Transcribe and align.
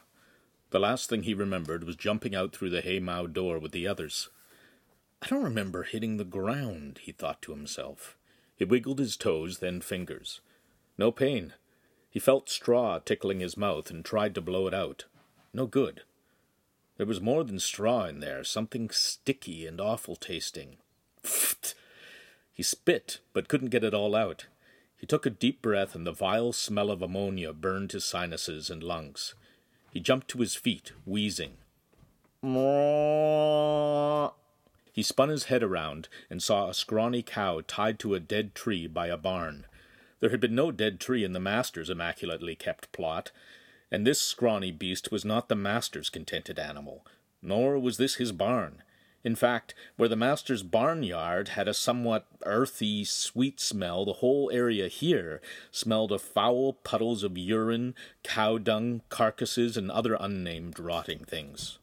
The 0.71 0.79
last 0.79 1.09
thing 1.09 1.25
he 1.25 1.35
remembered 1.35 1.85
was 1.85 1.97
jumping 1.97 2.35
out 2.35 2.55
through 2.55 2.71
the 2.71 2.81
haymow 2.81 3.27
door 3.27 3.59
with 3.59 3.73
the 3.73 3.87
others. 3.87 4.29
I 5.23 5.29
don't 5.29 5.45
remember 5.45 5.83
hitting 5.83 6.17
the 6.17 6.25
ground, 6.25 7.01
he 7.03 7.13
thought 7.13 7.43
to 7.43 7.53
himself. 7.53 8.17
He 8.57 8.65
wiggled 8.65 8.99
his 8.99 9.17
toes, 9.17 9.59
then 9.59 9.81
fingers. 9.81 10.41
No 10.99 11.11
pain. 11.11 11.55
He 12.09 12.19
felt 12.19 12.49
straw 12.49 12.99
tickling 12.99 13.41
his 13.41 13.57
mouth 13.57 13.91
and 13.91 14.05
tried 14.05 14.35
to 14.35 14.41
blow 14.41 14.67
it 14.67 14.75
out. 14.75 15.05
No 15.53 15.67
good. 15.67 16.03
There 16.97 17.07
was 17.07 17.21
more 17.21 17.45
than 17.45 17.59
straw 17.59 18.05
in 18.07 18.21
there, 18.21 18.43
something 18.45 18.89
sticky 18.91 19.67
and 19.67 19.81
awful 19.81 20.17
tasting. 20.17 20.77
Pfft! 21.23 21.75
He 22.55 22.63
spit, 22.63 23.19
but 23.35 23.49
couldn't 23.49 23.69
get 23.69 23.85
it 23.85 23.93
all 23.93 24.15
out. 24.15 24.47
He 24.97 25.07
took 25.07 25.27
a 25.27 25.31
deep 25.31 25.61
breath, 25.61 25.95
and 25.95 26.07
the 26.07 26.13
vile 26.13 26.55
smell 26.55 26.91
of 26.91 27.03
ammonia 27.03 27.53
burned 27.53 27.93
his 27.93 28.05
sinuses 28.05 28.71
and 28.71 28.83
lungs. 28.83 29.35
He 29.91 30.01
jumped 30.01 30.29
to 30.29 30.39
his 30.39 30.55
feet, 30.55 30.93
wheezing. 31.05 31.59
He 34.97 35.03
spun 35.03 35.29
his 35.29 35.45
head 35.45 35.63
around 35.63 36.09
and 36.31 36.43
saw 36.43 36.71
a 36.71 36.75
scrawny 36.75 37.23
cow 37.23 37.61
tied 37.69 37.99
to 37.99 38.15
a 38.15 38.19
dead 38.19 38.55
tree 38.55 38.87
by 38.87 39.09
a 39.09 39.19
barn. 39.19 39.67
There 40.21 40.31
had 40.31 40.41
been 40.41 40.55
no 40.55 40.73
dead 40.73 41.01
tree 41.01 41.23
in 41.23 41.35
the 41.35 41.39
master's 41.39 41.91
immaculately 41.91 42.57
kept 42.57 42.91
plot, 42.93 43.31
and 43.91 44.07
this 44.07 44.23
scrawny 44.23 44.73
beast 44.73 45.13
was 45.13 45.23
not 45.23 45.51
the 45.51 45.55
master's 45.55 46.09
contented 46.09 46.59
animal, 46.59 47.05
nor 47.43 47.79
was 47.79 47.99
this 47.99 48.15
his 48.15 48.33
barn. 48.33 48.83
In 49.23 49.37
fact, 49.37 49.75
where 49.99 50.09
the 50.09 50.17
master's 50.17 50.63
barnyard 50.63 51.49
had 51.49 51.69
a 51.69 51.75
somewhat 51.75 52.27
earthy, 52.47 53.05
sweet 53.05 53.61
smell, 53.61 54.07
the 54.07 54.15
whole 54.15 54.51
area 54.51 54.89
here 54.89 55.43
smelled 55.71 56.11
of 56.11 56.23
foul 56.23 56.73
puddles 56.73 57.23
of 57.23 57.37
urine, 57.37 57.95
cow 58.23 58.57
dung, 58.57 59.03
carcasses, 59.11 59.77
and 59.77 59.91
other 59.91 60.17
unnamed 60.19 60.79
rotting 60.81 61.19
things. 61.27 61.79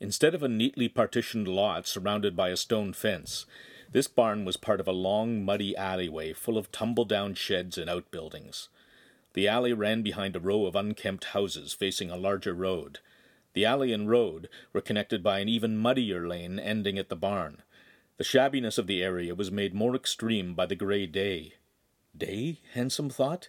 Instead 0.00 0.34
of 0.34 0.42
a 0.42 0.48
neatly 0.48 0.88
partitioned 0.88 1.48
lot 1.48 1.86
surrounded 1.86 2.36
by 2.36 2.50
a 2.50 2.56
stone 2.56 2.92
fence, 2.92 3.46
this 3.90 4.06
barn 4.06 4.44
was 4.44 4.56
part 4.56 4.80
of 4.80 4.86
a 4.86 4.92
long, 4.92 5.44
muddy 5.44 5.76
alleyway 5.76 6.32
full 6.32 6.58
of 6.58 6.70
tumble 6.70 7.04
down 7.04 7.34
sheds 7.34 7.78
and 7.78 7.88
outbuildings. 7.88 8.68
The 9.32 9.48
alley 9.48 9.72
ran 9.72 10.02
behind 10.02 10.36
a 10.36 10.40
row 10.40 10.66
of 10.66 10.76
unkempt 10.76 11.24
houses 11.24 11.72
facing 11.72 12.10
a 12.10 12.16
larger 12.16 12.54
road. 12.54 12.98
The 13.54 13.64
alley 13.64 13.92
and 13.92 14.08
road 14.08 14.48
were 14.72 14.80
connected 14.80 15.22
by 15.22 15.40
an 15.40 15.48
even 15.48 15.76
muddier 15.76 16.28
lane 16.28 16.58
ending 16.58 16.98
at 16.98 17.08
the 17.08 17.16
barn. 17.16 17.62
The 18.18 18.24
shabbiness 18.24 18.78
of 18.78 18.86
the 18.86 19.02
area 19.02 19.34
was 19.34 19.50
made 19.50 19.74
more 19.74 19.94
extreme 19.96 20.54
by 20.54 20.66
the 20.66 20.76
grey 20.76 21.06
day. 21.06 21.54
Day? 22.16 22.60
Hansum 22.74 23.12
thought. 23.12 23.48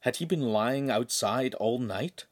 Had 0.00 0.16
he 0.16 0.24
been 0.24 0.52
lying 0.52 0.90
outside 0.90 1.54
all 1.54 1.78
night? 1.78 2.24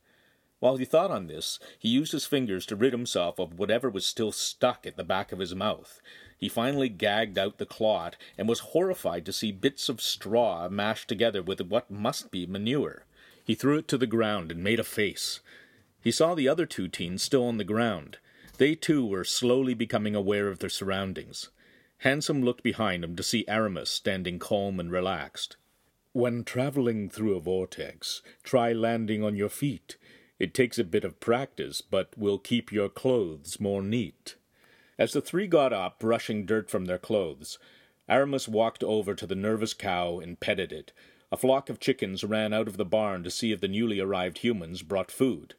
While 0.65 0.79
he 0.79 0.87
thought 0.87 1.11
on 1.11 1.27
this, 1.27 1.59
he 1.79 1.91
used 1.91 2.13
his 2.13 2.25
fingers 2.25 2.65
to 2.65 2.75
rid 2.75 2.95
himself 2.95 3.39
of 3.39 3.59
whatever 3.59 3.91
was 3.91 4.07
still 4.07 4.33
stuck 4.33 4.87
at 4.87 4.97
the 4.97 5.05
back 5.05 5.31
of 5.31 5.39
his 5.39 5.55
mouth. 5.55 6.01
He 6.39 6.49
finally 6.49 6.89
gagged 6.89 7.37
out 7.37 7.59
the 7.59 7.67
clot 7.67 8.17
and 8.39 8.49
was 8.49 8.61
horrified 8.61 9.27
to 9.27 9.33
see 9.35 9.53
bits 9.53 9.91
of 9.91 10.01
straw 10.01 10.71
mashed 10.71 11.07
together 11.07 11.43
with 11.43 11.61
what 11.61 11.91
must 11.91 12.31
be 12.31 12.47
manure. 12.47 13.05
He 13.45 13.55
threw 13.55 13.77
it 13.77 13.89
to 13.89 13.99
the 13.99 14.07
ground 14.07 14.51
and 14.51 14.65
made 14.65 14.81
a 14.81 14.85
face. 14.85 15.41
He 16.01 16.11
saw 16.11 16.35
the 16.35 16.49
other 16.49 16.65
two 16.65 16.89
teens 16.89 17.23
still 17.23 17.47
on 17.47 17.59
the 17.59 17.65
ground. 17.65 18.17
They 18.57 18.75
too 18.75 19.05
were 19.05 19.25
slowly 19.25 19.75
becoming 19.75 20.15
aware 20.15 20.49
of 20.49 20.61
their 20.61 20.71
surroundings. 20.71 21.51
Hansum 22.05 22.43
looked 22.43 22.63
behind 22.63 23.05
him 23.05 23.17
to 23.17 23.23
see 23.23 23.45
Aramis 23.49 23.91
standing 23.91 24.39
calm 24.39 24.81
and 24.81 24.91
relaxed. 24.91 25.59
When 26.15 26.43
traveling 26.43 27.11
through 27.11 27.37
a 27.37 27.41
vortex, 27.41 28.23
try 28.43 28.73
landing 28.73 29.23
on 29.23 29.37
your 29.37 29.51
feet. 29.51 29.99
It 30.39 30.53
takes 30.53 30.78
a 30.78 30.84
bit 30.84 31.05
of 31.05 31.21
practice, 31.21 31.81
but 31.81 32.17
will 32.19 32.39
keep 32.39 32.72
your 32.72 32.89
clothes 32.89 33.61
more 33.61 33.83
neat. 33.83 34.34
As 34.99 35.12
the 35.12 35.21
three 35.21 35.47
got 35.47 35.72
up, 35.72 36.00
brushing 36.00 36.45
dirt 36.45 36.69
from 36.69 36.87
their 36.87 36.99
clothes, 36.99 37.59
Aramis 38.09 38.49
walked 38.49 38.83
over 38.83 39.15
to 39.15 39.27
the 39.27 39.34
nervous 39.34 39.75
cow 39.75 40.19
and 40.19 40.41
petted 40.41 40.73
it. 40.73 40.93
A 41.33 41.37
flock 41.37 41.71
of 41.71 41.81
chickens 41.81 42.23
ran 42.23 42.53
out 42.53 42.69
of 42.69 42.77
the 42.77 42.84
barn 42.84 43.23
to 43.25 43.31
see 43.31 43.53
if 43.53 43.61
the 43.61 43.69
newly 43.69 44.00
arrived 44.00 44.39
humans 44.39 44.83
brought 44.83 45.11
food. 45.11 45.55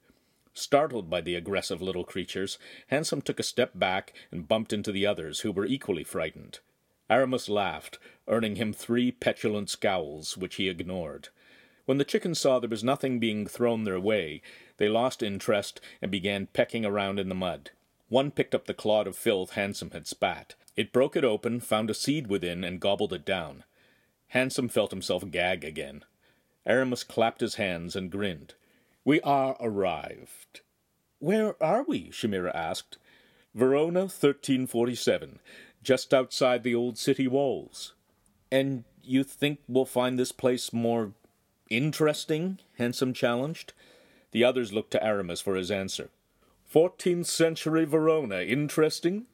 Startled 0.54 1.10
by 1.10 1.20
the 1.20 1.36
aggressive 1.36 1.82
little 1.82 2.06
creatures, 2.06 2.58
Hansum 2.92 3.22
took 3.22 3.40
a 3.40 3.44
step 3.44 3.72
back 3.76 4.14
and 4.32 4.48
bumped 4.48 4.72
into 4.72 4.92
the 4.92 5.06
others, 5.06 5.42
who 5.42 5.52
were 5.52 5.66
equally 5.66 6.04
frightened. 6.04 6.60
Aramis 7.10 7.50
laughed, 7.50 8.00
earning 8.28 8.56
him 8.56 8.72
three 8.72 9.12
petulant 9.12 9.70
scowls, 9.70 10.38
which 10.38 10.56
he 10.56 10.70
ignored. 10.70 11.30
When 11.86 11.98
the 11.98 12.06
chickens 12.06 12.40
saw 12.40 12.60
there 12.60 12.70
was 12.70 12.84
nothing 12.84 13.20
being 13.20 13.46
thrown 13.46 13.84
their 13.84 14.00
way, 14.00 14.42
they 14.78 14.90
lost 14.90 15.24
interest 15.24 15.80
and 16.02 16.12
began 16.12 16.48
pecking 16.48 16.86
around 16.86 17.20
in 17.20 17.30
the 17.30 17.36
mud. 17.36 17.72
One 18.10 18.32
picked 18.32 18.54
up 18.54 18.66
the 18.66 18.74
clod 18.74 19.08
of 19.08 19.16
filth 19.16 19.52
Hansum 19.52 19.94
had 19.94 20.08
spat. 20.08 20.56
It 20.76 20.94
broke 20.94 21.16
it 21.16 21.24
open, 21.24 21.60
found 21.60 21.90
a 21.90 21.94
seed 21.94 22.28
within, 22.28 22.64
and 22.64 22.80
gobbled 22.80 23.14
it 23.14 23.26
down. 23.26 23.64
Hansum 24.34 24.70
felt 24.70 24.92
himself 24.92 25.24
gag 25.32 25.64
again. 25.64 26.04
Aramis 26.66 27.04
clapped 27.04 27.42
his 27.42 27.56
hands 27.56 27.96
and 27.96 28.12
grinned. 28.12 28.56
We 29.04 29.22
are 29.22 29.56
arrived. 29.60 30.62
Where 31.20 31.62
are 31.64 31.84
we? 31.84 32.10
Shamira 32.10 32.54
asked. 32.54 32.98
Verona, 33.54 34.02
1347, 34.02 35.40
just 35.82 36.14
outside 36.14 36.64
the 36.64 36.76
old 36.76 36.98
city 36.98 37.28
walls. 37.28 37.94
And 38.52 38.84
you 39.02 39.24
think 39.24 39.60
we'll 39.68 39.86
find 39.86 40.20
this 40.20 40.32
place 40.32 40.74
more 40.74 41.14
interesting? 41.70 42.60
Hansum 42.80 43.16
challenged. 43.16 43.74
The 44.36 44.44
others 44.44 44.74
looked 44.74 44.92
to 44.92 45.02
Aramis 45.02 45.40
for 45.40 45.56
his 45.56 45.72
answer. 45.72 46.10
Fourteenth 46.66 47.28
century 47.28 47.86
Verona. 47.86 48.42
Interesting? 48.42 49.28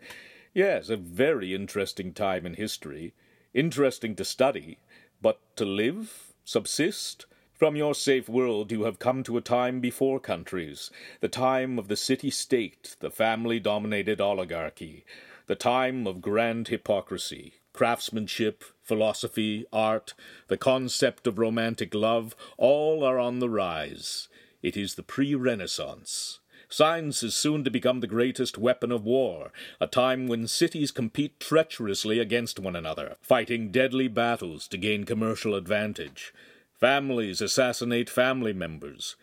Yes, 0.54 0.90
a 0.90 0.96
very 0.96 1.56
interesting 1.56 2.14
time 2.14 2.46
in 2.46 2.54
history. 2.54 3.16
Interesting 3.52 4.16
to 4.18 4.24
study. 4.24 4.78
But 5.20 5.40
to 5.56 5.66
live? 5.66 6.36
Subsist? 6.46 7.26
From 7.52 7.76
your 7.76 7.96
safe 7.96 8.30
world 8.30 8.72
you 8.72 8.84
have 8.84 9.00
come 9.00 9.24
to 9.24 9.38
a 9.38 9.42
time 9.42 9.80
before 9.80 10.20
countries, 10.20 10.92
the 11.20 11.28
time 11.28 11.80
of 11.80 11.88
the 11.88 11.98
city 11.98 12.30
state, 12.30 12.96
the 13.00 13.10
family 13.10 13.60
dominated 13.60 14.22
oligarchy, 14.22 15.04
the 15.48 15.56
time 15.56 16.06
of 16.06 16.22
grand 16.22 16.68
hypocrisy, 16.68 17.56
craftsmanship, 17.74 18.64
philosophy, 18.84 19.66
art, 19.74 20.14
the 20.48 20.58
concept 20.58 21.26
of 21.26 21.40
romantic 21.40 21.96
love, 21.96 22.36
all 22.56 23.04
are 23.04 23.18
on 23.18 23.40
the 23.40 23.50
rise. 23.50 24.28
It 24.62 24.78
is 24.78 24.94
the 24.94 25.04
pre 25.04 25.34
Renaissance. 25.34 26.40
Science 26.70 27.24
is 27.24 27.34
soon 27.36 27.64
to 27.64 27.72
become 27.72 28.00
the 28.00 28.08
greatest 28.08 28.58
weapon 28.58 28.92
of 28.92 29.04
war, 29.04 29.52
a 29.80 29.88
time 29.88 30.28
when 30.28 30.48
cities 30.48 30.92
compete 30.92 31.40
treacherously 31.40 32.20
against 32.20 32.60
one 32.60 32.76
another, 32.76 33.18
fighting 33.22 33.72
deadly 33.72 34.08
battles 34.08 34.68
to 34.68 34.78
gain 34.78 35.04
commercial 35.04 35.56
advantage. 35.56 36.32
Families 36.80 37.42
assassinate 37.42 38.10
family 38.10 38.54
members. 38.54 39.16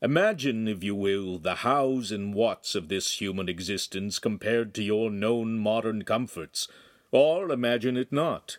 Imagine, 0.00 0.66
if 0.66 0.82
you 0.82 0.94
will, 0.94 1.38
the 1.38 1.56
hows 1.56 2.10
and 2.10 2.34
whats 2.34 2.74
of 2.74 2.88
this 2.88 3.20
human 3.20 3.48
existence 3.48 4.18
compared 4.18 4.74
to 4.74 4.82
your 4.82 5.10
known 5.10 5.58
modern 5.58 6.02
comforts, 6.04 6.68
or 7.12 7.50
imagine 7.52 7.96
it 7.96 8.10
not. 8.10 8.56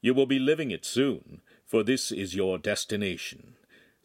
You 0.00 0.12
will 0.12 0.26
be 0.26 0.38
living 0.38 0.72
it 0.72 0.84
soon, 0.84 1.40
for 1.64 1.84
this 1.84 2.10
is 2.10 2.34
your 2.34 2.58
destination 2.58 3.54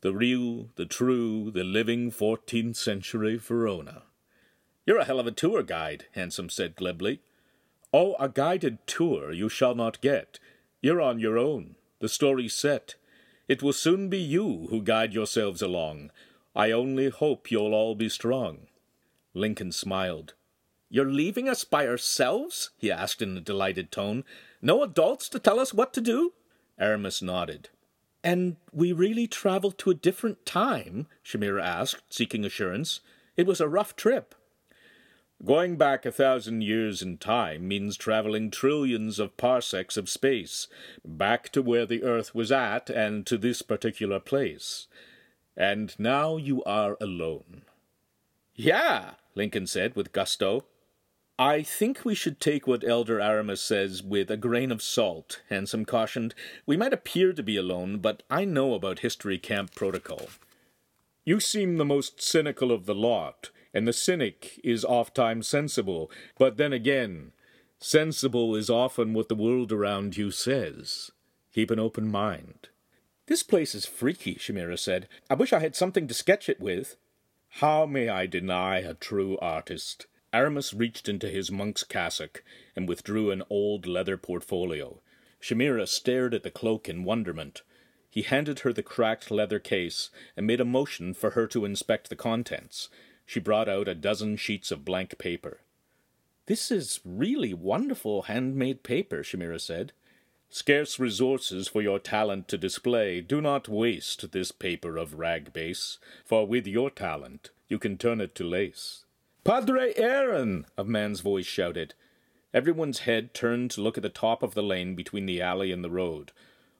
the 0.03 0.13
real, 0.13 0.67
the 0.75 0.85
true, 0.85 1.49
the 1.49 1.63
living 1.63 2.11
14th 2.11 2.75
century 2.75 3.37
Verona. 3.37 4.03
You're 4.85 4.97
a 4.97 5.05
hell 5.05 5.17
of 5.17 5.27
a 5.27 5.31
tour 5.31 5.63
guide, 5.63 6.07
Hansum 6.13 6.51
said 6.51 6.75
glibly. 6.75 7.21
Oh, 7.93 8.17
a 8.19 8.27
guided 8.27 8.85
tour 8.85 9.31
you 9.31 9.47
shall 9.47 9.75
not 9.75 10.01
get. 10.01 10.39
You're 10.81 10.99
on 10.99 11.19
your 11.19 11.37
own. 11.37 11.77
The 11.99 12.09
story's 12.09 12.53
set. 12.53 12.95
It 13.47 13.63
will 13.63 13.71
soon 13.71 14.09
be 14.09 14.17
you 14.17 14.67
who 14.69 14.81
guide 14.81 15.13
yourselves 15.13 15.61
along. 15.61 16.11
I 16.53 16.71
only 16.71 17.07
hope 17.07 17.49
you'll 17.49 17.73
all 17.73 17.95
be 17.95 18.09
strong. 18.09 18.67
Lincoln 19.33 19.71
smiled. 19.71 20.33
You're 20.89 21.05
leaving 21.05 21.47
us 21.47 21.63
by 21.63 21.87
ourselves? 21.87 22.71
he 22.77 22.91
asked 22.91 23.21
in 23.21 23.37
a 23.37 23.41
delighted 23.41 23.89
tone. 23.89 24.25
No 24.61 24.83
adults 24.83 25.29
to 25.29 25.39
tell 25.39 25.61
us 25.61 25.73
what 25.73 25.93
to 25.93 26.01
do? 26.01 26.33
Aramis 26.77 27.21
nodded. 27.21 27.69
And 28.23 28.55
we 28.71 28.93
really 28.93 29.27
traveled 29.27 29.77
to 29.79 29.89
a 29.89 29.95
different 29.95 30.45
time? 30.45 31.07
Shamira 31.25 31.61
asked, 31.61 32.03
seeking 32.09 32.45
assurance. 32.45 33.01
It 33.35 33.45
was 33.45 33.59
a 33.59 33.67
rough 33.67 33.95
trip. 33.95 34.33
Going 35.43 35.75
back 35.75 36.05
a 36.05 36.11
thousand 36.11 36.61
years 36.61 37.01
in 37.01 37.17
time 37.17 37.67
means 37.67 37.97
traveling 37.97 38.49
trillions 38.49 39.19
of 39.19 39.35
parsecs 39.35 39.97
of 39.97 40.07
space, 40.07 40.67
back 41.03 41.49
to 41.49 41.61
where 41.61 41.85
the 41.85 42.03
Earth 42.03 42.33
was 42.33 42.49
at 42.49 42.89
and 42.89 43.25
to 43.25 43.37
this 43.37 43.61
particular 43.61 44.21
place. 44.21 44.87
And 45.57 45.93
now 45.99 46.37
you 46.37 46.63
are 46.63 46.95
alone. 47.01 47.63
Yeah, 48.55 49.15
Lincoln 49.35 49.67
said 49.67 49.97
with 49.97 50.13
gusto. 50.13 50.63
I 51.39 51.63
think 51.63 52.05
we 52.05 52.13
should 52.13 52.39
take 52.39 52.67
what 52.67 52.87
Elder 52.87 53.19
Aramis 53.19 53.61
says 53.61 54.03
with 54.03 54.29
a 54.29 54.37
grain 54.37 54.71
of 54.71 54.83
salt, 54.83 55.41
Hansum 55.49 55.87
cautioned. 55.87 56.35
We 56.67 56.77
might 56.77 56.93
appear 56.93 57.33
to 57.33 57.41
be 57.41 57.57
alone, 57.57 57.97
but 57.97 58.21
I 58.29 58.45
know 58.45 58.75
about 58.75 58.99
history 58.99 59.39
camp 59.39 59.73
protocol. 59.73 60.27
You 61.25 61.39
seem 61.39 61.77
the 61.77 61.85
most 61.85 62.21
cynical 62.21 62.71
of 62.71 62.85
the 62.85 62.93
lot, 62.93 63.49
and 63.73 63.87
the 63.87 63.93
cynic 63.93 64.59
is 64.63 64.85
oft-times 64.85 65.47
sensible, 65.47 66.11
but 66.37 66.57
then 66.57 66.71
again, 66.71 67.31
sensible 67.79 68.55
is 68.55 68.69
often 68.69 69.13
what 69.13 69.27
the 69.27 69.35
world 69.35 69.71
around 69.71 70.15
you 70.15 70.29
says. 70.29 71.09
Keep 71.51 71.71
an 71.71 71.79
open 71.79 72.11
mind. 72.11 72.69
This 73.25 73.41
place 73.41 73.73
is 73.73 73.87
freaky, 73.87 74.35
Shamira 74.35 74.77
said. 74.77 75.07
I 75.31 75.33
wish 75.33 75.51
I 75.51 75.59
had 75.59 75.75
something 75.75 76.07
to 76.07 76.13
sketch 76.13 76.47
it 76.47 76.59
with. 76.59 76.95
How 77.57 77.87
may 77.87 78.09
I 78.09 78.27
deny 78.27 78.79
a 78.79 78.93
true 78.93 79.37
artist? 79.39 80.05
Aramis 80.33 80.73
reached 80.73 81.07
into 81.07 81.29
his 81.29 81.51
monk's 81.51 81.83
cassock 81.83 82.43
and 82.75 82.89
withdrew 82.89 83.29
an 83.29 83.43
old 83.51 83.85
leather 83.85 84.17
portfolio. 84.17 84.99
Shamira 85.39 85.87
stared 85.87 86.33
at 86.33 86.41
the 86.41 86.49
cloak 86.49 86.89
in 86.89 87.03
wonderment. 87.03 87.61
He 88.09 88.23
handed 88.23 88.59
her 88.59 88.73
the 88.73 88.81
cracked 88.81 89.29
leather 89.29 89.59
case 89.59 90.09
and 90.35 90.47
made 90.47 90.59
a 90.59 90.65
motion 90.65 91.13
for 91.13 91.31
her 91.31 91.45
to 91.47 91.65
inspect 91.65 92.09
the 92.09 92.15
contents. 92.15 92.89
She 93.25 93.39
brought 93.39 93.69
out 93.69 93.87
a 93.87 93.93
dozen 93.93 94.37
sheets 94.37 94.71
of 94.71 94.83
blank 94.83 95.17
paper. 95.19 95.59
This 96.47 96.71
is 96.71 96.99
really 97.05 97.53
wonderful 97.53 98.23
handmade 98.23 98.83
paper, 98.83 99.23
Shamira 99.23 99.61
said. 99.61 99.93
Scarce 100.49 100.99
resources 100.99 101.67
for 101.67 101.81
your 101.81 101.99
talent 101.99 102.47
to 102.47 102.57
display, 102.57 103.21
do 103.21 103.39
not 103.39 103.69
waste 103.69 104.31
this 104.31 104.51
paper 104.51 104.97
of 104.97 105.15
rag 105.15 105.53
base, 105.53 105.99
for 106.25 106.45
with 106.45 106.67
your 106.67 106.89
talent 106.89 107.51
you 107.69 107.79
can 107.79 107.97
turn 107.97 108.19
it 108.19 108.35
to 108.35 108.43
lace. 108.43 109.05
Padre 109.43 109.93
Aaron! 109.97 110.65
a 110.77 110.85
man's 110.85 111.19
voice 111.19 111.45
shouted. 111.45 111.95
Everyone's 112.53 112.99
head 112.99 113.33
turned 113.33 113.71
to 113.71 113.81
look 113.81 113.97
at 113.97 114.03
the 114.03 114.07
top 114.07 114.41
of 114.41 114.53
the 114.53 114.63
lane 114.63 114.95
between 114.95 115.25
the 115.25 115.41
alley 115.41 115.73
and 115.73 115.83
the 115.83 115.89
road. 115.89 116.31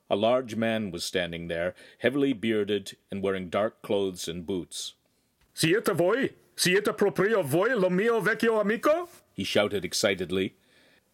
A 0.10 0.16
large 0.16 0.56
man 0.56 0.90
was 0.90 1.04
standing 1.04 1.50
there, 1.50 1.76
heavily 1.98 2.32
bearded 2.32 2.96
and 3.12 3.22
wearing 3.22 3.50
dark 3.50 3.82
clothes 3.82 4.30
and 4.30 4.46
boots. 4.46 4.94
Siete 5.54 5.94
voi? 5.94 6.30
Siete 6.56 6.96
proprio 6.96 7.42
voi, 7.44 7.76
lo 7.76 7.90
mio 7.90 8.22
vecchio 8.22 8.62
amico? 8.62 9.10
he 9.34 9.44
shouted 9.44 9.84
excitedly. 9.84 10.56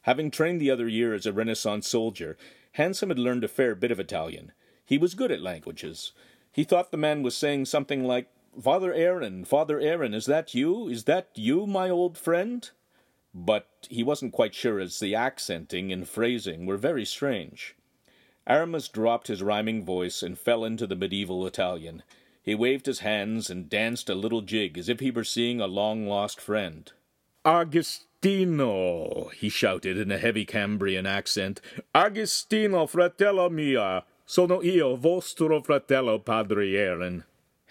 Having 0.02 0.30
trained 0.30 0.62
the 0.62 0.70
other 0.70 0.88
year 0.88 1.16
as 1.16 1.26
a 1.26 1.34
Renaissance 1.34 1.88
soldier, 1.88 2.38
Hansum 2.78 3.08
had 3.08 3.18
learned 3.18 3.44
a 3.44 3.48
fair 3.48 3.74
bit 3.74 3.90
of 3.90 4.00
Italian. 4.00 4.52
He 4.86 5.00
was 5.00 5.16
good 5.16 5.32
at 5.32 5.42
languages. 5.42 6.12
He 6.52 6.64
thought 6.64 6.92
the 6.92 6.98
man 6.98 7.24
was 7.24 7.36
saying 7.36 7.66
something 7.66 8.04
like, 8.04 8.28
Father 8.62 8.94
Aaron, 8.94 9.46
Father 9.46 9.80
Aaron, 9.80 10.14
is 10.14 10.26
that 10.26 10.54
you? 10.54 10.90
Is 10.90 11.06
that 11.06 11.30
you, 11.36 11.66
my 11.66 11.90
old 11.90 12.18
friend? 12.18 12.70
But 13.34 13.68
he 13.90 14.04
wasn't 14.04 14.34
quite 14.34 14.54
sure 14.54 14.80
as 14.80 15.00
the 15.00 15.16
accenting 15.16 15.94
and 15.94 16.08
phrasing 16.08 16.66
were 16.66 16.78
very 16.78 17.06
strange. 17.06 17.76
Aramis 18.48 18.90
dropped 18.90 19.28
his 19.28 19.44
rhyming 19.44 19.86
voice 19.86 20.22
and 20.24 20.38
fell 20.38 20.66
into 20.66 20.88
the 20.88 20.96
medieval 20.96 21.46
Italian. 21.48 22.04
He 22.42 22.56
waved 22.56 22.88
his 22.88 23.00
hands 23.00 23.50
and 23.50 23.70
danced 23.70 24.10
a 24.10 24.16
little 24.16 24.42
jig 24.42 24.78
as 24.78 24.90
if 24.90 25.00
he 25.00 25.12
were 25.12 25.24
seeing 25.24 25.62
a 25.62 25.68
long 25.68 26.08
lost 26.08 26.42
friend. 26.42 26.92
Agostino, 27.46 29.30
he 29.38 29.50
shouted 29.50 29.98
in 29.98 30.12
a 30.12 30.18
heavy 30.18 30.46
Cambrian 30.46 31.06
accent. 31.06 31.62
Agostino, 31.94 32.88
fratello 32.88 33.50
mio, 33.50 34.04
sono 34.26 34.62
io, 34.64 34.96
vostro 34.96 35.62
fratello, 35.62 36.18
padre 36.18 36.76
Aaron. 36.76 37.24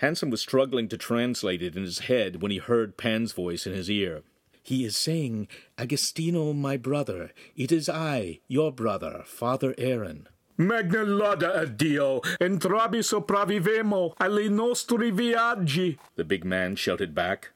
Hansum 0.02 0.30
was 0.30 0.40
struggling 0.40 0.88
to 0.88 0.96
translate 0.96 1.62
it 1.62 1.76
in 1.76 1.82
his 1.82 2.00
head 2.00 2.40
when 2.40 2.50
he 2.52 2.58
heard 2.58 2.96
Pan's 2.96 3.32
voice 3.32 3.66
in 3.66 3.72
his 3.72 3.90
ear. 3.90 4.22
He 4.62 4.84
is 4.84 4.96
saying, 4.96 5.48
Agostino, 5.76 6.52
my 6.52 6.76
brother, 6.76 7.32
it 7.56 7.72
is 7.72 7.88
I, 7.88 8.40
your 8.46 8.70
brother, 8.70 9.22
Father 9.24 9.74
Aaron. 9.78 10.28
Magna 10.56 11.04
lauda 11.04 11.60
a 11.60 11.66
Dio, 11.66 12.20
entrabi 12.40 13.02
sopravvivemo 13.02 14.14
alle 14.20 14.48
nostri 14.48 15.10
viaggi, 15.12 15.98
the 16.16 16.24
big 16.24 16.44
man 16.44 16.74
shouted 16.76 17.14
back. 17.14 17.52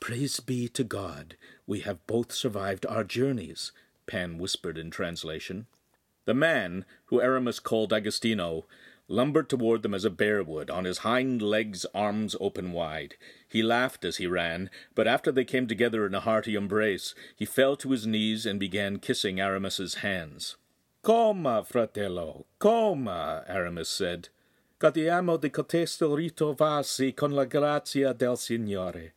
Praise 0.00 0.40
be 0.40 0.68
to 0.68 0.84
God, 0.84 1.36
we 1.66 1.80
have 1.80 2.06
both 2.06 2.32
survived 2.32 2.84
our 2.86 3.04
journeys, 3.04 3.72
Pan 4.06 4.36
whispered 4.36 4.76
in 4.76 4.90
translation. 4.90 5.66
The 6.26 6.34
man, 6.34 6.84
who 7.06 7.20
Aramis 7.20 7.60
called 7.60 7.92
Agostino, 7.92 8.64
lumbered 9.08 9.48
toward 9.48 9.82
them 9.82 9.94
as 9.94 10.04
a 10.04 10.10
bear 10.10 10.42
would, 10.42 10.70
on 10.70 10.84
his 10.84 10.98
hind 10.98 11.42
legs, 11.42 11.84
arms 11.94 12.34
open 12.40 12.72
wide. 12.72 13.14
He 13.48 13.62
laughed 13.62 14.04
as 14.04 14.16
he 14.16 14.26
ran, 14.26 14.70
but 14.94 15.06
after 15.06 15.30
they 15.30 15.44
came 15.44 15.66
together 15.66 16.06
in 16.06 16.14
a 16.14 16.20
hearty 16.20 16.54
embrace, 16.54 17.14
he 17.36 17.44
fell 17.44 17.76
to 17.76 17.90
his 17.90 18.06
knees 18.06 18.46
and 18.46 18.58
began 18.58 18.98
kissing 18.98 19.40
Aramis's 19.40 19.96
hands. 19.96 20.56
Coma, 21.02 21.64
fratello, 21.64 22.46
coma, 22.58 23.44
Aramis 23.46 23.90
said. 23.90 24.30
Gaudiamo 24.80 25.40
di 25.40 25.50
cotesto 25.50 26.14
rito 26.16 26.52
vasi 26.54 27.12
con 27.12 27.32
la 27.32 27.44
grazia 27.44 28.14
del 28.14 28.36
Signore. 28.36 29.12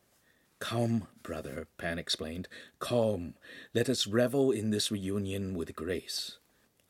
Come, 0.60 1.06
brother, 1.22 1.66
Pan 1.78 1.98
explained. 1.98 2.48
Come, 2.78 3.34
let 3.74 3.88
us 3.88 4.06
revel 4.06 4.50
in 4.50 4.70
this 4.70 4.90
reunion 4.90 5.54
with 5.54 5.74
grace. 5.74 6.38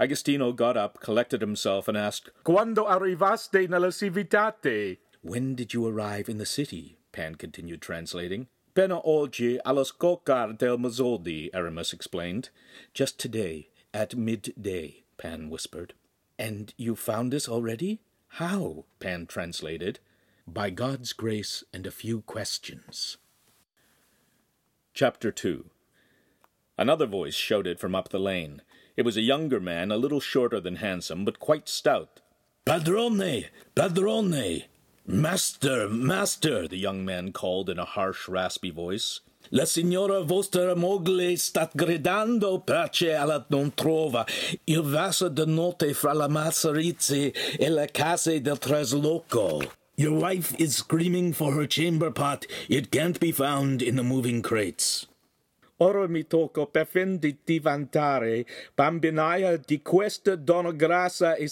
Agostino 0.01 0.53
got 0.53 0.77
up, 0.77 1.01
collected 1.01 1.41
himself, 1.41 1.89
and 1.89 1.97
asked, 1.97 2.31
Quando 2.45 2.85
arrivaste 2.85 3.69
nella 3.69 3.91
civitate? 3.91 4.99
When 5.23 5.57
did 5.57 5.75
you 5.75 5.87
arrive 5.87 6.29
in 6.29 6.39
the 6.39 6.47
city? 6.47 6.99
Pan 7.11 7.35
continued 7.35 7.83
translating. 7.83 8.47
Pena 8.75 9.01
oggi 9.05 9.59
allo 9.65 9.83
scoccare 9.83 10.57
del 10.57 10.79
mezzodì, 10.79 11.51
Aramis 11.53 11.93
explained. 11.93 12.51
Just 12.95 13.19
today, 13.19 13.71
at 13.93 14.15
midday, 14.15 15.03
Pan 15.17 15.51
whispered. 15.51 15.95
And 16.39 16.73
you 16.77 16.95
found 16.95 17.35
us 17.35 17.49
already? 17.49 18.01
How? 18.39 18.85
Pan 19.01 19.27
translated. 19.27 19.99
By 20.47 20.71
God's 20.71 21.13
grace 21.13 21.65
and 21.75 21.89
a 21.89 21.91
few 21.91 22.21
questions. 22.21 23.17
Chapter 24.95 25.33
2 25.33 25.71
Another 26.79 27.07
voice 27.07 27.35
shouted 27.35 27.81
from 27.81 27.97
up 27.97 28.11
the 28.11 28.21
lane. 28.21 28.63
It 28.99 29.05
was 29.05 29.17
a 29.17 29.21
younger 29.23 29.61
man, 29.61 29.93
a 29.93 29.97
little 29.97 30.19
shorter 30.19 30.59
than 30.59 30.79
Hansum, 30.79 31.25
but 31.25 31.39
quite 31.39 31.69
stout. 31.69 32.21
Padrone! 32.67 33.45
Padrone! 33.77 34.65
Master! 35.07 35.89
Master! 35.89 36.67
the 36.67 36.79
young 36.79 37.05
man 37.05 37.31
called 37.31 37.71
in 37.71 37.79
a 37.79 37.85
harsh, 37.85 38.27
raspy 38.27 38.71
voice. 38.71 39.21
La 39.53 39.67
signora 39.67 40.23
vostra 40.23 40.75
moglie 40.75 41.37
sta 41.37 41.71
gridando 41.73 42.59
pace 42.59 43.15
alla 43.15 43.47
non 43.51 43.73
trova. 43.73 44.27
Il 44.67 44.83
vaso 44.83 45.29
de 45.29 45.47
notte 45.47 45.95
fra 45.95 46.13
la 46.13 46.27
Mazzarizzi 46.27 47.33
e 47.57 47.69
la 47.69 47.87
casa 47.87 48.37
del 48.41 48.59
trasloco. 48.59 49.63
Your 49.95 50.19
wife 50.19 50.57
is 50.59 50.75
screaming 50.75 51.33
for 51.33 51.55
her 51.55 51.69
chamber 51.69 52.11
pot. 52.11 52.47
It 52.69 52.91
can't 52.91 53.21
be 53.21 53.31
found 53.31 53.81
in 53.81 53.95
the 53.95 54.03
moving 54.03 54.43
crates. 54.43 55.07
Ora 55.81 56.09
mi 56.09 56.25
tocca 56.25 56.67
di 57.45 57.59
vantare, 57.61 58.45
bambinaia 58.75 59.57
di 59.57 59.81
questa 59.81 60.35
donna 60.35 60.73
grassa 60.73 61.37
e 61.37 61.49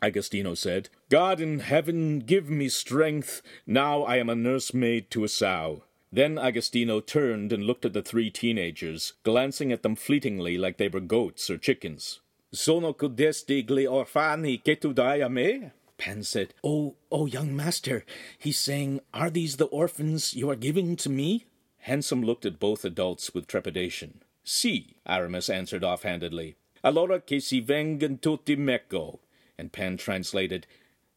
Agostino 0.00 0.54
said. 0.54 0.88
God 1.08 1.40
in 1.40 1.60
heaven 1.60 2.18
give 2.18 2.50
me 2.50 2.68
strength, 2.68 3.40
now 3.64 4.02
I 4.02 4.16
am 4.16 4.28
a 4.28 4.34
nursemaid 4.34 5.08
to 5.10 5.22
a 5.22 5.28
sow. 5.28 5.84
Then 6.10 6.36
Agostino 6.36 7.00
turned 7.00 7.52
and 7.52 7.64
looked 7.64 7.84
at 7.84 7.92
the 7.92 8.02
three 8.02 8.30
teenagers, 8.30 9.12
glancing 9.22 9.70
at 9.70 9.82
them 9.82 9.94
fleetingly 9.94 10.58
like 10.58 10.78
they 10.78 10.88
were 10.88 11.00
goats 11.00 11.48
or 11.48 11.58
chickens. 11.58 12.20
Sono 12.50 12.92
codesti 12.94 13.62
gli 13.62 13.86
orfani 13.86 14.60
che 14.64 14.76
tu 14.76 14.92
dai 14.92 15.20
a 15.20 15.28
me? 15.28 15.70
Pan 15.98 16.22
said, 16.22 16.54
Oh, 16.64 16.96
oh, 17.10 17.26
young 17.26 17.54
master, 17.54 18.04
he's 18.38 18.58
saying, 18.58 19.00
Are 19.12 19.30
these 19.30 19.56
the 19.56 19.66
orphans 19.66 20.32
you 20.34 20.48
are 20.48 20.56
giving 20.56 20.96
to 20.96 21.10
me? 21.10 21.47
Hansum 21.88 22.24
looked 22.24 22.46
at 22.46 22.60
both 22.60 22.84
adults 22.84 23.34
with 23.34 23.46
trepidation. 23.46 24.22
Si, 24.44 24.96
Aramis 25.06 25.50
answered 25.50 25.82
offhandedly. 25.82 26.56
allora 26.84 27.20
che 27.20 27.40
si 27.40 27.60
vengan 27.60 28.20
tutti 28.20 28.56
mecco. 28.56 29.20
And 29.58 29.72
Pan 29.72 29.96
translated, 29.96 30.66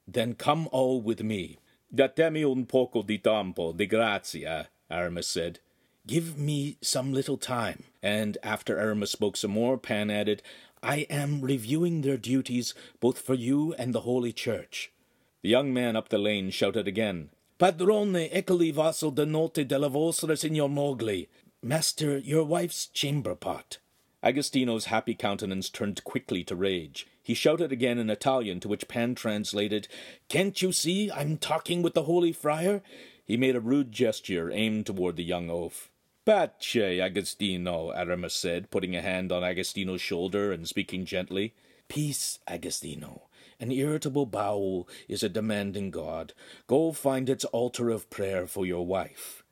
Then 0.07 0.33
come 0.33 0.67
all 0.71 1.01
with 1.01 1.21
me. 1.21 1.59
Datemi 1.93 2.43
un 2.43 2.65
poco 2.65 3.03
di 3.03 3.17
tempo, 3.17 3.71
di 3.73 3.85
grazia, 3.85 4.69
Aramis 4.89 5.27
said. 5.27 5.59
Give 6.07 6.37
me 6.37 6.77
some 6.81 7.13
little 7.13 7.37
time. 7.37 7.83
And 8.01 8.37
after 8.41 8.79
Aramis 8.79 9.11
spoke 9.11 9.37
some 9.37 9.51
more, 9.51 9.77
Pan 9.77 10.09
added, 10.09 10.41
I 10.81 11.05
am 11.11 11.41
reviewing 11.41 12.01
their 12.01 12.17
duties 12.17 12.73
both 12.99 13.19
for 13.19 13.35
you 13.35 13.75
and 13.77 13.93
the 13.93 14.01
Holy 14.01 14.33
Church. 14.33 14.91
The 15.43 15.49
young 15.49 15.73
man 15.73 15.95
up 15.95 16.09
the 16.09 16.17
lane 16.17 16.49
shouted 16.49 16.87
again, 16.87 17.29
Padrone, 17.61 18.27
eccoli 18.31 18.71
vassal 18.71 19.11
de 19.11 19.23
notte 19.23 19.67
della 19.67 19.87
vostra 19.87 20.35
signor 20.35 20.67
Mowgli. 20.67 21.27
Master, 21.61 22.17
your 22.17 22.43
wife's 22.43 22.87
chamber 22.87 23.35
pot. 23.35 23.77
Agostino's 24.23 24.85
happy 24.85 25.13
countenance 25.13 25.69
turned 25.69 26.03
quickly 26.03 26.43
to 26.43 26.55
rage. 26.55 27.05
He 27.21 27.35
shouted 27.35 27.71
again 27.71 27.99
in 27.99 28.09
Italian, 28.09 28.59
to 28.61 28.67
which 28.67 28.87
Pan 28.87 29.13
translated, 29.13 29.87
Can't 30.27 30.59
you 30.59 30.71
see 30.71 31.11
I'm 31.11 31.37
talking 31.37 31.83
with 31.83 31.93
the 31.93 32.05
holy 32.05 32.31
friar? 32.31 32.81
He 33.23 33.37
made 33.37 33.55
a 33.55 33.59
rude 33.59 33.91
gesture 33.91 34.49
aimed 34.51 34.87
toward 34.87 35.15
the 35.15 35.23
young 35.23 35.51
oaf. 35.51 35.91
Pace, 36.25 36.99
Agostino, 36.99 37.91
Aramis 37.91 38.33
said, 38.33 38.71
putting 38.71 38.95
a 38.95 39.03
hand 39.03 39.31
on 39.31 39.43
Agostino's 39.43 40.01
shoulder 40.01 40.51
and 40.51 40.67
speaking 40.67 41.05
gently. 41.05 41.53
Peace, 41.87 42.39
Agostino. 42.47 43.27
An 43.61 43.71
irritable 43.71 44.25
bowel 44.25 44.89
is 45.07 45.21
a 45.21 45.29
demanding 45.29 45.91
god. 45.91 46.33
Go 46.65 46.91
find 46.91 47.29
its 47.29 47.45
altar 47.45 47.91
of 47.91 48.09
prayer 48.09 48.47
for 48.47 48.65
your 48.65 48.87
wife. 48.87 49.43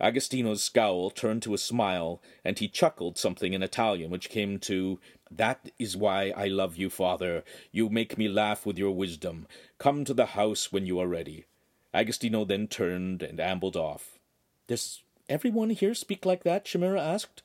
Agostino's 0.00 0.62
scowl 0.62 1.10
turned 1.10 1.42
to 1.42 1.52
a 1.52 1.58
smile, 1.58 2.22
and 2.44 2.56
he 2.56 2.68
chuckled 2.68 3.18
something 3.18 3.52
in 3.52 3.62
Italian, 3.62 4.10
which 4.12 4.30
came 4.30 4.60
to, 4.60 5.00
That 5.28 5.72
is 5.76 5.96
why 5.96 6.32
I 6.36 6.46
love 6.46 6.76
you, 6.76 6.88
father. 6.88 7.42
You 7.72 7.88
make 7.88 8.16
me 8.16 8.28
laugh 8.28 8.64
with 8.64 8.78
your 8.78 8.92
wisdom. 8.92 9.48
Come 9.78 10.04
to 10.04 10.14
the 10.14 10.26
house 10.26 10.70
when 10.70 10.86
you 10.86 11.00
are 11.00 11.08
ready. 11.08 11.46
Agostino 11.92 12.44
then 12.44 12.68
turned 12.68 13.24
and 13.24 13.40
ambled 13.40 13.76
off. 13.76 14.20
Does 14.68 15.02
everyone 15.28 15.70
here 15.70 15.94
speak 15.94 16.24
like 16.24 16.44
that? 16.44 16.64
Shamira 16.64 17.00
asked. 17.00 17.42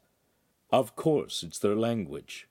Of 0.70 0.96
course, 0.96 1.42
it's 1.42 1.58
their 1.58 1.76
language. 1.76 2.47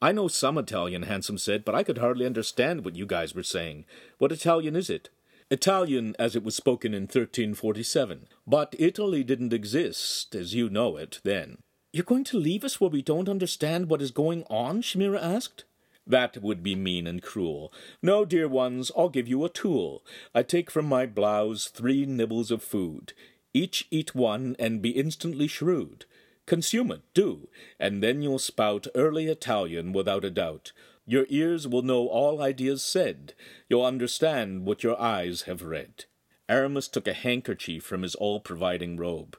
I 0.00 0.12
know 0.12 0.28
some 0.28 0.58
Italian, 0.58 1.04
Hansum 1.04 1.40
said, 1.40 1.64
but 1.64 1.74
I 1.74 1.82
could 1.82 1.98
hardly 1.98 2.24
understand 2.24 2.84
what 2.84 2.94
you 2.94 3.04
guys 3.04 3.34
were 3.34 3.42
saying. 3.42 3.84
What 4.18 4.30
Italian 4.30 4.76
is 4.76 4.88
it? 4.88 5.10
Italian 5.50 6.14
as 6.18 6.36
it 6.36 6.44
was 6.44 6.54
spoken 6.54 6.94
in 6.94 7.02
1347. 7.02 8.28
But 8.46 8.76
Italy 8.78 9.24
didn't 9.24 9.52
exist, 9.52 10.34
as 10.34 10.54
you 10.54 10.68
know 10.68 10.96
it, 10.96 11.20
then. 11.24 11.58
You're 11.92 12.04
going 12.04 12.24
to 12.24 12.38
leave 12.38 12.64
us 12.64 12.80
where 12.80 12.90
we 12.90 13.02
don't 13.02 13.28
understand 13.28 13.88
what 13.88 14.02
is 14.02 14.10
going 14.10 14.44
on? 14.50 14.82
Shamira 14.82 15.20
asked. 15.20 15.64
That 16.06 16.42
would 16.42 16.62
be 16.62 16.74
mean 16.74 17.06
and 17.06 17.22
cruel. 17.22 17.72
No, 18.00 18.24
dear 18.24 18.46
ones, 18.48 18.92
I'll 18.96 19.08
give 19.08 19.26
you 19.26 19.44
a 19.44 19.50
tool. 19.50 20.04
I 20.34 20.42
take 20.42 20.70
from 20.70 20.86
my 20.86 21.06
blouse 21.06 21.66
three 21.66 22.06
nibbles 22.06 22.50
of 22.50 22.62
food. 22.62 23.14
Each 23.52 23.86
eat 23.90 24.14
one 24.14 24.54
and 24.58 24.80
be 24.80 24.90
instantly 24.90 25.48
shrewd. 25.48 26.04
Consume 26.48 26.90
it, 26.92 27.02
do, 27.12 27.46
and 27.78 28.02
then 28.02 28.22
you'll 28.22 28.38
spout 28.38 28.86
early 28.94 29.26
Italian 29.26 29.92
without 29.92 30.24
a 30.24 30.30
doubt. 30.30 30.72
Your 31.04 31.26
ears 31.28 31.68
will 31.68 31.82
know 31.82 32.06
all 32.08 32.40
ideas 32.40 32.82
said. 32.82 33.34
You'll 33.68 33.84
understand 33.84 34.64
what 34.64 34.82
your 34.82 34.98
eyes 34.98 35.42
have 35.42 35.60
read. 35.60 36.06
Aramis 36.48 36.88
took 36.88 37.06
a 37.06 37.12
handkerchief 37.12 37.84
from 37.84 38.00
his 38.00 38.14
all-providing 38.14 38.96
robe. 38.96 39.36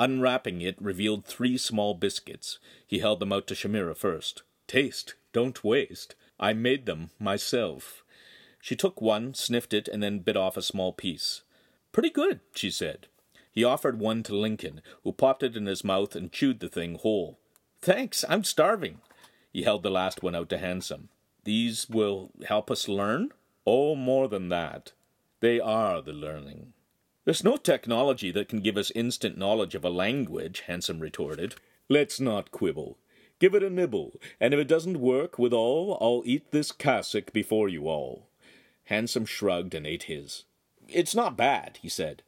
Unwrapping 0.00 0.60
it 0.60 0.74
revealed 0.82 1.24
three 1.24 1.56
small 1.56 1.94
biscuits. 1.94 2.58
He 2.84 2.98
held 2.98 3.20
them 3.20 3.32
out 3.32 3.46
to 3.46 3.54
Shamira 3.54 3.96
first. 3.96 4.42
Taste, 4.66 5.14
don't 5.32 5.62
waste. 5.62 6.16
I 6.40 6.54
made 6.54 6.86
them 6.86 7.10
myself. 7.20 8.02
She 8.60 8.74
took 8.74 9.00
one, 9.00 9.32
sniffed 9.32 9.72
it, 9.72 9.86
and 9.86 10.02
then 10.02 10.18
bit 10.18 10.36
off 10.36 10.56
a 10.56 10.62
small 10.62 10.92
piece. 10.92 11.42
Pretty 11.92 12.10
good, 12.10 12.40
she 12.52 12.72
said. 12.72 13.06
He 13.58 13.64
offered 13.64 13.98
one 13.98 14.22
to 14.22 14.36
Lincoln, 14.36 14.82
who 15.02 15.10
popped 15.10 15.42
it 15.42 15.56
in 15.56 15.66
his 15.66 15.82
mouth 15.82 16.14
and 16.14 16.30
chewed 16.30 16.60
the 16.60 16.68
thing 16.68 16.94
whole. 16.94 17.40
Thanks, 17.82 18.24
I'm 18.28 18.44
starving. 18.44 19.00
He 19.52 19.64
held 19.64 19.82
the 19.82 19.90
last 19.90 20.22
one 20.22 20.36
out 20.36 20.48
to 20.50 20.58
Hansum. 20.58 21.08
These 21.42 21.90
will 21.90 22.30
help 22.46 22.70
us 22.70 22.86
learn? 22.86 23.32
Oh, 23.66 23.96
more 23.96 24.28
than 24.28 24.48
that. 24.50 24.92
They 25.40 25.58
are 25.58 26.00
the 26.00 26.12
learning. 26.12 26.72
There's 27.24 27.42
no 27.42 27.56
technology 27.56 28.30
that 28.30 28.48
can 28.48 28.60
give 28.60 28.76
us 28.76 28.92
instant 28.92 29.36
knowledge 29.36 29.74
of 29.74 29.84
a 29.84 29.90
language, 29.90 30.62
Hansum 30.68 31.00
retorted. 31.00 31.56
Let's 31.88 32.20
not 32.20 32.52
quibble. 32.52 32.96
Give 33.40 33.56
it 33.56 33.64
a 33.64 33.70
nibble, 33.70 34.20
and 34.38 34.54
if 34.54 34.60
it 34.60 34.68
doesn't 34.68 35.00
work 35.00 35.36
with 35.36 35.52
all, 35.52 35.98
I'll 36.00 36.22
eat 36.24 36.52
this 36.52 36.70
cassock 36.70 37.32
before 37.32 37.68
you 37.68 37.88
all. 37.88 38.28
Handsome 38.84 39.26
shrugged 39.26 39.74
and 39.74 39.84
ate 39.84 40.04
his. 40.04 40.44
It's 40.88 41.16
not 41.16 41.36
bad, 41.36 41.80
he 41.82 41.88
said. 41.88 42.22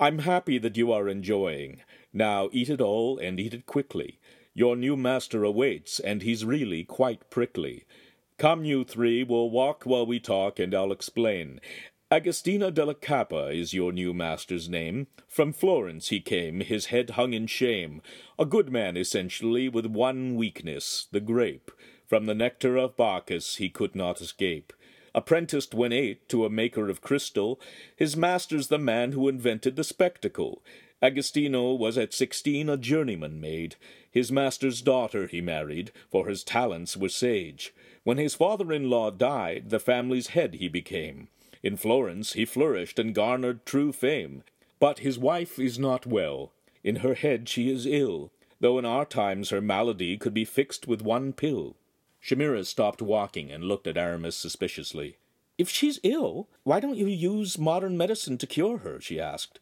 I'm 0.00 0.20
happy 0.20 0.56
that 0.56 0.78
you 0.78 0.90
are 0.92 1.10
enjoying. 1.10 1.82
Now 2.10 2.48
eat 2.52 2.70
it 2.70 2.80
all, 2.80 3.18
and 3.18 3.38
eat 3.38 3.52
it 3.52 3.66
quickly. 3.66 4.18
Your 4.54 4.74
new 4.74 4.96
master 4.96 5.44
awaits, 5.44 6.00
and 6.00 6.22
he's 6.22 6.42
really 6.42 6.84
quite 6.84 7.28
prickly. 7.28 7.84
Come, 8.38 8.64
you 8.64 8.82
three, 8.82 9.22
we'll 9.22 9.50
walk 9.50 9.82
while 9.84 10.06
we 10.06 10.18
talk, 10.18 10.58
and 10.58 10.74
I'll 10.74 10.90
explain. 10.90 11.60
Agostino 12.10 12.70
della 12.70 12.94
Cappa 12.94 13.50
is 13.50 13.74
your 13.74 13.92
new 13.92 14.14
master's 14.14 14.70
name. 14.70 15.06
From 15.28 15.52
Florence 15.52 16.08
he 16.08 16.20
came, 16.20 16.60
his 16.60 16.86
head 16.86 17.10
hung 17.10 17.34
in 17.34 17.46
shame. 17.46 18.00
A 18.38 18.46
good 18.46 18.72
man, 18.72 18.96
essentially, 18.96 19.68
with 19.68 19.84
one 19.84 20.34
weakness, 20.34 21.08
the 21.12 21.20
grape. 21.20 21.70
From 22.06 22.24
the 22.24 22.34
nectar 22.34 22.78
of 22.78 22.96
Bacchus 22.96 23.56
he 23.56 23.68
could 23.68 23.94
not 23.94 24.22
escape. 24.22 24.72
Apprenticed 25.14 25.74
when 25.74 25.92
eight 25.92 26.28
to 26.28 26.44
a 26.44 26.50
maker 26.50 26.88
of 26.88 27.00
crystal, 27.00 27.60
his 27.96 28.16
master's 28.16 28.68
the 28.68 28.78
man 28.78 29.12
who 29.12 29.28
invented 29.28 29.76
the 29.76 29.84
spectacle. 29.84 30.62
Agostino 31.02 31.72
was 31.72 31.96
at 31.98 32.12
sixteen 32.12 32.68
a 32.68 32.76
journeyman 32.76 33.40
made. 33.40 33.76
His 34.10 34.30
master's 34.30 34.82
daughter 34.82 35.26
he 35.26 35.40
married, 35.40 35.92
for 36.10 36.28
his 36.28 36.44
talents 36.44 36.96
were 36.96 37.08
sage. 37.08 37.72
When 38.04 38.18
his 38.18 38.34
father-in-law 38.34 39.12
died, 39.12 39.70
the 39.70 39.80
family's 39.80 40.28
head 40.28 40.54
he 40.54 40.68
became. 40.68 41.28
In 41.62 41.76
Florence 41.76 42.34
he 42.34 42.44
flourished 42.44 42.98
and 42.98 43.14
garnered 43.14 43.66
true 43.66 43.92
fame. 43.92 44.44
But 44.78 45.00
his 45.00 45.18
wife 45.18 45.58
is 45.58 45.78
not 45.78 46.06
well. 46.06 46.52
In 46.82 46.96
her 46.96 47.14
head 47.14 47.48
she 47.48 47.70
is 47.70 47.84
ill, 47.84 48.30
though 48.60 48.78
in 48.78 48.84
our 48.84 49.04
times 49.04 49.50
her 49.50 49.60
malady 49.60 50.16
could 50.16 50.34
be 50.34 50.44
fixed 50.44 50.86
with 50.86 51.02
one 51.02 51.32
pill. 51.32 51.76
Shamira 52.22 52.66
stopped 52.66 53.00
walking 53.00 53.50
and 53.50 53.64
looked 53.64 53.86
at 53.86 53.96
Aramis 53.96 54.36
suspiciously. 54.36 55.16
If 55.58 55.68
she's 55.68 56.00
ill, 56.02 56.48
why 56.62 56.80
don't 56.80 56.96
you 56.96 57.06
use 57.06 57.58
modern 57.58 57.96
medicine 57.96 58.38
to 58.38 58.46
cure 58.46 58.78
her? 58.78 59.00
she 59.00 59.20
asked. 59.20 59.60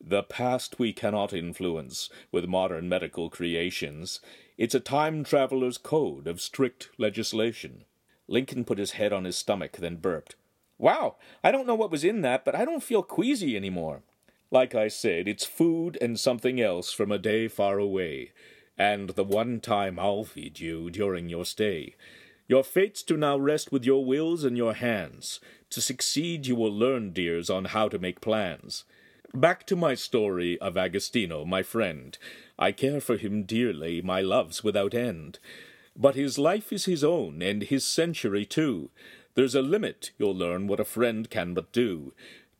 The 0.00 0.22
past 0.22 0.78
we 0.78 0.92
cannot 0.92 1.32
influence 1.32 2.10
with 2.32 2.46
modern 2.46 2.88
medical 2.88 3.30
creations. 3.30 4.20
It's 4.58 4.74
a 4.74 4.80
time 4.80 5.22
traveler's 5.22 5.78
code 5.78 6.26
of 6.26 6.40
strict 6.40 6.90
legislation. 6.98 7.84
Lincoln 8.26 8.64
put 8.64 8.78
his 8.78 8.92
head 8.92 9.12
on 9.12 9.24
his 9.24 9.36
stomach, 9.36 9.76
then 9.78 9.96
burped. 9.96 10.34
Wow, 10.78 11.16
I 11.44 11.52
don't 11.52 11.66
know 11.66 11.76
what 11.76 11.92
was 11.92 12.02
in 12.02 12.22
that, 12.22 12.44
but 12.44 12.56
I 12.56 12.64
don't 12.64 12.82
feel 12.82 13.02
queasy 13.02 13.56
any 13.56 13.70
more. 13.70 14.02
Like 14.50 14.74
I 14.74 14.88
said, 14.88 15.28
it's 15.28 15.44
food 15.44 15.96
and 16.00 16.18
something 16.18 16.60
else 16.60 16.92
from 16.92 17.12
a 17.12 17.18
day 17.18 17.48
far 17.48 17.78
away, 17.78 18.32
and 18.78 19.10
the 19.10 19.24
one 19.24 19.60
time 19.60 19.98
I'll 19.98 20.24
feed 20.24 20.60
you 20.60 20.90
during 20.90 21.28
your 21.28 21.44
stay. 21.44 21.94
Your 22.48 22.64
fates 22.64 23.02
to 23.04 23.16
now 23.16 23.38
rest 23.38 23.72
with 23.72 23.84
your 23.84 24.04
wills 24.04 24.44
in 24.44 24.56
your 24.56 24.74
hands. 24.74 25.40
To 25.70 25.80
succeed, 25.80 26.46
you 26.46 26.54
will 26.54 26.72
learn, 26.72 27.12
dears, 27.12 27.48
on 27.48 27.66
how 27.66 27.88
to 27.88 27.98
make 27.98 28.20
plans. 28.20 28.84
Back 29.34 29.66
to 29.68 29.76
my 29.76 29.94
story 29.94 30.58
of 30.58 30.76
Agostino, 30.76 31.44
my 31.44 31.62
friend. 31.62 32.18
I 32.58 32.72
care 32.72 33.00
for 33.00 33.16
him 33.16 33.44
dearly, 33.44 34.02
my 34.02 34.20
love's 34.20 34.62
without 34.62 34.92
end. 34.92 35.38
But 35.96 36.14
his 36.14 36.38
life 36.38 36.72
is 36.72 36.84
his 36.84 37.02
own, 37.02 37.40
and 37.40 37.62
his 37.62 37.86
century 37.86 38.44
too. 38.44 38.90
There's 39.34 39.54
a 39.54 39.62
limit, 39.62 40.10
you'll 40.18 40.36
learn, 40.36 40.66
what 40.66 40.80
a 40.80 40.84
friend 40.84 41.30
can 41.30 41.54
but 41.54 41.72
do. 41.72 42.12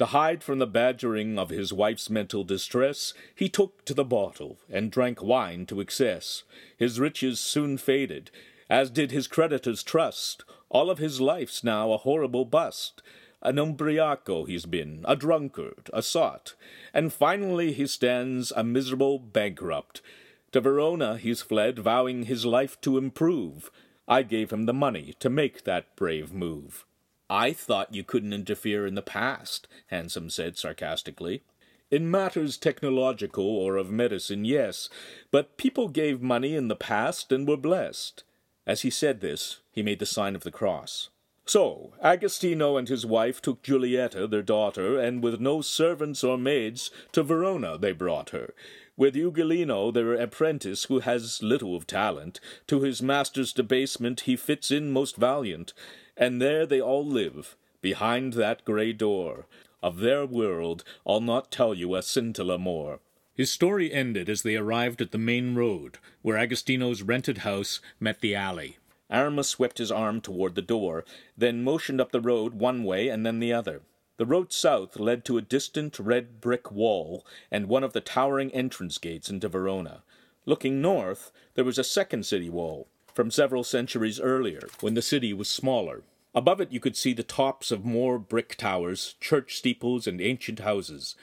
To 0.02 0.06
hide 0.06 0.42
from 0.42 0.58
the 0.58 0.66
badgering 0.66 1.38
of 1.38 1.50
his 1.50 1.72
wife's 1.72 2.10
mental 2.10 2.42
distress, 2.42 3.14
he 3.36 3.48
took 3.48 3.84
to 3.84 3.94
the 3.94 4.04
bottle, 4.04 4.58
and 4.68 4.90
drank 4.90 5.22
wine 5.22 5.64
to 5.66 5.80
excess. 5.80 6.42
His 6.76 6.98
riches 6.98 7.38
soon 7.38 7.78
faded, 7.78 8.32
as 8.68 8.90
did 8.90 9.12
his 9.12 9.28
creditors' 9.28 9.84
trust. 9.84 10.42
All 10.70 10.90
of 10.90 10.98
his 10.98 11.20
life's 11.20 11.62
now 11.62 11.92
a 11.92 11.98
horrible 11.98 12.44
bust. 12.44 13.00
An 13.42 13.60
umbriaco 13.60 14.44
he's 14.44 14.66
been, 14.66 15.04
a 15.06 15.14
drunkard, 15.14 15.88
a 15.92 16.02
sot, 16.02 16.54
and 16.92 17.12
finally 17.12 17.72
he 17.72 17.86
stands 17.86 18.50
a 18.56 18.64
miserable 18.64 19.20
bankrupt. 19.20 20.02
To 20.50 20.60
Verona 20.60 21.16
he's 21.16 21.42
fled, 21.42 21.78
vowing 21.78 22.24
his 22.24 22.44
life 22.44 22.80
to 22.80 22.98
improve. 22.98 23.70
I 24.08 24.24
gave 24.24 24.52
him 24.52 24.66
the 24.66 24.74
money 24.74 25.14
to 25.20 25.30
make 25.30 25.62
that 25.62 25.94
brave 25.94 26.32
move. 26.32 26.86
I 27.32 27.54
thought 27.54 27.94
you 27.94 28.04
couldn't 28.04 28.34
interfere 28.34 28.86
in 28.86 28.94
the 28.94 29.00
past, 29.00 29.66
Hansum 29.90 30.30
said 30.30 30.58
sarcastically. 30.58 31.42
In 31.90 32.10
matters 32.10 32.58
technological 32.58 33.46
or 33.46 33.78
of 33.78 33.90
medicine, 33.90 34.44
yes, 34.44 34.90
but 35.30 35.56
people 35.56 35.88
gave 35.88 36.20
money 36.20 36.54
in 36.54 36.68
the 36.68 36.76
past 36.76 37.32
and 37.32 37.48
were 37.48 37.56
blessed. 37.56 38.24
As 38.66 38.82
he 38.82 38.90
said 38.90 39.22
this, 39.22 39.60
he 39.70 39.82
made 39.82 39.98
the 39.98 40.04
sign 40.04 40.36
of 40.36 40.42
the 40.42 40.50
cross. 40.50 41.08
So 41.46 41.94
Agostino 42.02 42.76
and 42.76 42.90
his 42.90 43.06
wife 43.06 43.40
took 43.40 43.62
Giulietta, 43.62 44.26
their 44.26 44.42
daughter, 44.42 45.00
and 45.00 45.22
with 45.22 45.40
no 45.40 45.62
servants 45.62 46.22
or 46.22 46.36
maids, 46.36 46.90
to 47.12 47.22
Verona 47.22 47.78
they 47.78 47.92
brought 47.92 48.30
her. 48.30 48.52
With 48.94 49.14
Ugolino, 49.14 49.90
their 49.90 50.12
apprentice, 50.12 50.84
who 50.84 50.98
has 50.98 51.42
little 51.42 51.74
of 51.74 51.86
talent, 51.86 52.40
to 52.66 52.82
his 52.82 53.00
master's 53.00 53.54
debasement 53.54 54.20
he 54.20 54.36
fits 54.36 54.70
in 54.70 54.92
most 54.92 55.16
valiant, 55.16 55.72
and 56.16 56.40
there 56.40 56.66
they 56.66 56.80
all 56.80 57.06
live, 57.06 57.56
behind 57.80 58.34
that 58.34 58.64
grey 58.64 58.92
door. 58.92 59.46
Of 59.82 59.98
their 59.98 60.24
world 60.24 60.84
I'll 61.06 61.20
not 61.20 61.50
tell 61.50 61.74
you 61.74 61.94
a 61.94 62.02
scintilla 62.02 62.58
more. 62.58 63.00
His 63.34 63.50
story 63.50 63.92
ended 63.92 64.28
as 64.28 64.42
they 64.42 64.56
arrived 64.56 65.00
at 65.00 65.10
the 65.10 65.18
main 65.18 65.54
road, 65.54 65.98
where 66.20 66.36
Agostino's 66.36 67.02
rented 67.02 67.38
house 67.38 67.80
met 67.98 68.20
the 68.20 68.34
alley. 68.34 68.78
Aramis 69.10 69.48
swept 69.48 69.78
his 69.78 69.90
arm 69.90 70.20
toward 70.20 70.54
the 70.54 70.62
door, 70.62 71.04
then 71.36 71.64
motioned 71.64 72.00
up 72.00 72.12
the 72.12 72.20
road 72.20 72.54
one 72.54 72.84
way 72.84 73.08
and 73.08 73.26
then 73.26 73.40
the 73.40 73.52
other. 73.52 73.82
The 74.18 74.26
road 74.26 74.52
south 74.52 75.00
led 75.00 75.24
to 75.24 75.38
a 75.38 75.42
distant 75.42 75.98
red 75.98 76.40
brick 76.40 76.70
wall 76.70 77.26
and 77.50 77.66
one 77.66 77.82
of 77.82 77.92
the 77.92 78.00
towering 78.00 78.50
entrance 78.52 78.98
gates 78.98 79.28
into 79.28 79.48
Verona. 79.48 80.02
Looking 80.44 80.80
north, 80.80 81.32
there 81.54 81.64
was 81.64 81.78
a 81.78 81.84
second 81.84 82.26
city 82.26 82.50
wall, 82.50 82.86
from 83.14 83.30
several 83.30 83.64
centuries 83.64 84.20
earlier, 84.20 84.68
when 84.80 84.94
the 84.94 85.02
city 85.02 85.32
was 85.32 85.48
smaller. 85.48 86.02
Above 86.34 86.60
it 86.60 86.72
you 86.72 86.80
could 86.80 86.96
see 86.96 87.12
the 87.12 87.22
tops 87.22 87.70
of 87.70 87.84
more 87.84 88.18
brick 88.18 88.56
towers, 88.56 89.14
church 89.20 89.56
steeples, 89.56 90.06
and 90.06 90.20
ancient 90.20 90.60
houses. 90.60 91.14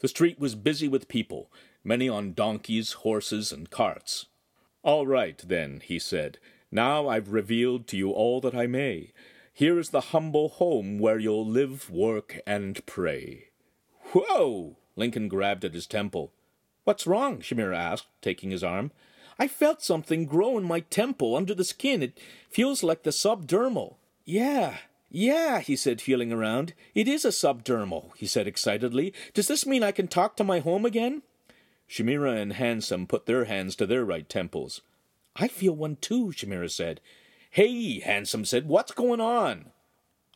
The 0.00 0.08
street 0.08 0.38
was 0.38 0.54
busy 0.54 0.88
with 0.88 1.08
people, 1.08 1.50
many 1.82 2.08
on 2.08 2.34
donkeys, 2.34 2.92
horses, 2.92 3.50
and 3.50 3.70
carts. 3.70 4.26
All 4.82 5.06
right, 5.06 5.38
then, 5.46 5.80
he 5.84 5.98
said. 5.98 6.38
Now 6.70 7.08
I've 7.08 7.32
revealed 7.32 7.86
to 7.88 7.96
you 7.96 8.10
all 8.10 8.40
that 8.42 8.54
I 8.54 8.66
may. 8.66 9.12
Here 9.52 9.78
is 9.78 9.90
the 9.90 10.12
humble 10.12 10.50
home 10.50 10.98
where 10.98 11.18
you'll 11.18 11.46
live, 11.46 11.90
work, 11.90 12.38
and 12.46 12.84
pray. 12.86 13.46
Whoa! 14.12 14.76
Lincoln 14.94 15.28
grabbed 15.28 15.64
at 15.64 15.74
his 15.74 15.86
temple. 15.86 16.32
What's 16.84 17.06
wrong? 17.06 17.40
Shamira 17.40 17.76
asked, 17.76 18.06
taking 18.22 18.50
his 18.50 18.62
arm. 18.62 18.92
I 19.38 19.48
felt 19.48 19.82
something 19.82 20.26
grow 20.26 20.58
in 20.58 20.64
my 20.64 20.80
temple 20.80 21.36
under 21.36 21.54
the 21.54 21.64
skin. 21.64 22.02
It 22.02 22.18
feels 22.50 22.82
like 22.82 23.04
the 23.04 23.10
subdermal. 23.10 23.96
Yeah, 24.24 24.78
yeah, 25.10 25.60
he 25.60 25.76
said, 25.76 26.00
feeling 26.00 26.32
around. 26.32 26.74
It 26.94 27.08
is 27.08 27.24
a 27.24 27.28
subdermal, 27.28 28.10
he 28.16 28.26
said 28.26 28.46
excitedly. 28.46 29.14
Does 29.32 29.48
this 29.48 29.66
mean 29.66 29.82
I 29.82 29.92
can 29.92 30.08
talk 30.08 30.36
to 30.36 30.44
my 30.44 30.58
home 30.58 30.84
again? 30.84 31.22
Shamira 31.88 32.40
and 32.40 32.52
Hansum 32.52 33.08
put 33.08 33.26
their 33.26 33.46
hands 33.46 33.74
to 33.76 33.86
their 33.86 34.04
right 34.04 34.28
temples. 34.28 34.82
I 35.34 35.48
feel 35.48 35.74
one 35.74 35.96
too, 35.96 36.26
Shamira 36.26 36.70
said. 36.70 37.00
Hey, 37.50 38.00
Hansum 38.00 38.46
said, 38.46 38.68
what's 38.68 38.92
going 38.92 39.20
on? 39.20 39.70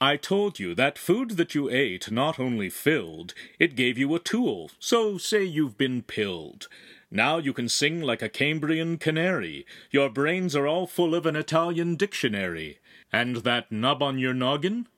I 0.00 0.16
told 0.16 0.58
you 0.58 0.74
that 0.74 0.98
food 0.98 1.32
that 1.32 1.54
you 1.54 1.68
ate 1.68 2.10
not 2.10 2.40
only 2.40 2.70
filled, 2.70 3.34
it 3.58 3.76
gave 3.76 3.98
you 3.98 4.14
a 4.14 4.18
tool, 4.18 4.70
so 4.78 5.18
say 5.18 5.44
you've 5.44 5.76
been 5.76 6.02
pilled. 6.02 6.66
Now 7.14 7.36
you 7.36 7.52
can 7.52 7.68
sing 7.68 8.00
like 8.00 8.22
a 8.22 8.30
Cambrian 8.30 8.96
canary. 8.96 9.66
Your 9.90 10.08
brains 10.08 10.56
are 10.56 10.66
all 10.66 10.86
full 10.86 11.14
of 11.14 11.26
an 11.26 11.36
Italian 11.36 11.94
dictionary. 11.94 12.78
And 13.12 13.36
that 13.38 13.70
nub 13.70 14.02
on 14.02 14.18
your 14.18 14.32
noggin 14.32 14.88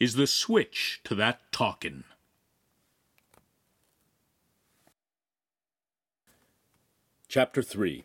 is 0.00 0.14
the 0.14 0.26
switch 0.26 1.02
to 1.04 1.14
that 1.16 1.52
talkin'. 1.52 2.04
Chapter 7.28 7.62
3 7.62 8.04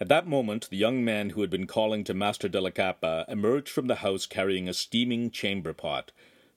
At 0.00 0.06
that 0.06 0.28
moment, 0.28 0.70
the 0.70 0.76
young 0.76 1.04
man 1.04 1.30
who 1.30 1.40
had 1.40 1.50
been 1.50 1.66
calling 1.66 2.04
to 2.04 2.14
Master 2.14 2.48
della 2.48 2.70
Cappa 2.70 3.24
emerged 3.26 3.68
from 3.68 3.88
the 3.88 3.96
house 3.96 4.26
carrying 4.26 4.68
a 4.68 4.74
steaming 4.74 5.32
chamber 5.32 5.72
pot. 5.72 6.12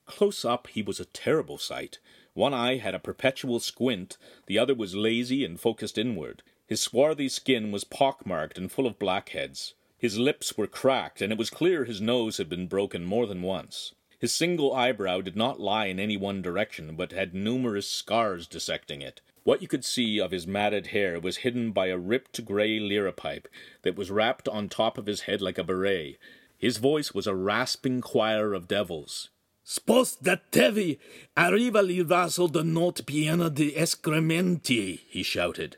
Close 0.06 0.46
up, 0.46 0.68
he 0.68 0.84
was 0.84 1.00
a 1.00 1.06
terrible 1.06 1.58
sight. 1.58 1.98
One 2.36 2.54
eye 2.54 2.78
had 2.78 2.94
a 2.94 3.00
perpetual 3.00 3.62
squint, 3.62 4.18
the 4.48 4.60
other 4.60 4.76
was 4.76 4.94
lazy 4.94 5.46
and 5.46 5.58
focused 5.58 5.98
inward. 5.98 6.44
His 6.68 6.82
swarthy 6.82 7.30
skin 7.30 7.72
was 7.72 7.86
pockmarked 7.86 8.58
and 8.58 8.70
full 8.70 8.86
of 8.86 9.00
blackheads. 9.00 9.74
His 9.98 10.20
lips 10.20 10.58
were 10.58 10.68
cracked, 10.68 11.22
and 11.22 11.32
it 11.32 11.38
was 11.38 11.50
clear 11.50 11.86
his 11.86 12.02
nose 12.02 12.36
had 12.38 12.50
been 12.50 12.68
broken 12.68 13.06
more 13.06 13.26
than 13.26 13.42
once. 13.42 13.94
His 14.20 14.34
single 14.34 14.74
eyebrow 14.74 15.22
did 15.22 15.38
not 15.38 15.62
lie 15.62 15.86
in 15.86 15.98
any 15.98 16.18
one 16.18 16.42
direction, 16.42 16.98
but 16.98 17.14
had 17.14 17.34
numerous 17.34 17.90
scars 17.90 18.48
dissecting 18.48 19.02
it. 19.02 19.22
What 19.44 19.62
you 19.62 19.70
could 19.70 19.86
see 19.86 20.20
of 20.20 20.32
his 20.32 20.46
matted 20.46 20.88
hair 20.88 21.20
was 21.22 21.38
hidden 21.38 21.72
by 21.72 21.88
a 21.88 21.98
ripped 21.98 22.44
grey 22.44 22.80
liripipe 22.80 23.48
that 23.84 23.96
was 23.96 24.12
wrapped 24.12 24.50
on 24.50 24.68
top 24.68 24.98
of 24.98 25.06
his 25.06 25.22
head 25.22 25.42
like 25.42 25.58
a 25.58 25.64
beret. 25.64 26.18
His 26.58 26.78
voice 26.78 27.14
was 27.14 27.28
a 27.28 27.36
rasping 27.36 28.02
choir 28.02 28.54
of 28.54 28.68
devils. 28.68 29.30
Spostatevi, 29.68 31.00
arriva 31.36 31.80
il 31.80 32.04
vaso 32.04 32.48
de 32.48 32.64
note 32.64 33.04
piena 33.04 33.50
di 33.50 33.74
escrementi, 33.76 35.00
he 35.10 35.24
shouted. 35.24 35.78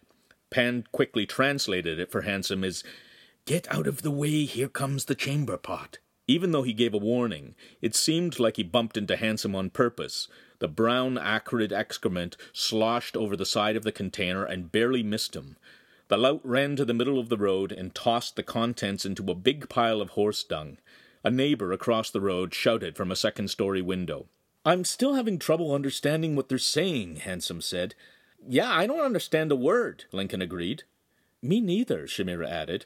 Pan 0.49 0.83
quickly 0.91 1.25
translated 1.25 1.97
it 1.97 2.11
for 2.11 2.23
Hansum 2.23 2.65
as 2.65 2.83
Get 3.45 3.65
out 3.71 3.87
of 3.87 4.01
the 4.01 4.11
way, 4.11 4.43
here 4.43 4.67
comes 4.67 5.05
the 5.05 5.15
chamber 5.15 5.55
pot. 5.55 5.99
Even 6.27 6.51
though 6.51 6.63
he 6.63 6.73
gave 6.73 6.93
a 6.93 6.97
warning, 6.97 7.55
it 7.81 7.95
seemed 7.95 8.39
like 8.39 8.57
he 8.57 8.63
bumped 8.63 8.97
into 8.97 9.15
Hansum 9.15 9.55
on 9.55 9.69
purpose. 9.69 10.27
The 10.59 10.67
brown, 10.67 11.17
acrid 11.17 11.71
excrement 11.71 12.35
sloshed 12.51 13.15
over 13.15 13.37
the 13.37 13.45
side 13.45 13.77
of 13.77 13.83
the 13.83 13.93
container 13.93 14.43
and 14.43 14.69
barely 14.69 15.01
missed 15.01 15.33
him. 15.33 15.55
The 16.09 16.17
lout 16.17 16.41
ran 16.43 16.75
to 16.75 16.83
the 16.83 16.93
middle 16.93 17.19
of 17.19 17.29
the 17.29 17.37
road 17.37 17.71
and 17.71 17.95
tossed 17.95 18.35
the 18.35 18.43
contents 18.43 19.05
into 19.05 19.31
a 19.31 19.35
big 19.35 19.69
pile 19.69 20.01
of 20.01 20.11
horse 20.11 20.43
dung. 20.43 20.77
A 21.27 21.29
neighbor 21.29 21.73
across 21.73 22.09
the 22.09 22.21
road 22.21 22.53
shouted 22.53 22.95
from 22.95 23.11
a 23.11 23.15
second 23.17 23.49
story 23.49 23.81
window. 23.81 24.27
I'm 24.63 24.85
still 24.85 25.15
having 25.15 25.37
trouble 25.37 25.73
understanding 25.73 26.37
what 26.37 26.47
they're 26.47 26.57
saying, 26.57 27.17
Hansum 27.25 27.61
said. 27.61 27.95
Yeah, 28.47 28.71
I 28.71 28.87
don't 28.87 29.01
understand 29.01 29.51
a 29.51 29.55
word, 29.57 30.05
Lincoln 30.13 30.41
agreed. 30.41 30.83
Me 31.41 31.59
neither, 31.59 32.07
Shamira 32.07 32.49
added. 32.49 32.85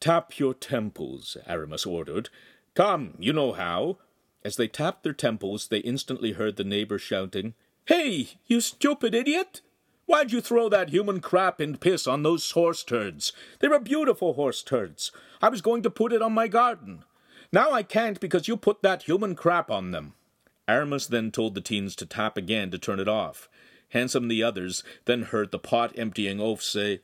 Tap 0.00 0.38
your 0.38 0.52
temples, 0.52 1.38
Aramis 1.46 1.86
ordered. 1.86 2.28
Come, 2.74 3.14
you 3.18 3.32
know 3.32 3.52
how. 3.52 3.96
As 4.44 4.56
they 4.56 4.68
tapped 4.68 5.02
their 5.02 5.14
temples, 5.14 5.68
they 5.68 5.78
instantly 5.78 6.32
heard 6.32 6.56
the 6.56 6.64
neighbor 6.64 6.98
shouting, 6.98 7.54
Hey, 7.86 8.32
you 8.46 8.60
stupid 8.60 9.14
idiot! 9.14 9.62
Why'd 10.04 10.30
you 10.30 10.42
throw 10.42 10.68
that 10.68 10.90
human 10.90 11.20
crap 11.20 11.58
and 11.58 11.80
piss 11.80 12.06
on 12.06 12.22
those 12.22 12.50
horse 12.50 12.84
turds? 12.84 13.32
They 13.60 13.68
were 13.68 13.80
beautiful 13.80 14.34
horse 14.34 14.62
turds. 14.62 15.10
I 15.40 15.48
was 15.48 15.62
going 15.62 15.82
to 15.84 15.90
put 15.90 16.12
it 16.12 16.20
on 16.20 16.34
my 16.34 16.48
garden. 16.48 17.04
Now 17.52 17.72
I 17.72 17.82
can't 17.82 18.20
because 18.20 18.46
you 18.46 18.56
put 18.56 18.82
that 18.82 19.04
human 19.04 19.34
crap 19.34 19.70
on 19.70 19.90
them. 19.90 20.14
Aramis 20.68 21.06
then 21.06 21.30
told 21.30 21.54
the 21.54 21.62
teens 21.62 21.96
to 21.96 22.06
tap 22.06 22.36
again 22.36 22.70
to 22.70 22.78
turn 22.78 23.00
it 23.00 23.08
off. 23.08 23.48
Hansum 23.94 24.22
and 24.22 24.30
the 24.30 24.42
others 24.42 24.84
then 25.06 25.22
heard 25.22 25.50
the 25.50 25.58
pot 25.58 25.98
emptying 25.98 26.40
oaf 26.40 26.62
say, 26.62 27.00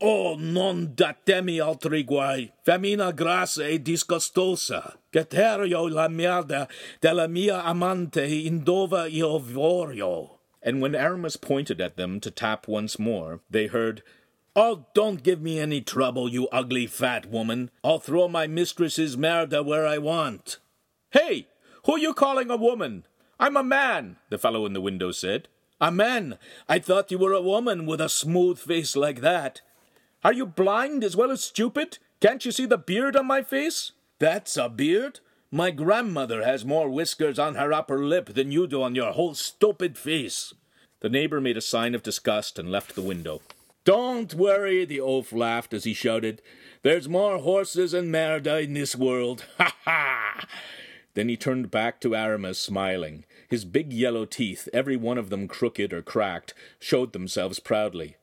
Oh, 0.00 0.34
non 0.34 0.88
datemi 0.88 1.64
altri 1.64 2.02
guai, 2.02 2.50
femina 2.66 3.12
grassa 3.12 3.64
e 3.64 3.78
disgustosa, 3.78 4.96
Geterio 5.12 5.88
la 5.88 6.08
merda 6.08 6.68
della 7.00 7.28
mia 7.28 7.62
amante 7.64 8.44
in 8.44 8.64
dove 8.64 9.08
io 9.12 9.38
voglio. 9.38 10.38
And 10.60 10.80
when 10.80 10.96
Aramis 10.96 11.36
pointed 11.36 11.80
at 11.80 11.96
them 11.96 12.18
to 12.20 12.32
tap 12.32 12.66
once 12.66 12.98
more, 12.98 13.40
they 13.48 13.68
heard, 13.68 14.02
Oh, 14.56 14.86
don't 14.94 15.24
give 15.24 15.42
me 15.42 15.58
any 15.58 15.80
trouble, 15.80 16.28
you 16.28 16.46
ugly 16.52 16.86
fat 16.86 17.26
woman. 17.26 17.70
I'll 17.82 17.98
throw 17.98 18.28
my 18.28 18.46
mistress's 18.46 19.16
merda 19.16 19.64
where 19.64 19.84
I 19.84 19.98
want. 19.98 20.58
Hey, 21.10 21.48
who 21.86 21.98
you 21.98 22.14
calling 22.14 22.50
a 22.50 22.56
woman? 22.56 23.04
I'm 23.40 23.56
a 23.56 23.64
man, 23.64 24.16
the 24.30 24.38
fellow 24.38 24.64
in 24.64 24.72
the 24.72 24.80
window 24.80 25.10
said. 25.10 25.48
A 25.80 25.90
man? 25.90 26.38
I 26.68 26.78
thought 26.78 27.10
you 27.10 27.18
were 27.18 27.32
a 27.32 27.42
woman 27.42 27.84
with 27.84 28.00
a 28.00 28.08
smooth 28.08 28.58
face 28.58 28.94
like 28.94 29.20
that. 29.22 29.60
Are 30.22 30.32
you 30.32 30.46
blind 30.46 31.02
as 31.02 31.16
well 31.16 31.32
as 31.32 31.42
stupid? 31.42 31.98
Can't 32.20 32.44
you 32.44 32.52
see 32.52 32.64
the 32.64 32.78
beard 32.78 33.16
on 33.16 33.26
my 33.26 33.42
face? 33.42 33.90
That's 34.20 34.56
a 34.56 34.68
beard? 34.68 35.18
My 35.50 35.72
grandmother 35.72 36.44
has 36.44 36.64
more 36.64 36.88
whiskers 36.88 37.38
on 37.38 37.56
her 37.56 37.72
upper 37.72 38.04
lip 38.04 38.34
than 38.34 38.52
you 38.52 38.68
do 38.68 38.82
on 38.82 38.94
your 38.94 39.12
whole 39.12 39.34
stupid 39.34 39.98
face. 39.98 40.54
The 41.00 41.08
neighbor 41.08 41.40
made 41.40 41.56
a 41.56 41.60
sign 41.60 41.94
of 41.94 42.04
disgust 42.04 42.58
and 42.58 42.70
left 42.70 42.94
the 42.94 43.02
window. 43.02 43.42
Don't 43.84 44.32
worry, 44.32 44.84
the 44.84 45.00
oaf 45.00 45.32
laughed 45.32 45.74
as 45.74 45.84
he 45.84 45.92
shouted. 45.92 46.40
There's 46.82 47.08
more 47.08 47.38
horses 47.38 47.92
and 47.92 48.12
merda 48.12 48.62
in 48.64 48.74
this 48.74 48.96
world. 48.96 49.44
Ha 49.58 49.76
ha! 49.84 50.46
Then 51.14 51.28
he 51.28 51.36
turned 51.36 51.70
back 51.70 52.00
to 52.00 52.16
Aramis, 52.16 52.58
smiling. 52.58 53.24
His 53.48 53.64
big 53.64 53.92
yellow 53.92 54.24
teeth, 54.24 54.68
every 54.72 54.96
one 54.96 55.18
of 55.18 55.30
them 55.30 55.46
crooked 55.46 55.92
or 55.92 56.02
cracked, 56.02 56.54
showed 56.80 57.12
themselves 57.12 57.60
proudly. 57.60 58.16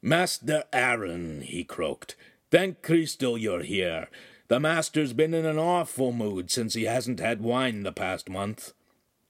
Master 0.00 0.64
Aaron, 0.72 1.40
he 1.40 1.64
croaked, 1.64 2.14
thank 2.50 2.82
Cristo 2.82 3.34
you're 3.34 3.64
here. 3.64 4.08
The 4.46 4.60
master's 4.60 5.12
been 5.12 5.34
in 5.34 5.44
an 5.44 5.58
awful 5.58 6.12
mood 6.12 6.50
since 6.50 6.74
he 6.74 6.84
hasn't 6.84 7.18
had 7.18 7.40
wine 7.40 7.82
the 7.82 7.92
past 7.92 8.30
month. 8.30 8.72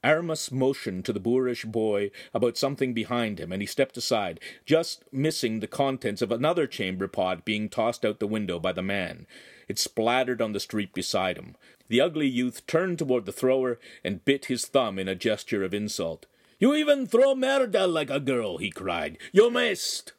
Aramis 0.05 0.53
motioned 0.53 1.05
to 1.05 1.13
the 1.13 1.21
boorish 1.21 1.65
boy 1.65 2.11
about 2.33 2.57
something 2.57 2.95
behind 2.95 3.41
him, 3.41 3.51
and 3.51 3.61
he 3.61 3.67
stepped 3.67 3.97
aside, 3.97 4.39
just 4.65 5.03
missing 5.13 5.61
the 5.61 5.67
contents 5.67 6.23
of 6.23 6.31
another 6.31 6.67
chamber 6.67 7.09
pot 7.09 7.45
being 7.45 7.69
tossed 7.69 8.05
out 8.05 8.21
the 8.21 8.27
window 8.27 8.59
by 8.59 8.73
the 8.73 8.83
man. 8.83 9.27
It 9.67 9.79
splattered 9.79 10.41
on 10.41 10.53
the 10.53 10.61
street 10.61 10.95
beside 10.95 11.37
him. 11.37 11.57
The 11.89 12.01
ugly 12.01 12.29
youth 12.29 12.67
turned 12.67 12.99
toward 12.99 13.27
the 13.27 13.33
thrower 13.33 13.79
and 14.05 14.25
bit 14.25 14.47
his 14.47 14.67
thumb 14.67 14.99
in 14.99 15.09
a 15.09 15.15
gesture 15.15 15.65
of 15.65 15.75
insult. 15.75 16.27
You 16.59 16.75
even 16.75 17.07
throw 17.07 17.35
merda 17.35 17.93
like 17.93 18.11
a 18.11 18.21
girl, 18.21 18.59
he 18.59 18.71
cried. 18.71 19.19
You 19.33 19.51
missed. 19.51 20.13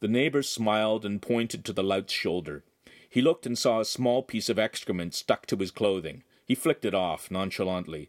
The 0.00 0.08
neighbor 0.08 0.42
smiled 0.42 1.04
and 1.04 1.20
pointed 1.20 1.64
to 1.64 1.72
the 1.72 1.82
lout's 1.82 2.12
shoulder. 2.12 2.64
He 3.08 3.20
looked 3.20 3.44
and 3.44 3.58
saw 3.58 3.80
a 3.80 3.84
small 3.84 4.22
piece 4.22 4.48
of 4.48 4.58
excrement 4.58 5.14
stuck 5.14 5.46
to 5.46 5.56
his 5.56 5.70
clothing. 5.70 6.22
He 6.46 6.54
flicked 6.54 6.84
it 6.84 6.94
off 6.94 7.30
nonchalantly. 7.30 8.08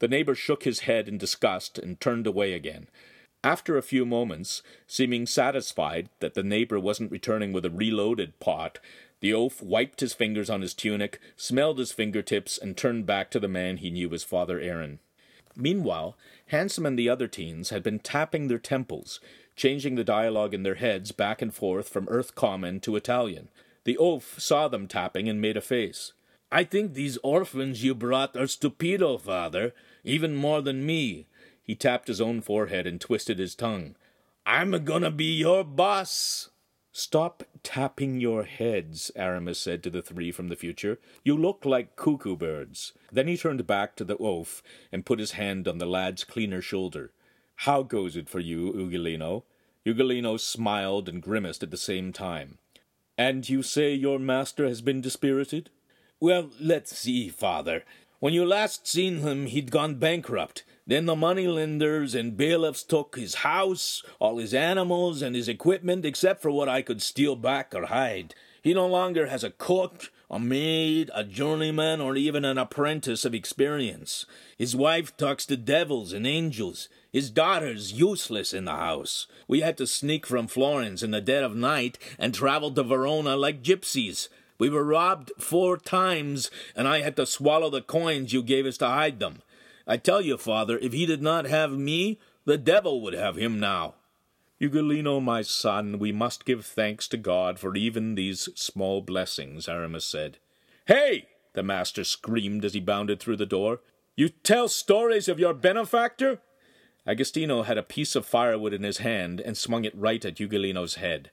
The 0.00 0.08
neighbor 0.08 0.34
shook 0.34 0.62
his 0.62 0.80
head 0.80 1.08
in 1.08 1.18
disgust 1.18 1.78
and 1.78 2.00
turned 2.00 2.26
away 2.26 2.52
again. 2.52 2.88
After 3.42 3.76
a 3.76 3.82
few 3.82 4.04
moments, 4.04 4.62
seeming 4.86 5.26
satisfied 5.26 6.08
that 6.20 6.34
the 6.34 6.42
neighbor 6.42 6.78
wasn't 6.78 7.12
returning 7.12 7.52
with 7.52 7.64
a 7.64 7.70
reloaded 7.70 8.38
pot, 8.40 8.78
the 9.20 9.32
oaf 9.32 9.62
wiped 9.62 10.00
his 10.00 10.14
fingers 10.14 10.48
on 10.48 10.60
his 10.60 10.74
tunic, 10.74 11.20
smelled 11.36 11.78
his 11.78 11.92
fingertips, 11.92 12.58
and 12.58 12.76
turned 12.76 13.06
back 13.06 13.30
to 13.30 13.40
the 13.40 13.48
man 13.48 13.78
he 13.78 13.90
knew 13.90 14.12
as 14.12 14.22
Father 14.22 14.60
Aaron. 14.60 15.00
Meanwhile, 15.56 16.16
Hansum 16.52 16.86
and 16.86 16.98
the 16.98 17.08
other 17.08 17.26
teens 17.26 17.70
had 17.70 17.82
been 17.82 17.98
tapping 17.98 18.46
their 18.46 18.58
temples, 18.58 19.18
changing 19.56 19.96
the 19.96 20.04
dialogue 20.04 20.54
in 20.54 20.62
their 20.62 20.76
heads 20.76 21.10
back 21.10 21.42
and 21.42 21.52
forth 21.52 21.88
from 21.88 22.06
Earth 22.08 22.36
Common 22.36 22.78
to 22.80 22.94
Italian. 22.94 23.48
The 23.82 23.96
oaf 23.98 24.38
saw 24.38 24.68
them 24.68 24.86
tapping 24.86 25.28
and 25.28 25.40
made 25.40 25.56
a 25.56 25.60
face. 25.60 26.12
I 26.50 26.64
think 26.64 26.94
these 26.94 27.18
orphans 27.18 27.82
you 27.82 27.94
brought 27.94 28.36
are 28.36 28.46
stupido, 28.46 29.20
father, 29.20 29.74
even 30.04 30.36
more 30.36 30.62
than 30.62 30.86
me. 30.86 31.26
He 31.62 31.74
tapped 31.74 32.08
his 32.08 32.20
own 32.20 32.40
forehead 32.40 32.86
and 32.86 33.00
twisted 33.00 33.38
his 33.38 33.54
tongue. 33.54 33.94
I'm 34.46 34.72
a 34.72 34.78
gonna 34.78 35.10
be 35.10 35.36
your 35.36 35.64
boss. 35.64 36.50
Stop 36.92 37.44
tapping 37.62 38.20
your 38.20 38.44
heads, 38.44 39.12
Aramis 39.14 39.58
said 39.58 39.82
to 39.82 39.90
the 39.90 40.02
three 40.02 40.32
from 40.32 40.48
the 40.48 40.56
future. 40.56 40.98
You 41.22 41.36
look 41.36 41.64
like 41.64 41.94
cuckoo 41.96 42.34
birds. 42.34 42.92
Then 43.12 43.28
he 43.28 43.36
turned 43.36 43.66
back 43.66 43.94
to 43.96 44.04
the 44.04 44.16
oaf 44.16 44.62
and 44.90 45.06
put 45.06 45.20
his 45.20 45.32
hand 45.32 45.68
on 45.68 45.78
the 45.78 45.86
lad's 45.86 46.24
cleaner 46.24 46.62
shoulder. 46.62 47.12
How 47.62 47.82
goes 47.82 48.16
it 48.16 48.28
for 48.28 48.40
you, 48.40 48.72
Ugolino? 48.72 49.42
Ugolino 49.86 50.40
smiled 50.40 51.08
and 51.08 51.22
grimaced 51.22 51.62
at 51.62 51.70
the 51.70 51.76
same 51.76 52.12
time. 52.12 52.58
And 53.16 53.48
you 53.48 53.62
say 53.62 53.92
your 53.94 54.18
master 54.18 54.66
has 54.66 54.80
been 54.80 55.00
dispirited? 55.00 55.70
Well, 56.20 56.50
let's 56.60 56.96
see, 56.96 57.28
father. 57.28 57.84
When 58.20 58.34
you 58.34 58.44
last 58.44 58.88
seen 58.88 59.18
him, 59.18 59.46
he'd 59.46 59.70
gone 59.70 59.94
bankrupt. 59.94 60.64
Then 60.84 61.06
the 61.06 61.14
moneylenders 61.14 62.16
and 62.16 62.36
bailiffs 62.36 62.82
took 62.82 63.14
his 63.14 63.36
house, 63.36 64.02
all 64.18 64.38
his 64.38 64.52
animals, 64.52 65.22
and 65.22 65.36
his 65.36 65.48
equipment, 65.48 66.04
except 66.04 66.42
for 66.42 66.50
what 66.50 66.68
I 66.68 66.82
could 66.82 67.00
steal 67.00 67.36
back 67.36 67.74
or 67.76 67.86
hide. 67.86 68.34
He 68.60 68.74
no 68.74 68.88
longer 68.88 69.26
has 69.26 69.44
a 69.44 69.50
cook, 69.50 70.10
a 70.28 70.40
maid, 70.40 71.12
a 71.14 71.22
journeyman, 71.22 72.00
or 72.00 72.16
even 72.16 72.44
an 72.44 72.58
apprentice 72.58 73.24
of 73.24 73.34
experience. 73.34 74.26
His 74.56 74.74
wife 74.74 75.16
talks 75.16 75.46
to 75.46 75.56
devils 75.56 76.12
and 76.12 76.26
angels. 76.26 76.88
His 77.12 77.30
daughter's 77.30 77.92
useless 77.92 78.52
in 78.52 78.64
the 78.64 78.72
house. 78.72 79.28
We 79.46 79.60
had 79.60 79.78
to 79.78 79.86
sneak 79.86 80.26
from 80.26 80.48
Florence 80.48 81.04
in 81.04 81.12
the 81.12 81.20
dead 81.20 81.44
of 81.44 81.54
night 81.54 81.98
and 82.18 82.34
travel 82.34 82.72
to 82.72 82.82
Verona 82.82 83.36
like 83.36 83.62
gypsies. 83.62 84.28
We 84.58 84.68
were 84.68 84.84
robbed 84.84 85.32
four 85.38 85.76
times, 85.76 86.50
and 86.74 86.88
I 86.88 87.00
had 87.00 87.16
to 87.16 87.26
swallow 87.26 87.70
the 87.70 87.80
coins 87.80 88.32
you 88.32 88.42
gave 88.42 88.66
us 88.66 88.76
to 88.78 88.88
hide 88.88 89.20
them. 89.20 89.42
I 89.86 89.96
tell 89.96 90.20
you, 90.20 90.36
father, 90.36 90.78
if 90.78 90.92
he 90.92 91.06
did 91.06 91.22
not 91.22 91.46
have 91.46 91.72
me, 91.72 92.18
the 92.44 92.58
devil 92.58 93.00
would 93.02 93.14
have 93.14 93.36
him 93.36 93.60
now. 93.60 93.94
Ugolino, 94.60 95.22
my 95.22 95.42
son, 95.42 95.98
we 95.98 96.10
must 96.10 96.44
give 96.44 96.66
thanks 96.66 97.06
to 97.08 97.16
God 97.16 97.58
for 97.58 97.76
even 97.76 98.16
these 98.16 98.48
small 98.56 99.00
blessings, 99.00 99.68
Aramis 99.68 100.04
said. 100.04 100.38
Hey! 100.86 101.28
the 101.54 101.62
master 101.62 102.04
screamed 102.04 102.64
as 102.64 102.74
he 102.74 102.80
bounded 102.80 103.18
through 103.18 103.36
the 103.36 103.46
door. 103.46 103.80
You 104.16 104.28
tell 104.28 104.68
stories 104.68 105.28
of 105.28 105.38
your 105.38 105.54
benefactor? 105.54 106.40
Agostino 107.06 107.62
had 107.62 107.78
a 107.78 107.82
piece 107.82 108.14
of 108.14 108.26
firewood 108.26 108.72
in 108.72 108.82
his 108.82 108.98
hand 108.98 109.40
and 109.40 109.56
swung 109.56 109.84
it 109.84 109.96
right 109.96 110.24
at 110.24 110.36
Ugolino's 110.36 110.96
head. 110.96 111.30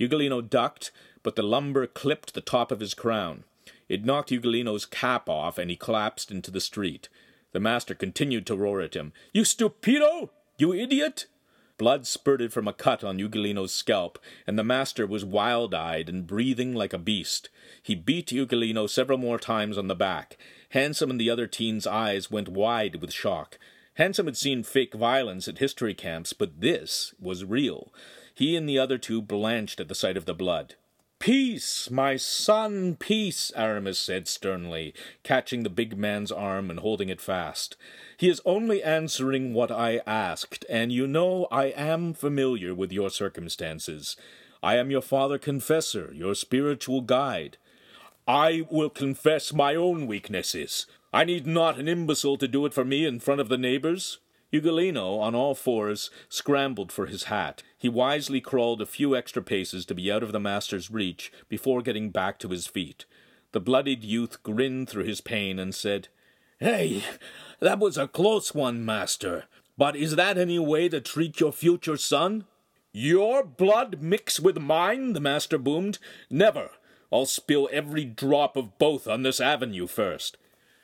Ugolino 0.00 0.48
ducked, 0.48 0.90
but 1.22 1.36
the 1.36 1.42
lumber 1.42 1.86
clipped 1.86 2.34
the 2.34 2.40
top 2.40 2.72
of 2.72 2.80
his 2.80 2.94
crown. 2.94 3.44
It 3.88 4.04
knocked 4.04 4.30
Ugolino's 4.30 4.86
cap 4.86 5.28
off, 5.28 5.58
and 5.58 5.70
he 5.70 5.76
collapsed 5.76 6.30
into 6.30 6.50
the 6.50 6.60
street. 6.60 7.08
The 7.52 7.60
master 7.60 7.94
continued 7.94 8.46
to 8.46 8.56
roar 8.56 8.80
at 8.80 8.94
him. 8.94 9.12
You 9.32 9.42
stupido! 9.42 10.30
You 10.58 10.72
idiot! 10.72 11.26
Blood 11.78 12.06
spurted 12.06 12.52
from 12.52 12.68
a 12.68 12.72
cut 12.72 13.02
on 13.02 13.18
Ugolino's 13.18 13.72
scalp, 13.72 14.18
and 14.46 14.58
the 14.58 14.64
master 14.64 15.06
was 15.06 15.24
wild-eyed 15.24 16.08
and 16.08 16.26
breathing 16.26 16.74
like 16.74 16.92
a 16.92 16.98
beast. 16.98 17.48
He 17.82 17.94
beat 17.94 18.28
Ugolino 18.28 18.88
several 18.88 19.18
more 19.18 19.38
times 19.38 19.76
on 19.76 19.88
the 19.88 19.94
back. 19.94 20.36
Hansum 20.74 21.10
and 21.10 21.20
the 21.20 21.30
other 21.30 21.46
teen's 21.46 21.86
eyes 21.86 22.30
went 22.30 22.48
wide 22.48 22.96
with 23.00 23.12
shock. 23.12 23.58
Hansum 23.98 24.26
had 24.26 24.36
seen 24.36 24.62
fake 24.62 24.94
violence 24.94 25.48
at 25.48 25.58
history 25.58 25.92
camps, 25.92 26.32
but 26.32 26.60
this 26.60 27.14
was 27.20 27.44
real. 27.44 27.92
He 28.34 28.56
and 28.56 28.68
the 28.68 28.78
other 28.78 28.96
two 28.96 29.20
blanched 29.20 29.80
at 29.80 29.88
the 29.88 29.94
sight 29.94 30.16
of 30.16 30.24
the 30.24 30.34
blood. 30.34 30.76
Peace, 31.22 31.88
my 31.88 32.16
son, 32.16 32.96
peace, 32.96 33.52
Aramis 33.54 33.96
said 33.96 34.26
sternly, 34.26 34.92
catching 35.22 35.62
the 35.62 35.70
big 35.70 35.96
man's 35.96 36.32
arm 36.32 36.68
and 36.68 36.80
holding 36.80 37.08
it 37.10 37.20
fast. 37.20 37.76
He 38.16 38.28
is 38.28 38.40
only 38.44 38.82
answering 38.82 39.54
what 39.54 39.70
I 39.70 40.00
asked, 40.04 40.64
and 40.68 40.90
you 40.90 41.06
know 41.06 41.46
I 41.52 41.66
am 41.66 42.12
familiar 42.12 42.74
with 42.74 42.90
your 42.90 43.08
circumstances. 43.08 44.16
I 44.64 44.76
am 44.78 44.90
your 44.90 45.00
father 45.00 45.38
confessor, 45.38 46.10
your 46.12 46.34
spiritual 46.34 47.02
guide. 47.02 47.56
I 48.26 48.66
will 48.68 48.90
confess 48.90 49.52
my 49.52 49.76
own 49.76 50.08
weaknesses. 50.08 50.86
I 51.12 51.22
need 51.22 51.46
not 51.46 51.78
an 51.78 51.86
imbecile 51.86 52.36
to 52.38 52.48
do 52.48 52.66
it 52.66 52.74
for 52.74 52.84
me 52.84 53.06
in 53.06 53.20
front 53.20 53.40
of 53.40 53.48
the 53.48 53.56
neighbors. 53.56 54.18
Ugolino, 54.52 55.18
on 55.20 55.34
all 55.34 55.54
fours, 55.54 56.10
scrambled 56.28 56.92
for 56.92 57.06
his 57.06 57.24
hat. 57.24 57.62
He 57.78 57.88
wisely 57.88 58.40
crawled 58.40 58.82
a 58.82 58.86
few 58.86 59.16
extra 59.16 59.42
paces 59.42 59.86
to 59.86 59.94
be 59.94 60.12
out 60.12 60.22
of 60.22 60.32
the 60.32 60.40
master's 60.40 60.90
reach 60.90 61.32
before 61.48 61.80
getting 61.80 62.10
back 62.10 62.38
to 62.40 62.48
his 62.48 62.66
feet. 62.66 63.06
The 63.52 63.60
bloodied 63.60 64.04
youth 64.04 64.42
grinned 64.42 64.88
through 64.88 65.04
his 65.04 65.20
pain 65.20 65.58
and 65.58 65.74
said, 65.74 66.08
Hey, 66.58 67.02
that 67.60 67.78
was 67.78 67.96
a 67.96 68.08
close 68.08 68.54
one, 68.54 68.84
master. 68.84 69.44
But 69.78 69.96
is 69.96 70.16
that 70.16 70.38
any 70.38 70.58
way 70.58 70.88
to 70.90 71.00
treat 71.00 71.40
your 71.40 71.52
future 71.52 71.96
son? 71.96 72.44
Your 72.92 73.42
blood 73.42 74.02
mix 74.02 74.38
with 74.38 74.58
mine? 74.58 75.14
the 75.14 75.20
master 75.20 75.58
boomed. 75.58 75.98
Never. 76.30 76.70
I'll 77.10 77.26
spill 77.26 77.68
every 77.72 78.04
drop 78.04 78.56
of 78.56 78.78
both 78.78 79.06
on 79.08 79.22
this 79.22 79.40
avenue 79.40 79.86
first. 79.86 80.36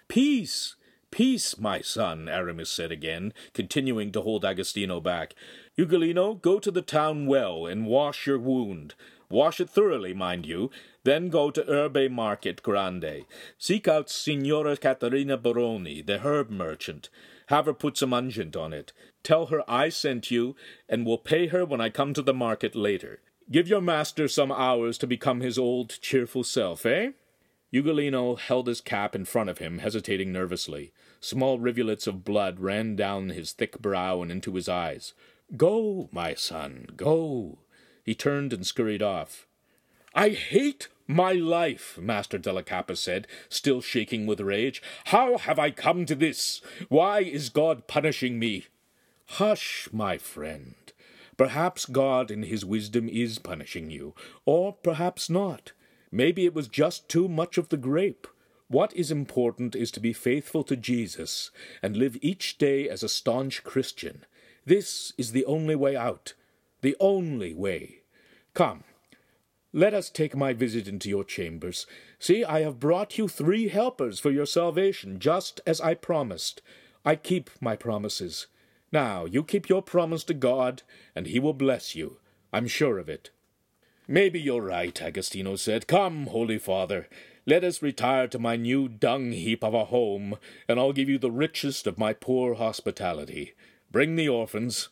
Peace, 0.09 0.75
Peace, 1.11 1.59
my 1.59 1.81
son, 1.81 2.29
Aramis 2.29 2.71
said 2.71 2.93
again, 2.93 3.33
continuing 3.55 4.13
to 4.13 4.21
hold 4.21 4.45
Agostino 4.45 5.01
back. 5.01 5.35
Ugolino, 5.79 6.41
go 6.41 6.59
to 6.59 6.71
the 6.71 6.83
town 6.83 7.27
well 7.27 7.67
and 7.67 7.87
wash 7.87 8.27
your 8.27 8.39
wound. 8.39 8.95
Wash 9.31 9.61
it 9.61 9.69
thoroughly, 9.69 10.15
mind 10.15 10.47
you. 10.47 10.71
Then 11.05 11.29
go 11.29 11.51
to 11.51 11.63
Erbe 11.63 12.11
Market 12.11 12.63
Grande. 12.63 13.25
Seek 13.59 13.87
out 13.89 14.11
Signora 14.11 14.77
Caterina 14.77 15.37
Baroni, 15.37 16.03
the 16.03 16.19
herb 16.19 16.51
merchant. 16.51 17.09
Have 17.47 17.67
her 17.67 17.75
put 17.75 17.97
some 17.97 18.13
unguent 18.13 18.57
on 18.57 18.73
it. 18.73 18.93
Tell 19.23 19.47
her 19.47 19.63
I 19.69 19.89
sent 19.89 20.31
you, 20.31 20.57
and 20.89 21.05
will 21.07 21.19
pay 21.19 21.49
her 21.49 21.65
when 21.65 21.81
I 21.81 21.89
come 21.89 22.15
to 22.15 22.23
the 22.23 22.35
market 22.35 22.75
later. 22.75 23.21
Give 23.51 23.69
your 23.69 23.81
master 23.81 24.29
some 24.29 24.53
hours 24.53 24.99
to 24.99 25.07
become 25.07 25.41
his 25.41 25.59
old 25.59 25.99
cheerful 26.01 26.45
self, 26.45 26.85
eh? 26.85 27.13
Ugolino 27.73 28.39
held 28.39 28.67
his 28.67 28.81
cap 28.81 29.15
in 29.15 29.25
front 29.25 29.51
of 29.51 29.59
him, 29.59 29.79
hesitating 29.79 30.33
nervously. 30.33 30.93
Small 31.21 31.59
rivulets 31.59 32.07
of 32.07 32.25
blood 32.25 32.61
ran 32.61 32.97
down 32.97 33.29
his 33.29 33.53
thick 33.53 33.79
brow 33.79 34.23
and 34.23 34.31
into 34.31 34.55
his 34.55 34.69
eyes. 34.69 35.13
Go, 35.57 36.09
my 36.13 36.35
son, 36.35 36.87
go. 36.97 37.59
He 38.05 38.15
turned 38.15 38.53
and 38.53 38.67
scurried 38.67 39.03
off. 39.03 39.47
I 40.15 40.31
hate 40.31 40.89
my 41.07 41.33
life, 41.33 41.99
Master 41.99 42.39
della 42.39 42.63
Cappa 42.63 42.97
said, 42.97 43.27
still 43.49 43.81
shaking 43.81 44.27
with 44.27 44.41
rage. 44.41 44.83
How 45.07 45.39
have 45.39 45.59
I 45.59 45.71
come 45.71 46.07
to 46.07 46.15
this? 46.15 46.61
Why 46.89 47.21
is 47.21 47.49
God 47.51 47.87
punishing 47.87 48.39
me? 48.39 48.67
Hush, 49.27 49.89
my 49.93 50.17
friend. 50.17 50.75
Perhaps 51.37 51.87
God 51.87 52.31
in 52.31 52.43
his 52.45 52.65
wisdom 52.65 53.09
is 53.09 53.39
punishing 53.39 53.91
you, 53.91 54.15
or 54.45 54.73
perhaps 54.73 55.31
not. 55.31 55.73
Maybe 56.11 56.47
it 56.47 56.55
was 56.55 56.69
just 56.69 57.09
too 57.09 57.29
much 57.29 57.59
of 57.59 57.69
the 57.69 57.77
grape. 57.77 58.27
What 58.69 58.95
is 58.95 59.11
important 59.11 59.75
is 59.75 59.91
to 59.93 60.01
be 60.01 60.13
faithful 60.13 60.63
to 60.65 60.77
Jesus 60.77 61.51
and 61.83 61.97
live 61.97 62.19
each 62.21 62.59
day 62.59 62.89
as 62.89 63.03
a 63.03 63.09
staunch 63.09 63.65
Christian. 63.65 64.25
This 64.65 65.13
is 65.17 65.33
the 65.33 65.45
only 65.47 65.75
way 65.75 65.97
out. 65.97 66.35
The 66.83 66.97
only 67.01 67.55
way. 67.55 68.03
Come, 68.55 68.85
let 69.73 69.93
us 69.93 70.09
take 70.09 70.35
my 70.35 70.53
visit 70.55 70.89
into 70.89 71.09
your 71.09 71.25
chambers. 71.25 71.87
See, 72.19 72.45
I 72.45 72.61
have 72.61 72.81
brought 72.81 73.19
you 73.19 73.29
three 73.29 73.69
helpers 73.69 74.19
for 74.19 74.31
your 74.31 74.47
salvation, 74.47 75.19
just 75.19 75.61
as 75.67 75.81
I 75.81 75.95
promised. 75.95 76.63
I 77.05 77.17
keep 77.17 77.51
my 77.61 77.77
promises. 77.77 78.47
Now, 78.91 79.27
you 79.27 79.43
keep 79.45 79.69
your 79.69 79.83
promise 79.83 80.25
to 80.25 80.35
God, 80.35 80.83
and 81.15 81.27
He 81.27 81.39
will 81.39 81.53
bless 81.53 81.95
you. 81.95 82.19
I'm 82.53 82.67
sure 82.67 82.99
of 82.99 83.09
it. 83.09 83.31
Maybe 84.11 84.41
you're 84.41 84.63
right, 84.63 85.01
Agostino 85.03 85.57
said. 85.57 85.87
Come, 85.87 86.29
Holy 86.29 86.59
Father, 86.59 87.09
Let 87.45 87.65
us 87.65 87.81
retire 87.81 88.29
to 88.29 88.39
my 88.39 88.57
new 88.57 88.89
dung 88.89 89.33
heap 89.33 89.65
of 89.65 89.73
a 89.73 89.87
home, 89.87 90.37
and 90.69 90.79
I'll 90.79 90.93
give 90.93 91.09
you 91.09 91.19
the 91.19 91.31
richest 91.31 91.87
of 91.87 91.97
my 91.97 92.13
poor 92.13 92.55
hospitality. 92.55 93.55
Bring 93.91 94.17
the 94.17 94.29
orphans. 94.29 94.89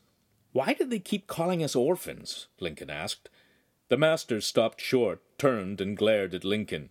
Why 0.53 0.73
did 0.73 0.89
they 0.91 0.99
keep 0.99 1.27
calling 1.27 1.63
us 1.63 1.77
orphans? 1.77 2.47
Lincoln 2.61 2.89
asked. 2.89 3.29
The 3.89 3.99
master 3.99 4.41
stopped 4.41 4.81
short, 4.81 5.21
turned, 5.39 5.83
and 5.83 5.97
glared 5.97 6.33
at 6.33 6.45
Lincoln. 6.45 6.89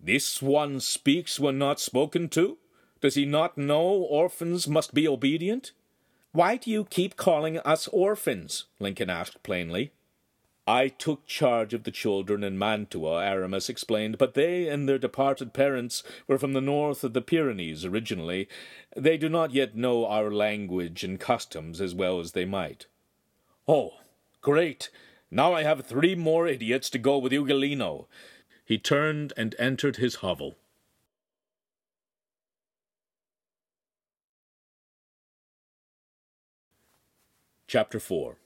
This 0.00 0.42
one 0.42 0.80
speaks 0.80 1.38
when 1.38 1.58
not 1.58 1.78
spoken 1.78 2.28
to? 2.30 2.58
Does 3.00 3.14
he 3.14 3.24
not 3.24 3.56
know 3.56 3.84
orphans 3.84 4.66
must 4.66 4.94
be 4.94 5.06
obedient? 5.06 5.70
Why 6.32 6.56
do 6.56 6.70
you 6.70 6.84
keep 6.84 7.16
calling 7.16 7.58
us 7.58 7.86
orphans? 7.88 8.64
Lincoln 8.80 9.10
asked 9.10 9.44
plainly. 9.44 9.92
I 10.66 10.88
took 10.88 11.26
charge 11.26 11.74
of 11.74 11.84
the 11.84 11.90
children 11.90 12.42
in 12.42 12.58
Mantua, 12.58 13.22
Aramis 13.22 13.68
explained, 13.68 14.16
but 14.16 14.32
they 14.32 14.66
and 14.66 14.88
their 14.88 14.98
departed 14.98 15.52
parents 15.52 16.02
were 16.26 16.38
from 16.38 16.54
the 16.54 16.62
north 16.62 17.04
of 17.04 17.12
the 17.12 17.20
Pyrenees 17.20 17.84
originally. 17.84 18.48
They 18.96 19.18
do 19.18 19.28
not 19.28 19.52
yet 19.52 19.76
know 19.76 20.06
our 20.06 20.30
language 20.30 21.04
and 21.04 21.20
customs 21.20 21.82
as 21.82 21.94
well 21.94 22.18
as 22.18 22.32
they 22.32 22.46
might. 22.46 22.86
Oh, 23.68 23.98
great! 24.40 24.88
Now 25.30 25.52
I 25.52 25.64
have 25.64 25.84
three 25.84 26.14
more 26.14 26.46
idiots 26.46 26.88
to 26.90 26.98
go 26.98 27.18
with 27.18 27.32
Ugolino. 27.32 28.06
He 28.64 28.78
turned 28.78 29.34
and 29.36 29.54
entered 29.58 29.96
his 29.96 30.16
hovel. 30.16 30.56
Chapter 37.66 38.00
4 38.00 38.38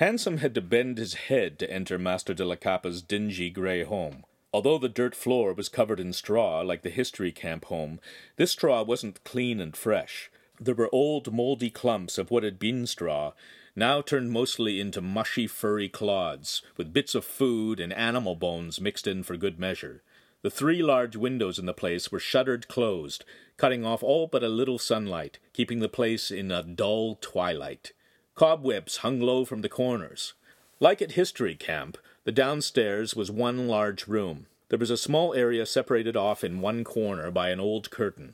Hansum 0.00 0.38
had 0.38 0.54
to 0.54 0.62
bend 0.62 0.96
his 0.96 1.12
head 1.12 1.58
to 1.58 1.70
enter 1.70 1.98
Master 1.98 2.32
della 2.32 2.56
Cappa's 2.56 3.02
dingy 3.02 3.50
grey 3.50 3.84
home. 3.84 4.24
Although 4.50 4.78
the 4.78 4.88
dirt 4.88 5.14
floor 5.14 5.52
was 5.52 5.68
covered 5.68 6.00
in 6.00 6.14
straw, 6.14 6.62
like 6.62 6.80
the 6.80 6.88
history 6.88 7.30
camp 7.32 7.66
home, 7.66 8.00
this 8.36 8.52
straw 8.52 8.82
wasn't 8.82 9.22
clean 9.24 9.60
and 9.60 9.76
fresh. 9.76 10.30
There 10.58 10.74
were 10.74 10.88
old 10.90 11.30
mouldy 11.30 11.68
clumps 11.68 12.16
of 12.16 12.30
what 12.30 12.44
had 12.44 12.58
been 12.58 12.86
straw, 12.86 13.34
now 13.76 14.00
turned 14.00 14.32
mostly 14.32 14.80
into 14.80 15.02
mushy 15.02 15.46
furry 15.46 15.90
clods, 15.90 16.62
with 16.78 16.94
bits 16.94 17.14
of 17.14 17.22
food 17.22 17.78
and 17.78 17.92
animal 17.92 18.36
bones 18.36 18.80
mixed 18.80 19.06
in 19.06 19.22
for 19.22 19.36
good 19.36 19.58
measure. 19.58 20.02
The 20.40 20.48
three 20.48 20.82
large 20.82 21.14
windows 21.14 21.58
in 21.58 21.66
the 21.66 21.74
place 21.74 22.10
were 22.10 22.18
shuttered 22.18 22.68
closed, 22.68 23.26
cutting 23.58 23.84
off 23.84 24.02
all 24.02 24.28
but 24.28 24.42
a 24.42 24.48
little 24.48 24.78
sunlight, 24.78 25.38
keeping 25.52 25.80
the 25.80 25.90
place 25.90 26.30
in 26.30 26.50
a 26.50 26.62
dull 26.62 27.16
twilight. 27.16 27.92
Cobwebs 28.40 28.96
hung 29.04 29.20
low 29.20 29.44
from 29.44 29.60
the 29.60 29.68
corners. 29.68 30.32
Like 30.78 31.02
at 31.02 31.12
History 31.12 31.54
Camp, 31.54 31.98
the 32.24 32.32
downstairs 32.32 33.14
was 33.14 33.30
one 33.30 33.68
large 33.68 34.06
room. 34.06 34.46
There 34.70 34.78
was 34.78 34.88
a 34.88 34.96
small 34.96 35.34
area 35.34 35.66
separated 35.66 36.16
off 36.16 36.42
in 36.42 36.62
one 36.62 36.82
corner 36.82 37.30
by 37.30 37.50
an 37.50 37.60
old 37.60 37.90
curtain. 37.90 38.32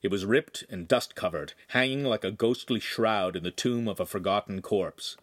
It 0.00 0.12
was 0.12 0.24
ripped 0.24 0.62
and 0.70 0.86
dust 0.86 1.16
covered, 1.16 1.54
hanging 1.70 2.04
like 2.04 2.22
a 2.22 2.30
ghostly 2.30 2.78
shroud 2.78 3.34
in 3.34 3.42
the 3.42 3.50
tomb 3.50 3.88
of 3.88 3.98
a 3.98 4.06
forgotten 4.06 4.62
corpse. 4.62 5.16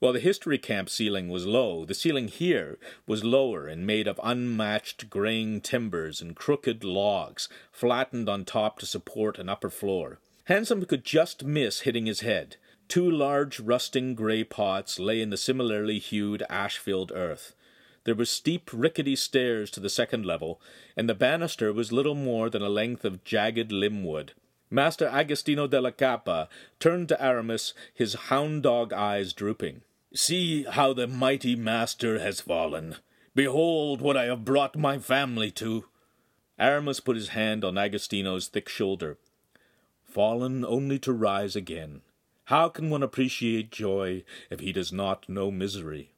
While 0.00 0.14
the 0.14 0.18
history 0.18 0.58
camp 0.58 0.90
ceiling 0.90 1.28
was 1.28 1.46
low, 1.46 1.84
the 1.84 1.94
ceiling 1.94 2.26
here 2.26 2.76
was 3.06 3.22
lower 3.22 3.68
and 3.68 3.86
made 3.86 4.08
of 4.08 4.18
unmatched 4.24 5.08
graying 5.10 5.60
timbers 5.60 6.20
and 6.20 6.34
crooked 6.34 6.82
logs, 6.82 7.48
flattened 7.70 8.28
on 8.28 8.44
top 8.44 8.80
to 8.80 8.86
support 8.86 9.38
an 9.38 9.48
upper 9.48 9.70
floor. 9.70 10.18
Hansum 10.48 10.88
could 10.88 11.04
just 11.04 11.44
miss 11.44 11.82
hitting 11.82 12.06
his 12.06 12.22
head. 12.22 12.56
Two 12.90 13.08
large 13.08 13.60
rusting 13.60 14.16
grey 14.16 14.42
pots 14.42 14.98
lay 14.98 15.20
in 15.22 15.30
the 15.30 15.36
similarly 15.36 16.00
hued 16.00 16.42
ash-filled 16.50 17.12
earth. 17.14 17.54
There 18.02 18.16
were 18.16 18.24
steep, 18.24 18.68
rickety 18.72 19.14
stairs 19.14 19.70
to 19.70 19.78
the 19.78 19.88
second 19.88 20.26
level, 20.26 20.60
and 20.96 21.08
the 21.08 21.14
banister 21.14 21.72
was 21.72 21.92
little 21.92 22.16
more 22.16 22.50
than 22.50 22.62
a 22.62 22.68
length 22.68 23.04
of 23.04 23.22
jagged 23.22 23.70
limb-wood. 23.70 24.32
Master 24.70 25.06
Agostino 25.06 25.68
della 25.68 25.92
Cappa 25.92 26.48
turned 26.80 27.06
to 27.10 27.22
Aramis, 27.22 27.74
his 27.94 28.14
hound-dog 28.14 28.92
eyes 28.92 29.32
drooping. 29.32 29.82
See 30.12 30.64
how 30.64 30.92
the 30.92 31.06
mighty 31.06 31.54
master 31.54 32.18
has 32.18 32.40
fallen. 32.40 32.96
Behold 33.36 34.00
what 34.00 34.16
I 34.16 34.24
have 34.24 34.44
brought 34.44 34.76
my 34.76 34.98
family 34.98 35.52
to. 35.52 35.84
Aramis 36.58 36.98
put 36.98 37.14
his 37.14 37.28
hand 37.28 37.64
on 37.64 37.78
Agostino's 37.78 38.48
thick 38.48 38.68
shoulder. 38.68 39.16
Fallen 40.02 40.64
only 40.64 40.98
to 40.98 41.12
rise 41.12 41.54
again. 41.54 42.00
How 42.50 42.68
can 42.68 42.90
one 42.90 43.04
appreciate 43.04 43.70
joy 43.70 44.24
if 44.50 44.58
he 44.58 44.72
does 44.72 44.92
not 44.92 45.28
know 45.28 45.52
misery? 45.52 46.10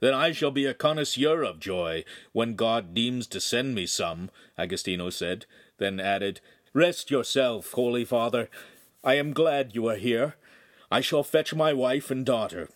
Then 0.00 0.12
I 0.12 0.32
shall 0.32 0.50
be 0.50 0.66
a 0.66 0.74
connoisseur 0.74 1.44
of 1.44 1.60
joy 1.60 2.04
when 2.32 2.56
God 2.56 2.94
deems 2.94 3.28
to 3.28 3.40
send 3.40 3.76
me 3.76 3.86
some, 3.86 4.28
Agostino 4.58 5.08
said, 5.10 5.46
then 5.76 6.00
added, 6.00 6.40
Rest 6.74 7.12
yourself, 7.12 7.70
holy 7.70 8.04
father. 8.04 8.50
I 9.04 9.14
am 9.14 9.32
glad 9.32 9.76
you 9.76 9.86
are 9.86 9.94
here. 9.94 10.34
I 10.90 11.00
shall 11.00 11.22
fetch 11.22 11.54
my 11.54 11.72
wife 11.72 12.10
and 12.10 12.26
daughter. 12.26 12.70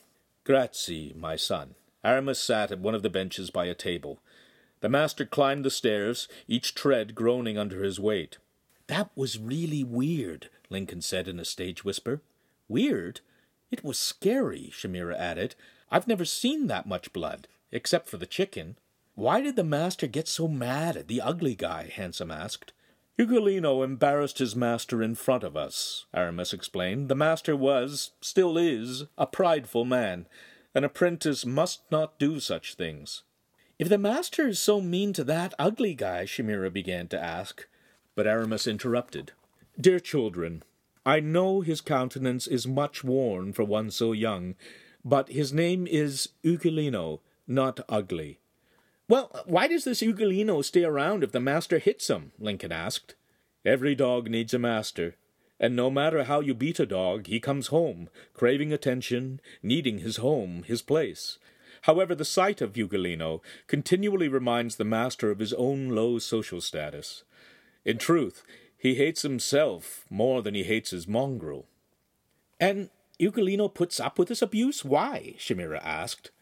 Grazie, 0.44 1.12
my 1.16 1.34
son. 1.34 1.74
Aramis 2.04 2.38
sat 2.38 2.70
at 2.70 2.78
one 2.78 2.94
of 2.94 3.02
the 3.02 3.10
benches 3.10 3.50
by 3.50 3.64
a 3.64 3.74
table. 3.74 4.20
The 4.78 4.88
master 4.88 5.26
climbed 5.26 5.64
the 5.64 5.70
stairs, 5.70 6.28
each 6.46 6.72
tread 6.72 7.16
groaning 7.16 7.58
under 7.58 7.82
his 7.82 7.98
weight. 7.98 8.38
That 8.86 9.10
was 9.16 9.40
really 9.40 9.82
weird, 9.82 10.50
Lincoln 10.70 11.00
said 11.00 11.26
in 11.26 11.40
a 11.40 11.44
stage 11.44 11.84
whisper. 11.84 12.20
Weird? 12.72 13.20
It 13.70 13.85
was 13.85 13.98
scary, 13.98 14.70
Shamira 14.72 15.14
added. 15.14 15.56
I've 15.90 16.08
never 16.08 16.24
seen 16.24 16.68
that 16.68 16.87
much 16.87 17.12
blood, 17.12 17.46
except 17.70 18.08
for 18.08 18.16
the 18.16 18.24
chicken. 18.24 18.78
Why 19.14 19.42
did 19.42 19.56
the 19.56 19.62
master 19.62 20.06
get 20.06 20.26
so 20.26 20.48
mad 20.48 20.96
at 20.96 21.06
the 21.06 21.20
ugly 21.20 21.54
guy? 21.54 21.92
Hansum 21.94 22.35
asked. 22.35 22.72
Ugolino 23.18 23.85
embarrassed 23.85 24.38
his 24.38 24.56
master 24.56 25.02
in 25.02 25.16
front 25.16 25.44
of 25.44 25.54
us, 25.54 26.06
Aramis 26.14 26.54
explained. 26.54 27.11
The 27.11 27.14
master 27.14 27.54
was, 27.54 28.12
still 28.22 28.56
is, 28.56 29.04
a 29.18 29.26
prideful 29.26 29.85
man. 29.85 30.26
An 30.74 30.82
apprentice 30.82 31.44
must 31.44 31.82
not 31.90 32.18
do 32.18 32.40
such 32.40 32.74
things. 32.74 33.22
If 33.78 33.90
the 33.90 33.98
master 33.98 34.48
is 34.48 34.58
so 34.58 34.80
mean 34.80 35.12
to 35.12 35.24
that 35.24 35.52
ugly 35.58 35.92
guy, 35.92 36.24
Shamira 36.24 36.72
began 36.72 37.06
to 37.08 37.22
ask. 37.22 37.68
But 38.14 38.26
Aramis 38.26 38.66
interrupted. 38.66 39.32
Dear 39.78 40.00
children, 40.00 40.62
I 41.04 41.20
know 41.20 41.60
his 41.60 41.80
countenance 41.80 42.46
is 42.46 42.66
much 42.66 43.02
worn 43.02 43.52
for 43.52 43.64
one 43.64 43.90
so 43.90 44.12
young, 44.12 44.54
but 45.04 45.28
his 45.28 45.52
name 45.52 45.86
is 45.86 46.28
Ugolino, 46.44 47.20
not 47.46 47.80
ugly. 47.88 48.38
Well, 49.08 49.42
why 49.46 49.66
does 49.66 49.84
this 49.84 50.00
Ugolino 50.00 50.64
stay 50.64 50.84
around 50.84 51.24
if 51.24 51.32
the 51.32 51.40
master 51.40 51.78
hits 51.78 52.08
him? 52.08 52.32
Lincoln 52.38 52.72
asked. 52.72 53.16
Every 53.64 53.94
dog 53.94 54.30
needs 54.30 54.54
a 54.54 54.58
master, 54.58 55.16
and 55.58 55.74
no 55.74 55.90
matter 55.90 56.24
how 56.24 56.40
you 56.40 56.54
beat 56.54 56.80
a 56.80 56.86
dog, 56.86 57.26
he 57.26 57.40
comes 57.40 57.68
home, 57.68 58.08
craving 58.32 58.72
attention, 58.72 59.40
needing 59.62 59.98
his 59.98 60.16
home, 60.16 60.62
his 60.64 60.82
place. 60.82 61.38
However, 61.82 62.14
the 62.14 62.24
sight 62.24 62.60
of 62.60 62.74
Ugolino 62.74 63.40
continually 63.66 64.28
reminds 64.28 64.76
the 64.76 64.84
master 64.84 65.30
of 65.30 65.40
his 65.40 65.52
own 65.52 65.90
low 65.90 66.18
social 66.18 66.60
status. 66.60 67.24
In 67.84 67.98
truth, 67.98 68.44
he 68.82 68.96
hates 68.96 69.22
himself 69.22 70.04
more 70.10 70.42
than 70.42 70.56
he 70.56 70.64
hates 70.64 70.90
his 70.90 71.06
mongrel. 71.06 71.66
And 72.58 72.90
Ugolino 73.20 73.72
puts 73.72 74.00
up 74.00 74.18
with 74.18 74.26
this 74.26 74.42
abuse? 74.42 74.84
Why? 74.84 75.36
Shamira 75.38 75.80
asked. 75.84 76.32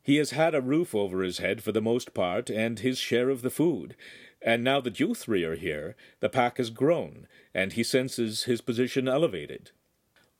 He 0.00 0.14
has 0.18 0.30
had 0.30 0.54
a 0.54 0.60
roof 0.60 0.94
over 0.94 1.24
his 1.24 1.38
head 1.38 1.64
for 1.64 1.72
the 1.72 1.82
most 1.82 2.14
part, 2.14 2.50
and 2.50 2.78
his 2.78 3.00
share 3.00 3.30
of 3.30 3.42
the 3.42 3.50
food. 3.50 3.96
And 4.40 4.62
now 4.62 4.80
that 4.82 5.00
you 5.00 5.12
three 5.12 5.42
are 5.42 5.56
here, 5.56 5.96
the 6.20 6.28
pack 6.28 6.58
has 6.58 6.70
grown, 6.70 7.26
and 7.52 7.72
he 7.72 7.82
senses 7.82 8.44
his 8.44 8.60
position 8.60 9.08
elevated. 9.08 9.72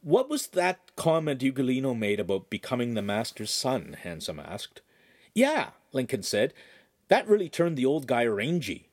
What 0.02 0.30
was 0.30 0.46
that 0.46 0.94
comment 0.94 1.40
Ugolino 1.40 1.98
made 1.98 2.20
about 2.20 2.50
becoming 2.50 2.94
the 2.94 3.02
master's 3.02 3.50
son? 3.50 3.96
Hansum 4.04 4.38
asked. 4.38 4.80
Yeah, 5.34 5.70
Lincoln 5.92 6.22
said. 6.22 6.54
That 7.08 7.26
really 7.26 7.48
turned 7.48 7.76
the 7.76 7.86
old 7.86 8.06
guy 8.06 8.24
rangy. 8.26 8.90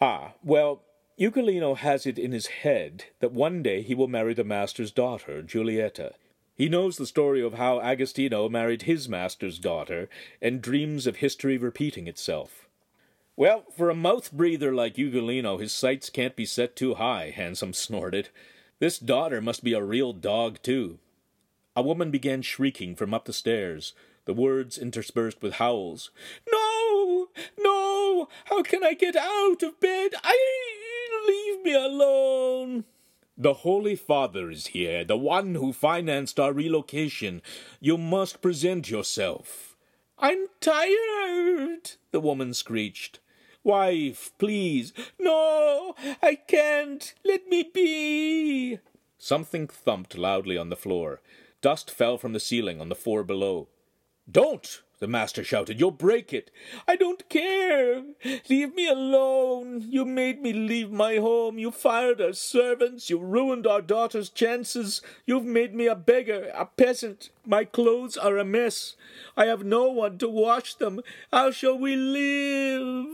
Ah, 0.00 0.34
well, 0.44 0.84
Ugolino 1.18 1.76
has 1.76 2.06
it 2.06 2.18
in 2.18 2.32
his 2.32 2.46
head 2.46 3.04
that 3.20 3.32
one 3.32 3.62
day 3.62 3.82
he 3.82 3.94
will 3.94 4.08
marry 4.08 4.34
the 4.34 4.42
master's 4.42 4.90
daughter, 4.90 5.42
Giulietta. 5.42 6.14
He 6.56 6.68
knows 6.68 6.96
the 6.96 7.06
story 7.06 7.40
of 7.40 7.54
how 7.54 7.80
Agostino 7.80 8.48
married 8.48 8.82
his 8.82 9.08
master's 9.08 9.60
daughter, 9.60 10.08
and 10.42 10.60
dreams 10.60 11.06
of 11.06 11.16
history 11.16 11.56
repeating 11.56 12.08
itself. 12.08 12.68
Well, 13.36 13.64
for 13.76 13.90
a 13.90 13.94
mouth 13.94 14.32
breather 14.32 14.74
like 14.74 14.96
Ugolino, 14.96 15.60
his 15.60 15.72
sights 15.72 16.10
can't 16.10 16.36
be 16.36 16.46
set 16.46 16.74
too 16.74 16.94
high, 16.94 17.32
Hansum 17.36 17.74
snorted. 17.74 18.28
This 18.80 18.98
daughter 18.98 19.40
must 19.40 19.62
be 19.62 19.72
a 19.72 19.82
real 19.82 20.12
dog, 20.12 20.58
too. 20.62 20.98
A 21.76 21.82
woman 21.82 22.10
began 22.10 22.42
shrieking 22.42 22.96
from 22.96 23.14
up 23.14 23.24
the 23.24 23.32
stairs, 23.32 23.94
the 24.24 24.34
words 24.34 24.78
interspersed 24.78 25.42
with 25.42 25.54
howls. 25.54 26.10
No! 26.50 27.28
No! 27.58 28.28
How 28.46 28.62
can 28.62 28.84
I 28.84 28.94
get 28.94 29.16
out 29.16 29.62
of 29.62 29.80
bed? 29.80 30.12
I 30.22 30.38
Leave 31.26 31.62
me 31.62 31.74
alone. 31.74 32.84
The 33.36 33.54
Holy 33.54 33.96
Father 33.96 34.50
is 34.50 34.68
here, 34.68 35.04
the 35.04 35.16
one 35.16 35.56
who 35.56 35.72
financed 35.72 36.38
our 36.38 36.52
relocation. 36.52 37.42
You 37.80 37.98
must 37.98 38.40
present 38.40 38.90
yourself. 38.90 39.76
I'm 40.18 40.46
tired, 40.60 41.92
the 42.12 42.20
woman 42.20 42.54
screeched. 42.54 43.18
Wife, 43.64 44.30
please. 44.38 44.92
No, 45.18 45.96
I 46.22 46.36
can't. 46.36 47.14
Let 47.24 47.48
me 47.48 47.64
be. 47.74 48.78
Something 49.18 49.66
thumped 49.66 50.16
loudly 50.16 50.56
on 50.56 50.68
the 50.68 50.76
floor. 50.76 51.20
Dust 51.60 51.90
fell 51.90 52.18
from 52.18 52.34
the 52.34 52.40
ceiling 52.40 52.80
on 52.80 52.90
the 52.90 52.94
floor 52.94 53.24
below. 53.24 53.68
Don't! 54.30 54.82
The 54.98 55.08
master 55.08 55.44
shouted. 55.44 55.78
You'll 55.80 55.90
break 55.90 56.32
it. 56.32 56.50
I 56.86 56.96
don't 56.96 57.28
care. 57.28 58.02
Leave 58.48 58.74
me 58.74 58.88
alone. 58.88 59.84
You 59.88 60.04
made 60.04 60.40
me 60.40 60.52
leave 60.52 60.90
my 60.90 61.16
home. 61.16 61.58
You 61.58 61.70
fired 61.70 62.20
our 62.20 62.32
servants. 62.32 63.10
You 63.10 63.18
ruined 63.18 63.66
our 63.66 63.82
daughter's 63.82 64.30
chances. 64.30 65.02
You've 65.26 65.44
made 65.44 65.74
me 65.74 65.86
a 65.86 65.94
beggar, 65.94 66.50
a 66.54 66.66
peasant. 66.66 67.30
My 67.44 67.64
clothes 67.64 68.16
are 68.16 68.38
a 68.38 68.44
mess. 68.44 68.96
I 69.36 69.46
have 69.46 69.64
no 69.64 69.88
one 69.88 70.18
to 70.18 70.28
wash 70.28 70.74
them. 70.74 71.00
How 71.32 71.50
shall 71.50 71.78
we 71.78 71.96
live? 71.96 73.06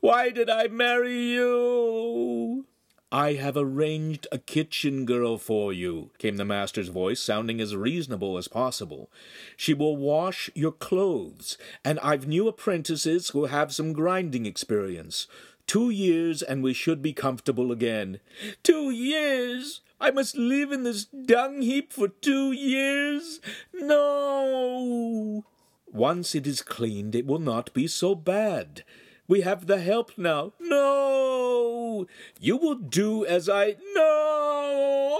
Why 0.00 0.30
did 0.30 0.48
I 0.48 0.68
marry 0.68 1.18
you? 1.32 2.64
I 3.10 3.34
have 3.34 3.56
arranged 3.56 4.26
a 4.30 4.36
kitchen 4.36 5.06
girl 5.06 5.38
for 5.38 5.72
you, 5.72 6.10
came 6.18 6.36
the 6.36 6.44
master's 6.44 6.88
voice, 6.88 7.20
sounding 7.20 7.58
as 7.58 7.74
reasonable 7.74 8.36
as 8.36 8.48
possible. 8.48 9.10
She 9.56 9.72
will 9.72 9.96
wash 9.96 10.50
your 10.54 10.72
clothes, 10.72 11.56
and 11.82 11.98
I've 12.00 12.28
new 12.28 12.48
apprentices 12.48 13.30
who 13.30 13.46
have 13.46 13.72
some 13.72 13.94
grinding 13.94 14.44
experience. 14.44 15.26
Two 15.66 15.88
years, 15.88 16.42
and 16.42 16.62
we 16.62 16.74
should 16.74 17.00
be 17.00 17.14
comfortable 17.14 17.72
again. 17.72 18.20
Two 18.62 18.90
years? 18.90 19.80
I 19.98 20.10
must 20.10 20.36
live 20.36 20.70
in 20.70 20.82
this 20.82 21.04
dung 21.04 21.62
heap 21.62 21.94
for 21.94 22.08
two 22.08 22.52
years? 22.52 23.40
No! 23.72 25.46
Once 25.90 26.34
it 26.34 26.46
is 26.46 26.60
cleaned, 26.60 27.14
it 27.14 27.26
will 27.26 27.38
not 27.38 27.72
be 27.72 27.86
so 27.86 28.14
bad. 28.14 28.84
We 29.28 29.42
have 29.42 29.66
the 29.66 29.78
help 29.78 30.16
now. 30.16 30.54
No! 30.58 32.06
You 32.40 32.56
will 32.56 32.76
do 32.76 33.26
as 33.26 33.46
I. 33.46 33.76
No! 33.94 35.18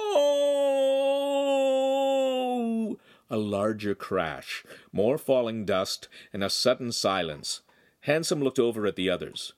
A 3.29 3.37
larger 3.37 3.94
crash, 3.94 4.64
more 4.90 5.18
falling 5.18 5.66
dust, 5.66 6.09
and 6.33 6.42
a 6.42 6.49
sudden 6.49 6.90
silence. 6.90 7.61
Hansum 8.07 8.42
looked 8.42 8.59
over 8.59 8.87
at 8.87 8.97
the 8.97 9.11
others. 9.11 9.53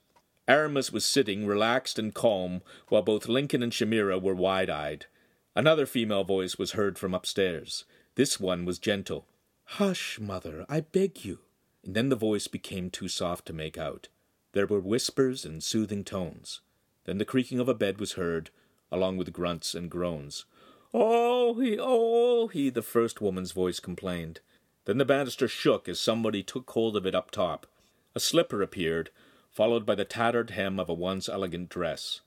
Aramis 0.49 0.91
was 0.91 1.05
sitting 1.05 1.47
relaxed 1.47 1.97
and 1.97 2.13
calm, 2.13 2.63
while 2.89 3.03
both 3.03 3.29
Lincoln 3.29 3.63
and 3.63 3.71
Shamira 3.71 4.21
were 4.21 4.35
wide 4.35 4.69
eyed. 4.69 5.07
Another 5.55 5.87
female 5.87 6.25
voice 6.25 6.59
was 6.59 6.73
heard 6.73 6.99
from 6.99 7.15
upstairs. 7.15 7.85
This 8.17 8.41
one 8.41 8.65
was 8.65 8.81
gentle. 8.81 9.29
Hush, 9.65 10.19
mother, 10.19 10.67
I 10.69 10.81
beg 10.81 11.25
you. 11.25 11.39
And 11.85 11.95
then 11.95 12.09
the 12.09 12.17
voice 12.17 12.49
became 12.49 12.91
too 12.91 13.07
soft 13.07 13.47
to 13.47 13.53
make 13.53 13.79
out. 13.79 14.09
There 14.53 14.67
were 14.67 14.81
whispers 14.81 15.45
and 15.45 15.63
soothing 15.63 16.05
tones. 16.05 16.61
Then 17.05 17.19
the 17.19 17.25
creaking 17.25 17.61
of 17.61 17.69
a 17.69 17.75
bed 17.75 17.99
was 17.99 18.13
heard, 18.13 18.51
along 18.91 19.17
with 19.17 19.33
grunts 19.33 19.75
and 19.75 19.91
groans. 19.91 20.45
Oh, 20.93 21.55
he, 21.61 21.79
oh, 21.79 22.49
he, 22.49 22.71
the 22.71 22.83
first 22.83 23.21
woman's 23.21 23.53
voice 23.53 23.79
complained. 23.79 24.41
Then 24.87 24.99
the 24.99 25.05
banister 25.05 25.47
shook 25.47 25.89
as 25.89 26.01
somebody 26.01 26.43
took 26.43 26.69
hold 26.71 26.97
of 26.97 27.07
it 27.07 27.15
up 27.15 27.31
top. 27.31 27.67
A 28.15 28.21
slipper 28.21 28.61
appeared, 28.61 29.11
followed 29.51 29.87
by 29.87 29.95
the 29.95 30.05
tattered 30.05 30.51
hem 30.51 30.81
of 30.81 30.89
a 30.89 30.95
once 30.95 31.29
elegant 31.29 31.69
dress. 31.69 32.21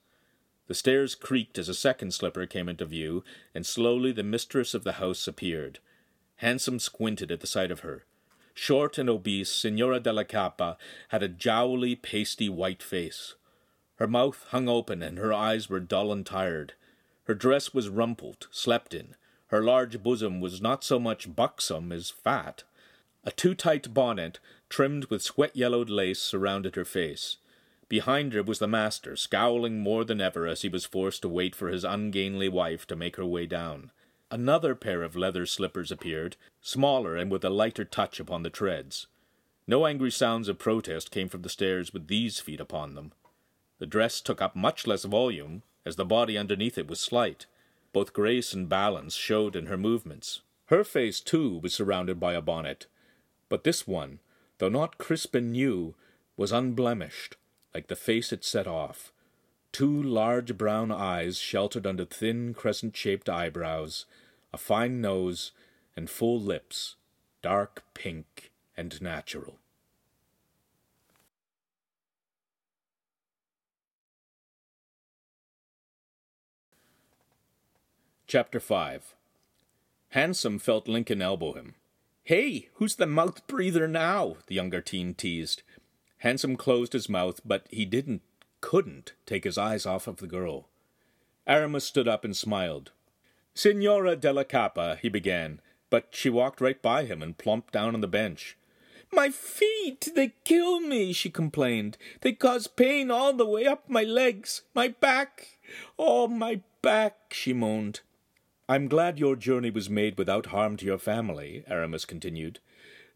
The 0.67 0.73
stairs 0.73 1.13
creaked 1.13 1.57
as 1.57 1.67
a 1.67 1.73
second 1.73 2.13
slipper 2.13 2.45
came 2.45 2.69
into 2.69 2.85
view, 2.85 3.23
and 3.53 3.65
slowly 3.65 4.13
the 4.13 4.23
mistress 4.23 4.73
of 4.73 4.85
the 4.85 4.93
house 4.93 5.27
appeared. 5.27 5.79
Hansum 6.41 6.79
squinted 6.79 7.31
at 7.31 7.41
the 7.41 7.47
sight 7.47 7.69
of 7.69 7.81
her. 7.81 8.05
Short 8.53 8.97
and 8.97 9.09
obese, 9.09 9.49
Signora 9.49 9.99
della 9.99 10.25
Cappa 10.25 10.77
had 11.09 11.23
a 11.23 11.27
jowly, 11.27 11.95
pasty 11.95 12.49
white 12.49 12.83
face. 12.83 13.35
Her 13.95 14.07
mouth 14.07 14.45
hung 14.49 14.69
open, 14.69 15.01
and 15.01 15.17
her 15.17 15.33
eyes 15.33 15.69
were 15.69 15.79
dull 15.79 16.11
and 16.11 16.25
tired. 16.25 16.73
Her 17.25 17.35
dress 17.35 17.73
was 17.73 17.89
rumpled, 17.89 18.47
slept 18.51 18.93
in. 18.93 19.15
Her 19.47 19.63
large 19.63 20.01
bosom 20.03 20.41
was 20.41 20.61
not 20.61 20.83
so 20.83 20.99
much 20.99 21.35
buxom 21.35 21.91
as 21.91 22.09
fat. 22.09 22.63
A 23.23 23.31
too 23.31 23.55
tight 23.55 23.93
bonnet, 23.93 24.39
trimmed 24.69 25.05
with 25.05 25.21
sweat 25.21 25.55
yellowed 25.55 25.89
lace, 25.89 26.19
surrounded 26.19 26.75
her 26.75 26.85
face. 26.85 27.37
Behind 27.87 28.33
her 28.33 28.43
was 28.43 28.59
the 28.59 28.67
master, 28.67 29.15
scowling 29.15 29.79
more 29.79 30.03
than 30.03 30.19
ever 30.19 30.47
as 30.47 30.63
he 30.63 30.69
was 30.69 30.85
forced 30.85 31.21
to 31.21 31.29
wait 31.29 31.55
for 31.55 31.69
his 31.69 31.83
ungainly 31.83 32.49
wife 32.49 32.87
to 32.87 32.95
make 32.95 33.15
her 33.17 33.25
way 33.25 33.45
down. 33.45 33.91
Another 34.33 34.73
pair 34.73 35.03
of 35.03 35.15
leather 35.15 35.45
slippers 35.45 35.91
appeared, 35.91 36.37
smaller 36.59 37.15
and 37.15 37.29
with 37.29 37.45
a 37.45 37.51
lighter 37.51 37.85
touch 37.85 38.19
upon 38.19 38.41
the 38.41 38.49
treads. 38.49 39.05
No 39.67 39.85
angry 39.85 40.09
sounds 40.09 40.47
of 40.47 40.57
protest 40.57 41.11
came 41.11 41.29
from 41.29 41.43
the 41.43 41.49
stairs 41.49 41.93
with 41.93 42.07
these 42.07 42.39
feet 42.39 42.59
upon 42.59 42.95
them. 42.95 43.11
The 43.77 43.85
dress 43.85 44.21
took 44.21 44.41
up 44.41 44.55
much 44.55 44.87
less 44.87 45.03
volume, 45.03 45.61
as 45.85 45.97
the 45.97 46.03
body 46.03 46.35
underneath 46.35 46.79
it 46.79 46.87
was 46.87 46.99
slight. 46.99 47.45
Both 47.91 48.11
grace 48.11 48.53
and 48.53 48.67
balance 48.67 49.13
showed 49.13 49.55
in 49.55 49.67
her 49.67 49.77
movements. 49.77 50.41
Her 50.65 50.83
face, 50.83 51.19
too, 51.19 51.59
was 51.59 51.75
surrounded 51.75 52.19
by 52.19 52.33
a 52.33 52.41
bonnet, 52.41 52.87
but 53.49 53.63
this 53.63 53.85
one, 53.85 54.17
though 54.57 54.67
not 54.67 54.97
crisp 54.97 55.35
and 55.35 55.51
new, 55.51 55.93
was 56.37 56.51
unblemished, 56.51 57.35
like 57.71 57.85
the 57.85 57.95
face 57.95 58.33
it 58.33 58.43
set 58.43 58.65
off. 58.65 59.13
Two 59.71 60.01
large 60.01 60.57
brown 60.57 60.91
eyes 60.91 61.37
sheltered 61.37 61.85
under 61.85 62.05
thin 62.05 62.55
crescent-shaped 62.55 63.29
eyebrows, 63.29 64.05
a 64.53 64.57
fine 64.57 65.01
nose, 65.01 65.51
and 65.95 66.09
full 66.09 66.39
lips, 66.39 66.95
dark 67.41 67.83
pink 67.93 68.51
and 68.77 69.01
natural. 69.01 69.59
Chapter 78.27 78.59
5 78.59 79.15
Hansum 80.15 80.59
felt 80.59 80.87
Lincoln 80.87 81.21
elbow 81.21 81.53
him. 81.53 81.75
Hey, 82.23 82.69
who's 82.75 82.95
the 82.95 83.05
mouth 83.05 83.45
breather 83.47 83.87
now? 83.87 84.37
the 84.47 84.55
younger 84.55 84.81
teen 84.81 85.13
teased. 85.13 85.61
Hansum 86.23 86.57
closed 86.57 86.93
his 86.93 87.09
mouth, 87.09 87.41
but 87.43 87.67
he 87.69 87.85
didn't, 87.85 88.21
couldn't, 88.61 89.13
take 89.25 89.43
his 89.43 89.57
eyes 89.57 89.85
off 89.85 90.07
of 90.07 90.17
the 90.17 90.27
girl. 90.27 90.69
Aramis 91.45 91.83
stood 91.83 92.07
up 92.07 92.23
and 92.23 92.35
smiled. 92.35 92.91
Signora 93.55 94.15
della 94.15 94.45
Cappa, 94.45 94.97
he 95.01 95.09
began, 95.09 95.61
but 95.89 96.07
she 96.11 96.29
walked 96.29 96.59
right 96.59 96.81
by 96.81 97.05
him 97.05 97.21
and 97.21 97.37
plumped 97.37 97.71
down 97.71 97.93
on 97.93 98.01
the 98.01 98.07
bench. 98.07 98.57
My 99.11 99.29
feet, 99.29 100.09
they 100.15 100.33
kill 100.43 100.79
me, 100.79 101.13
she 101.13 101.29
complained. 101.29 101.97
They 102.21 102.33
cause 102.33 102.65
pain 102.65 103.11
all 103.11 103.31
the 103.33 103.45
way 103.45 103.67
up 103.67 103.87
my 103.87 104.01
legs, 104.01 104.63
my 104.73 104.87
back. 104.87 105.59
Oh, 105.99 106.27
my 106.27 106.61
back, 106.81 107.31
she 107.31 107.53
moaned. 107.53 108.01
I'm 108.67 108.87
glad 108.87 109.19
your 109.19 109.35
journey 109.35 109.69
was 109.69 109.89
made 109.89 110.17
without 110.17 110.47
harm 110.47 110.77
to 110.77 110.85
your 110.85 110.97
family, 110.97 111.63
Aramis 111.67 112.05
continued. 112.05 112.59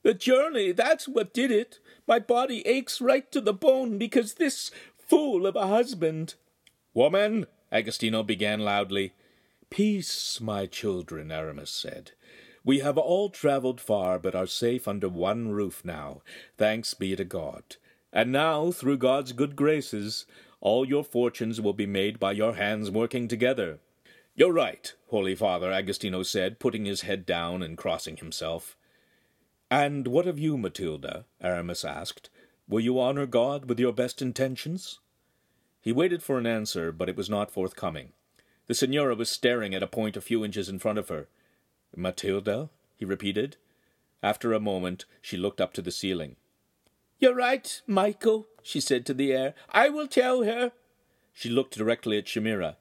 The 0.03 0.13
journey, 0.13 0.71
that's 0.71 1.07
what 1.07 1.33
did 1.33 1.49
it. 1.49 1.79
My 2.07 2.19
body 2.19 2.65
aches 2.67 3.01
right 3.01 3.29
to 3.31 3.41
the 3.41 3.53
bone 3.53 3.97
because 3.97 4.35
this 4.35 4.69
fool 4.99 5.47
of 5.47 5.55
a 5.55 5.67
husband. 5.67 6.35
Woman, 6.93 7.47
Agostino 7.71 8.21
began 8.21 8.59
loudly. 8.59 9.13
Peace, 9.69 10.39
my 10.39 10.65
children, 10.65 11.31
Aramis 11.31 11.69
said. 11.69 12.11
We 12.63 12.79
have 12.79 12.97
all 12.97 13.29
travelled 13.29 13.79
far, 13.79 14.17
but 14.17 14.35
are 14.35 14.47
safe 14.47 14.87
under 14.87 15.09
one 15.09 15.49
roof 15.49 15.83
now, 15.85 16.21
thanks 16.57 16.93
be 16.93 17.15
to 17.15 17.23
God. 17.23 17.75
And 18.11 18.31
now, 18.31 18.71
through 18.71 18.97
God's 18.97 19.33
good 19.33 19.55
graces, 19.55 20.25
all 20.61 20.85
your 20.85 21.03
fortunes 21.03 21.61
will 21.61 21.73
be 21.73 21.85
made 21.85 22.19
by 22.19 22.31
your 22.31 22.55
hands 22.55 22.89
working 22.89 23.27
together. 23.27 23.79
You're 24.35 24.53
right, 24.53 24.93
Holy 25.07 25.35
Father, 25.35 25.71
Agostino 25.71 26.23
said, 26.23 26.59
putting 26.59 26.85
his 26.85 27.01
head 27.01 27.25
down 27.25 27.61
and 27.61 27.77
crossing 27.77 28.17
himself. 28.17 28.77
And 29.69 30.07
what 30.07 30.27
of 30.27 30.39
you, 30.39 30.57
Matilda? 30.57 31.25
Aramis 31.41 31.83
asked. 31.83 32.29
Will 32.67 32.79
you 32.79 32.99
honor 32.99 33.25
God 33.25 33.69
with 33.69 33.79
your 33.79 33.93
best 33.93 34.21
intentions? 34.21 34.99
He 35.81 35.91
waited 35.91 36.21
for 36.21 36.37
an 36.37 36.45
answer, 36.45 36.91
but 36.91 37.09
it 37.09 37.17
was 37.17 37.29
not 37.29 37.51
forthcoming. 37.51 38.13
The 38.67 38.73
Signora 38.73 39.15
was 39.15 39.29
staring 39.29 39.73
at 39.73 39.83
a 39.83 39.87
point 39.87 40.17
a 40.17 40.21
few 40.21 40.43
inches 40.43 40.69
in 40.69 40.79
front 40.79 40.99
of 40.99 41.09
her. 41.09 41.27
Matilda? 41.95 42.69
he 42.95 43.05
repeated. 43.05 43.55
After 44.21 44.51
a 44.53 44.59
moment, 44.59 45.05
she 45.21 45.37
looked 45.37 45.61
up 45.61 45.73
to 45.73 45.81
the 45.81 45.91
ceiling. 45.91 46.35
You're 47.19 47.35
right, 47.35 47.81
Michael, 47.87 48.47
she 48.61 48.79
said 48.79 49.05
to 49.05 49.13
the 49.13 49.31
air. 49.31 49.55
I 49.71 49.89
will 49.89 50.07
tell 50.07 50.43
her. 50.43 50.71
She 51.33 51.49
looked 51.49 51.77
directly 51.77 52.17
at 52.17 52.25
Shamira. 52.25 52.75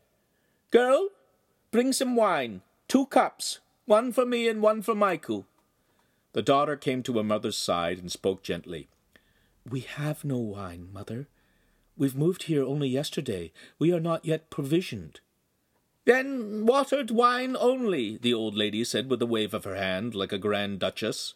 Girl, 0.70 1.08
bring 1.70 1.92
some 1.92 2.16
wine. 2.16 2.62
Two 2.88 3.06
cups. 3.06 3.60
One 3.84 4.12
for 4.12 4.26
me 4.26 4.48
and 4.48 4.60
one 4.60 4.82
for 4.82 4.94
Michael. 4.94 5.46
The 6.32 6.42
daughter 6.42 6.76
came 6.76 7.02
to 7.04 7.16
her 7.18 7.24
mother's 7.24 7.56
side 7.56 7.98
and 7.98 8.10
spoke 8.10 8.42
gently. 8.42 8.88
We 9.68 9.80
have 9.80 10.24
no 10.24 10.38
wine, 10.38 10.88
mother. 10.92 11.28
We've 11.96 12.16
moved 12.16 12.44
here 12.44 12.64
only 12.64 12.88
yesterday. 12.88 13.52
We 13.78 13.92
are 13.92 14.00
not 14.00 14.24
yet 14.24 14.50
provisioned. 14.50 15.20
Then 16.06 16.64
watered 16.66 17.10
wine 17.10 17.56
only, 17.58 18.16
the 18.16 18.32
old 18.32 18.54
lady 18.54 18.84
said 18.84 19.10
with 19.10 19.20
a 19.20 19.26
wave 19.26 19.52
of 19.52 19.64
her 19.64 19.74
hand, 19.74 20.14
like 20.14 20.32
a 20.32 20.38
grand 20.38 20.78
duchess. 20.78 21.34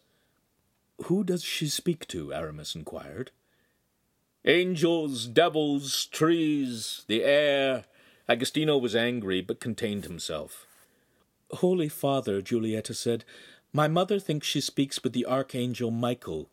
Who 1.05 1.25
does 1.25 1.43
she 1.43 1.69
speak 1.69 2.07
to? 2.09 2.33
Aramis 2.33 2.77
inquired. 2.77 3.33
Angels, 4.45 5.27
devils, 5.27 6.07
trees, 6.07 7.05
the 7.09 7.25
air. 7.25 7.85
Agostino 8.29 8.79
was 8.79 8.95
angry, 8.95 9.41
but 9.41 9.61
contained 9.61 10.05
himself. 10.05 10.67
Holy 11.51 11.89
Father, 11.89 12.41
Giulietta 12.41 12.95
said, 12.95 13.25
my 13.73 13.89
mother 13.89 14.21
thinks 14.21 14.47
she 14.47 14.61
speaks 14.61 15.03
with 15.03 15.13
the 15.13 15.27
Archangel 15.27 15.91
Michael. 15.91 16.49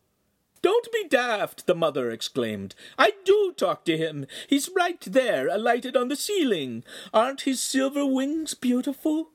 Don't 0.60 0.92
be 0.92 1.06
daft, 1.08 1.66
the 1.66 1.74
mother 1.74 2.10
exclaimed. 2.10 2.74
I 2.98 3.12
do 3.24 3.52
talk 3.56 3.84
to 3.84 3.96
him. 3.96 4.26
He's 4.48 4.70
right 4.74 5.00
there, 5.00 5.48
alighted 5.48 5.96
on 5.96 6.08
the 6.08 6.16
ceiling. 6.16 6.84
Aren't 7.14 7.42
his 7.42 7.60
silver 7.62 8.04
wings 8.04 8.54
beautiful? 8.54 9.30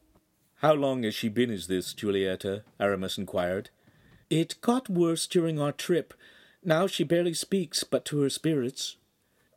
How 0.55 0.74
long 0.74 1.03
has 1.03 1.15
she 1.15 1.30
been 1.30 1.51
as 1.51 1.67
this, 1.67 1.93
Giulietta? 1.93 2.63
Aramis 2.80 3.17
inquired. 3.17 3.69
It 4.30 4.55
got 4.61 4.89
worse 4.89 5.28
during 5.28 5.59
our 5.59 5.71
trip. 5.71 6.13
Now 6.63 6.88
she 6.88 7.03
barely 7.03 7.34
speaks 7.34 7.84
but 7.84 8.05
to 8.05 8.21
her 8.21 8.30
spirits. 8.30 8.97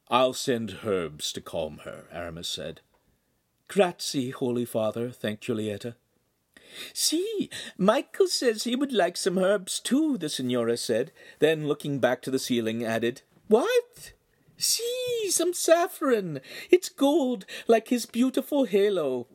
I'll 0.08 0.34
send 0.34 0.78
herbs 0.84 1.32
to 1.32 1.40
calm 1.40 1.80
her, 1.84 2.04
Aramis 2.12 2.48
said. 2.48 2.80
Grazie, 3.68 4.30
Holy 4.30 4.64
Father, 4.64 5.10
thanked 5.10 5.44
Giulietta. 5.44 5.96
See, 6.92 7.50
Michael 7.78 8.28
says 8.28 8.64
he 8.64 8.76
would 8.76 8.92
like 8.92 9.16
some 9.16 9.38
herbs 9.38 9.80
too, 9.80 10.18
the 10.18 10.28
Signora 10.28 10.76
said, 10.76 11.12
then 11.38 11.66
looking 11.66 11.98
back 11.98 12.22
to 12.22 12.30
the 12.30 12.38
ceiling 12.38 12.84
added, 12.84 13.22
What? 13.48 14.12
See, 14.58 15.30
some 15.30 15.52
saffron. 15.52 16.40
It's 16.70 16.88
gold, 16.88 17.44
like 17.66 17.88
his 17.88 18.06
beautiful 18.06 18.64
halo. 18.64 19.26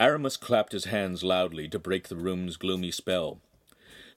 Aramis 0.00 0.36
clapped 0.36 0.72
his 0.72 0.86
hands 0.86 1.22
loudly 1.22 1.68
to 1.68 1.78
break 1.78 2.08
the 2.08 2.16
room's 2.16 2.56
gloomy 2.56 2.90
spell. 2.90 3.40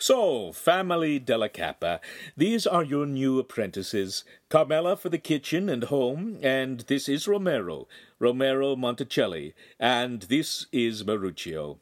So, 0.02 0.54
family 0.54 1.20
della 1.20 1.50
Cappa, 1.50 2.00
these 2.38 2.66
are 2.66 2.86
your 2.86 3.06
new 3.06 3.38
apprentices. 3.38 4.24
Carmela 4.48 4.96
for 4.96 5.10
the 5.10 5.18
kitchen 5.18 5.68
and 5.68 5.84
home, 5.86 6.40
and 6.42 6.82
this 6.82 7.10
is 7.10 7.28
Romero, 7.28 7.86
Romero 8.18 8.78
Monticelli, 8.78 9.54
and 9.78 10.22
this 10.24 10.68
is 10.72 11.04
Maruccio. 11.04 11.80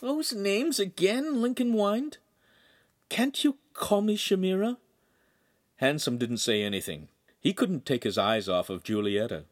Those 0.00 0.34
names 0.34 0.78
again, 0.78 1.40
Lincoln 1.40 1.72
whined. 1.72 2.18
Can't 3.08 3.42
you 3.42 3.56
call 3.72 4.02
me 4.02 4.16
Shamira? 4.16 4.76
Hansum 5.80 6.18
didn't 6.18 6.38
say 6.38 6.62
anything. 6.62 7.08
He 7.40 7.52
couldn't 7.52 7.86
take 7.86 8.04
his 8.04 8.18
eyes 8.18 8.48
off 8.48 8.68
of 8.68 8.82
Giulietta. 8.82 9.44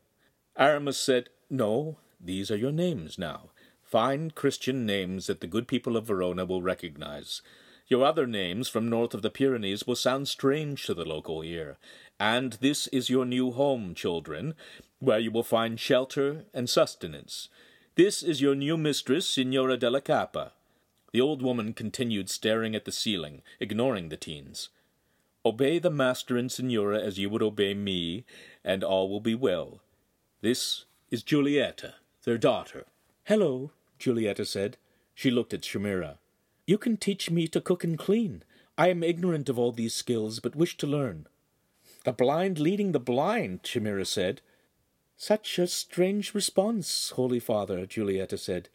Aramis 0.59 0.99
said, 0.99 1.31
No, 1.49 1.99
these 2.21 2.51
are 2.51 2.57
your 2.57 2.73
names 2.73 3.19
now. 3.19 3.51
Fine 3.83 4.33
Christian 4.33 4.85
names 4.85 5.29
that 5.29 5.41
the 5.41 5.47
good 5.47 5.69
people 5.69 5.97
of 5.97 6.07
Verona 6.07 6.45
will 6.45 6.63
recognize. 6.63 7.41
Your 7.87 8.05
other 8.05 8.27
names 8.27 8.69
from 8.69 8.89
north 8.89 9.15
of 9.15 9.23
the 9.23 9.31
Pyrenees 9.31 9.87
will 9.87 9.97
sound 9.97 10.27
strange 10.29 10.85
to 10.87 10.95
the 10.95 11.05
local 11.05 11.43
ear. 11.43 11.77
And 12.19 12.55
this 12.55 12.87
is 12.89 13.11
your 13.11 13.25
new 13.25 13.53
home, 13.53 13.95
children, 13.95 14.55
where 14.99 15.19
you 15.19 15.31
will 15.31 15.43
find 15.43 15.79
shelter 15.79 16.45
and 16.53 16.69
sustenance. 16.69 17.49
This 17.97 18.25
is 18.25 18.41
your 18.41 18.57
new 18.57 18.77
mistress, 18.77 19.25
Signora 19.25 19.77
della 19.77 20.01
Cappa. 20.01 20.51
The 21.13 21.21
old 21.21 21.43
woman 21.43 21.73
continued 21.73 22.29
staring 22.29 22.75
at 22.75 22.87
the 22.87 22.91
ceiling, 22.91 23.43
ignoring 23.61 24.09
the 24.09 24.17
teens. 24.17 24.71
Obey 25.47 25.79
the 25.79 25.91
master 25.91 26.37
and 26.37 26.51
Signora 26.51 26.99
as 26.99 27.21
you 27.21 27.31
would 27.31 27.43
obey 27.43 27.73
me, 27.73 28.25
and 28.65 28.83
all 28.83 29.09
will 29.09 29.21
be 29.21 29.37
well. 29.37 29.81
This 30.41 30.87
is 31.13 31.23
Giulietta, 31.23 31.95
their 32.25 32.37
daughter. 32.37 32.87
Hello, 33.27 33.71
Giulietta 34.01 34.45
said. 34.45 34.77
She 35.15 35.31
looked 35.31 35.55
at 35.55 35.63
Shamira. 35.63 36.17
You 36.67 36.79
can 36.79 36.97
teach 36.97 37.31
me 37.31 37.47
to 37.47 37.61
cook 37.61 37.85
and 37.85 37.97
clean. 37.97 38.43
I 38.77 38.89
am 38.89 39.05
ignorant 39.05 39.49
of 39.49 39.57
all 39.57 39.71
these 39.71 39.95
skills, 39.95 40.41
but 40.41 40.57
wish 40.57 40.77
to 40.79 40.89
learn. 40.89 41.29
The 42.03 42.13
blind 42.13 42.59
leading 42.59 42.91
the 42.91 42.99
blind, 42.99 43.63
Shamira 43.63 44.05
said. 44.05 44.41
Such 45.17 45.59
a 45.59 45.67
strange 45.67 46.35
response, 46.35 47.11
Holy 47.11 47.41
Father, 47.41 47.87
Giulietta 47.87 48.37
said. 48.37 48.69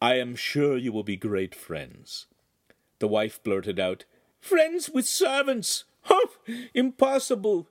I 0.00 0.16
am 0.16 0.36
sure 0.36 0.76
you 0.76 0.92
will 0.92 1.02
be 1.02 1.16
great 1.16 1.54
friends. 1.54 2.26
The 2.98 3.08
wife 3.08 3.42
blurted 3.42 3.80
out, 3.80 4.04
Friends 4.40 4.90
with 4.90 5.06
servants! 5.06 5.84
Humph! 6.02 6.38
Impossible! 6.74 7.68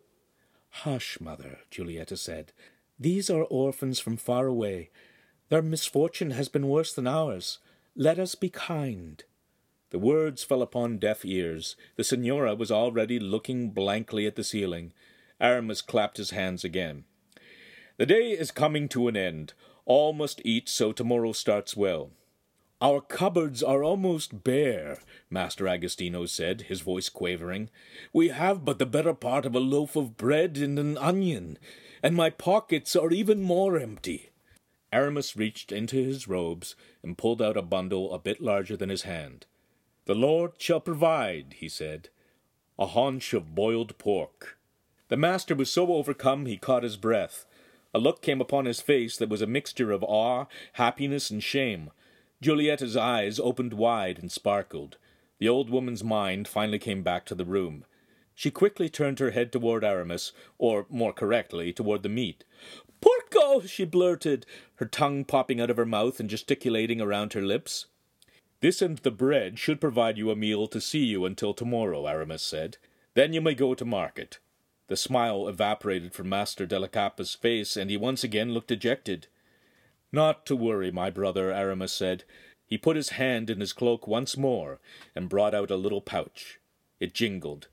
Hush, 0.70 1.20
mother, 1.20 1.60
Giulietta 1.70 2.16
said. 2.16 2.54
These 2.97 3.30
are 3.30 3.43
orphans 3.43 3.99
from 3.99 4.16
far 4.16 4.47
away. 4.47 4.89
Their 5.49 5.62
misfortune 5.62 6.32
has 6.32 6.47
been 6.47 6.70
worse 6.70 6.93
than 6.93 7.08
ours. 7.08 7.60
Let 7.95 8.20
us 8.20 8.36
be 8.36 8.49
kind. 8.49 9.22
The 9.89 9.99
words 9.99 10.45
fell 10.45 10.62
upon 10.62 10.97
deaf 10.97 11.26
ears. 11.26 11.76
The 11.97 12.06
Signora 12.06 12.56
was 12.56 12.72
already 12.72 13.20
looking 13.20 13.72
blankly 13.72 14.26
at 14.26 14.38
the 14.38 14.43
ceiling. 14.45 14.93
Aramis 15.41 15.82
clapped 15.82 16.16
his 16.16 16.30
hands 16.30 16.64
again. 16.64 17.04
The 17.98 18.06
day 18.06 18.32
is 18.32 18.52
coming 18.52 18.88
to 18.89 19.08
an 19.08 19.18
end. 19.18 19.54
All 19.86 20.14
must 20.14 20.42
eat, 20.46 20.70
so 20.70 20.92
tomorrow 20.92 21.32
starts 21.32 21.76
well. 21.76 22.12
Our 22.82 23.00
cupboards 23.00 23.62
are 23.62 23.84
almost 23.84 24.44
bare, 24.44 25.00
Master 25.30 25.68
Agostino 25.68 26.26
said, 26.26 26.62
his 26.62 26.82
voice 26.82 27.10
quavering. 27.10 27.70
We 28.12 28.30
have 28.30 28.66
but 28.66 28.80
the 28.80 28.88
better 28.88 29.14
part 29.14 29.46
of 29.46 29.56
a 29.56 29.60
loaf 29.60 29.96
of 29.96 30.18
bread 30.18 30.58
and 30.58 30.80
an 30.80 30.98
onion, 30.98 31.60
and 32.02 32.16
my 32.16 32.32
pockets 32.32 32.96
are 32.96 33.12
even 33.12 33.44
more 33.44 33.78
empty. 33.78 34.32
Aramis 34.92 35.38
reached 35.38 35.72
into 35.72 35.98
his 35.98 36.28
robes 36.28 36.76
and 37.04 37.18
pulled 37.18 37.42
out 37.42 37.56
a 37.56 37.62
bundle 37.62 38.14
a 38.14 38.20
bit 38.20 38.42
larger 38.42 38.76
than 38.76 38.89
his 38.89 39.04
hand. 39.04 39.46
The 40.06 40.16
Lord 40.16 40.54
shall 40.58 40.80
provide, 40.80 41.56
he 41.60 41.70
said. 41.70 42.10
A 42.80 42.88
haunch 42.88 43.34
of 43.34 43.54
boiled 43.54 43.98
pork. 44.00 44.58
The 45.10 45.18
master 45.18 45.54
was 45.54 45.72
so 45.72 45.94
overcome 45.94 46.48
he 46.48 46.58
caught 46.58 46.84
his 46.84 46.98
breath. 46.98 47.46
A 47.94 48.00
look 48.00 48.22
came 48.22 48.39
upon 48.39 48.66
his 48.66 48.82
face 48.82 49.18
that 49.18 49.30
was 49.30 49.42
a 49.42 49.48
mixture 49.48 49.92
of 49.92 50.04
awe, 50.04 50.46
happiness, 50.74 51.30
and 51.30 51.44
shame. 51.44 51.92
Giulietta's 52.42 52.96
eyes 52.96 53.39
opened 53.39 53.74
wide 53.74 54.18
and 54.20 54.32
sparkled. 54.32 54.98
The 55.39 55.50
old 55.50 55.70
woman's 55.70 56.04
mind 56.04 56.48
finally 56.48 56.80
came 56.80 57.04
back 57.04 57.26
to 57.26 57.36
the 57.36 57.46
room. 57.46 57.86
She 58.34 58.50
quickly 58.50 58.89
turned 58.89 59.20
her 59.20 59.32
head 59.32 59.52
toward 59.52 59.84
Aramis, 59.84 60.32
or 60.58 60.86
more 60.89 61.14
correctly, 61.14 61.74
toward 61.74 62.02
the 62.02 62.10
meat. 62.10 62.44
Porco! 63.02 63.62
she 63.62 63.84
blurted, 63.84 64.46
her 64.76 64.86
tongue 64.86 65.26
popping 65.26 65.60
out 65.60 65.70
of 65.70 65.78
her 65.78 65.86
mouth 65.86 66.20
and 66.20 66.30
gesticulating 66.30 67.02
around 67.02 67.34
her 67.34 67.42
lips. 67.42 67.88
This 68.62 68.82
and 68.82 69.00
the 69.00 69.12
bread 69.12 69.60
should 69.60 69.82
provide 69.82 70.18
you 70.18 70.32
a 70.32 70.36
meal 70.36 70.68
to 70.68 70.80
see 70.80 71.04
you 71.04 71.26
until 71.26 71.54
tomorrow, 71.54 72.08
Aramis 72.08 72.44
said. 72.44 72.78
Then 73.16 73.34
you 73.34 73.42
may 73.42 73.56
go 73.56 73.74
to 73.74 73.84
market. 73.84 74.39
The 74.92 74.98
smile 74.98 75.48
evaporated 75.48 76.14
from 76.14 76.28
Master 76.28 76.66
della 76.66 76.89
Cappa's 76.89 77.34
face, 77.34 77.78
and 77.78 77.89
he 77.89 77.96
once 77.96 78.26
again 78.26 78.54
looked 78.54 78.68
dejected. 78.68 79.28
Not 80.12 80.46
to 80.48 80.56
worry, 80.58 80.92
my 80.92 81.10
brother, 81.10 81.50
Aramis 81.50 81.94
said. 81.94 82.26
He 82.66 82.78
put 82.78 82.98
his 82.98 83.12
hand 83.12 83.50
in 83.50 83.62
his 83.62 83.72
cloak 83.72 84.06
once 84.06 84.36
more, 84.36 84.82
and 85.16 85.30
brought 85.30 85.56
out 85.56 85.72
a 85.72 85.78
little 85.78 86.02
pouch. 86.02 86.60
It 87.00 87.14
jingled. 87.14 87.70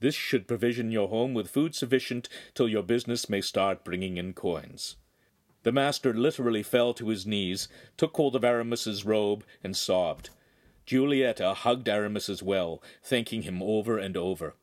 This 0.00 0.14
should 0.14 0.46
provision 0.46 0.92
your 0.92 1.08
home 1.08 1.32
with 1.32 1.48
food 1.48 1.74
sufficient 1.74 2.28
till 2.52 2.68
your 2.68 2.82
business 2.82 3.30
may 3.30 3.40
start 3.40 3.82
bringing 3.82 4.18
in 4.18 4.34
coins. 4.34 4.96
The 5.62 5.72
master 5.72 6.12
literally 6.12 6.62
fell 6.62 6.92
to 6.92 7.08
his 7.08 7.24
knees, 7.24 7.68
took 7.96 8.14
hold 8.14 8.36
of 8.36 8.44
Aramis's 8.44 9.06
robe, 9.06 9.42
and 9.64 9.74
sobbed. 9.74 10.28
Giulietta 10.84 11.54
hugged 11.54 11.88
Aramis 11.88 12.28
as 12.28 12.42
well, 12.42 12.82
thanking 13.02 13.44
him 13.44 13.62
over 13.62 13.96
and 13.96 14.18
over. 14.18 14.54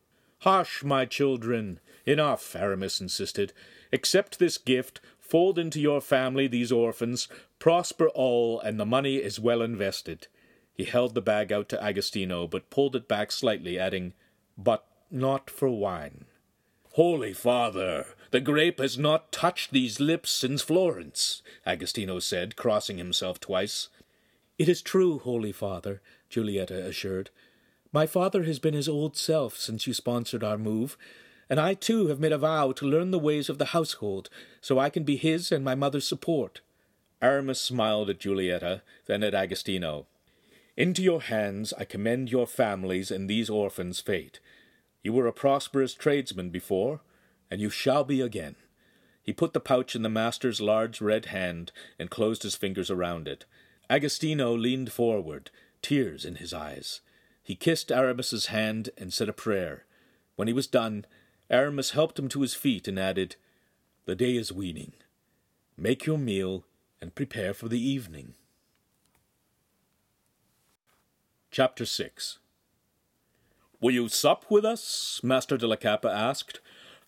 Hush, 0.42 0.84
my 0.84 1.06
children! 1.06 1.80
Enough, 2.06 2.56
Aramis 2.56 3.02
insisted. 3.02 3.54
Accept 3.92 4.38
this 4.40 4.58
gift, 4.58 5.02
fold 5.20 5.58
into 5.58 5.80
your 5.80 6.02
family 6.02 6.48
these 6.48 6.72
orphans, 6.72 7.28
prosper 7.60 8.10
all, 8.10 8.60
and 8.60 8.80
the 8.80 8.86
money 8.86 9.16
is 9.16 9.40
well 9.40 9.62
invested. 9.62 10.28
He 10.74 10.84
held 10.84 11.16
the 11.16 11.22
bag 11.22 11.52
out 11.52 11.70
to 11.70 11.84
Agostino, 11.84 12.48
but 12.48 12.70
pulled 12.70 12.96
it 12.96 13.08
back 13.08 13.32
slightly, 13.32 13.80
adding, 13.80 14.14
But 14.58 14.86
not 15.10 15.50
for 15.50 15.70
wine. 15.70 16.26
Holy 16.94 17.34
Father, 17.34 18.06
the 18.32 18.40
grape 18.40 18.80
has 18.80 18.98
not 18.98 19.32
touched 19.32 19.72
these 19.72 20.00
lips 20.00 20.30
since 20.32 20.62
Florence, 20.62 21.42
Agostino 21.66 22.20
said, 22.20 22.56
crossing 22.56 22.98
himself 22.98 23.40
twice. 23.40 23.90
It 24.58 24.70
is 24.70 24.82
true, 24.82 25.20
Holy 25.20 25.52
Father, 25.52 26.02
Giulietta 26.30 26.86
assured. 26.86 27.32
My 27.92 28.06
father 28.06 28.44
has 28.44 28.60
been 28.60 28.74
his 28.74 28.88
old 28.88 29.18
self 29.18 29.58
since 29.58 29.88
you 29.88 29.94
sponsored 29.94 30.44
our 30.44 30.58
move, 30.58 30.98
and 31.50 31.60
I 31.60 31.74
too 31.74 32.08
have 32.08 32.20
made 32.20 32.32
a 32.32 32.38
vow 32.38 32.72
to 32.74 32.86
learn 32.86 33.12
the 33.12 33.20
ways 33.20 33.50
of 33.50 33.58
the 33.58 33.66
household, 33.66 34.30
so 34.62 34.80
I 34.80 34.90
can 34.90 35.04
be 35.04 35.18
his 35.18 35.52
and 35.52 35.64
my 35.64 35.76
mother's 35.76 36.08
support. 36.08 36.62
Aramis 37.22 37.62
smiled 37.62 38.10
at 38.10 38.20
Giulietta, 38.20 38.82
then 39.06 39.24
at 39.24 39.34
Agostino. 39.34 40.08
Into 40.78 41.02
your 41.02 41.22
hands 41.22 41.74
I 41.78 41.86
commend 41.86 42.32
your 42.32 42.48
families 42.48 43.12
and 43.12 43.30
these 43.30 43.50
orphans' 43.50 44.02
fate. 44.02 44.40
You 45.04 45.14
were 45.14 45.28
a 45.28 45.34
prosperous 45.34 45.94
tradesman 45.94 46.50
before, 46.50 47.02
and 47.50 47.62
you 47.62 47.70
shall 47.70 48.04
be 48.04 48.22
again. 48.22 48.56
He 49.22 49.34
put 49.34 49.54
the 49.54 49.60
pouch 49.60 49.96
in 49.96 50.02
the 50.02 50.10
master's 50.10 50.62
large 50.62 51.02
red 51.02 51.28
hand 51.28 51.72
and 51.98 52.10
closed 52.10 52.44
his 52.44 52.56
fingers 52.56 52.92
around 52.92 53.28
it. 53.28 53.46
Agostino 53.90 54.56
leaned 54.56 54.92
forward, 54.92 55.50
tears 55.82 56.26
in 56.26 56.36
his 56.36 56.54
eyes. 56.54 57.02
He 57.42 57.56
kissed 57.56 57.92
Aramis's 57.92 58.48
hand 58.48 58.90
and 58.98 59.14
said 59.14 59.30
a 59.30 59.34
prayer. 59.34 59.86
When 60.36 60.48
he 60.48 60.54
was 60.54 60.68
done, 60.68 61.06
Aramis 61.50 61.92
helped 61.92 62.18
him 62.18 62.28
to 62.30 62.42
his 62.42 62.54
feet 62.54 62.88
and 62.88 63.00
added, 63.00 63.36
The 64.06 64.16
day 64.16 64.36
is 64.36 64.52
weaning. 64.52 64.94
Make 65.78 66.06
your 66.06 66.18
meal 66.18 66.64
and 67.02 67.14
prepare 67.14 67.54
for 67.54 67.68
the 67.68 67.80
evening. 67.80 68.34
Chapter 71.52 71.86
6 71.86 72.40
Will 73.80 73.92
you 73.92 74.10
sup 74.10 74.46
with 74.50 74.66
us? 74.66 75.20
Master 75.24 75.58
della 75.58 75.78
Cappa 75.78 76.10
asked. 76.10 76.60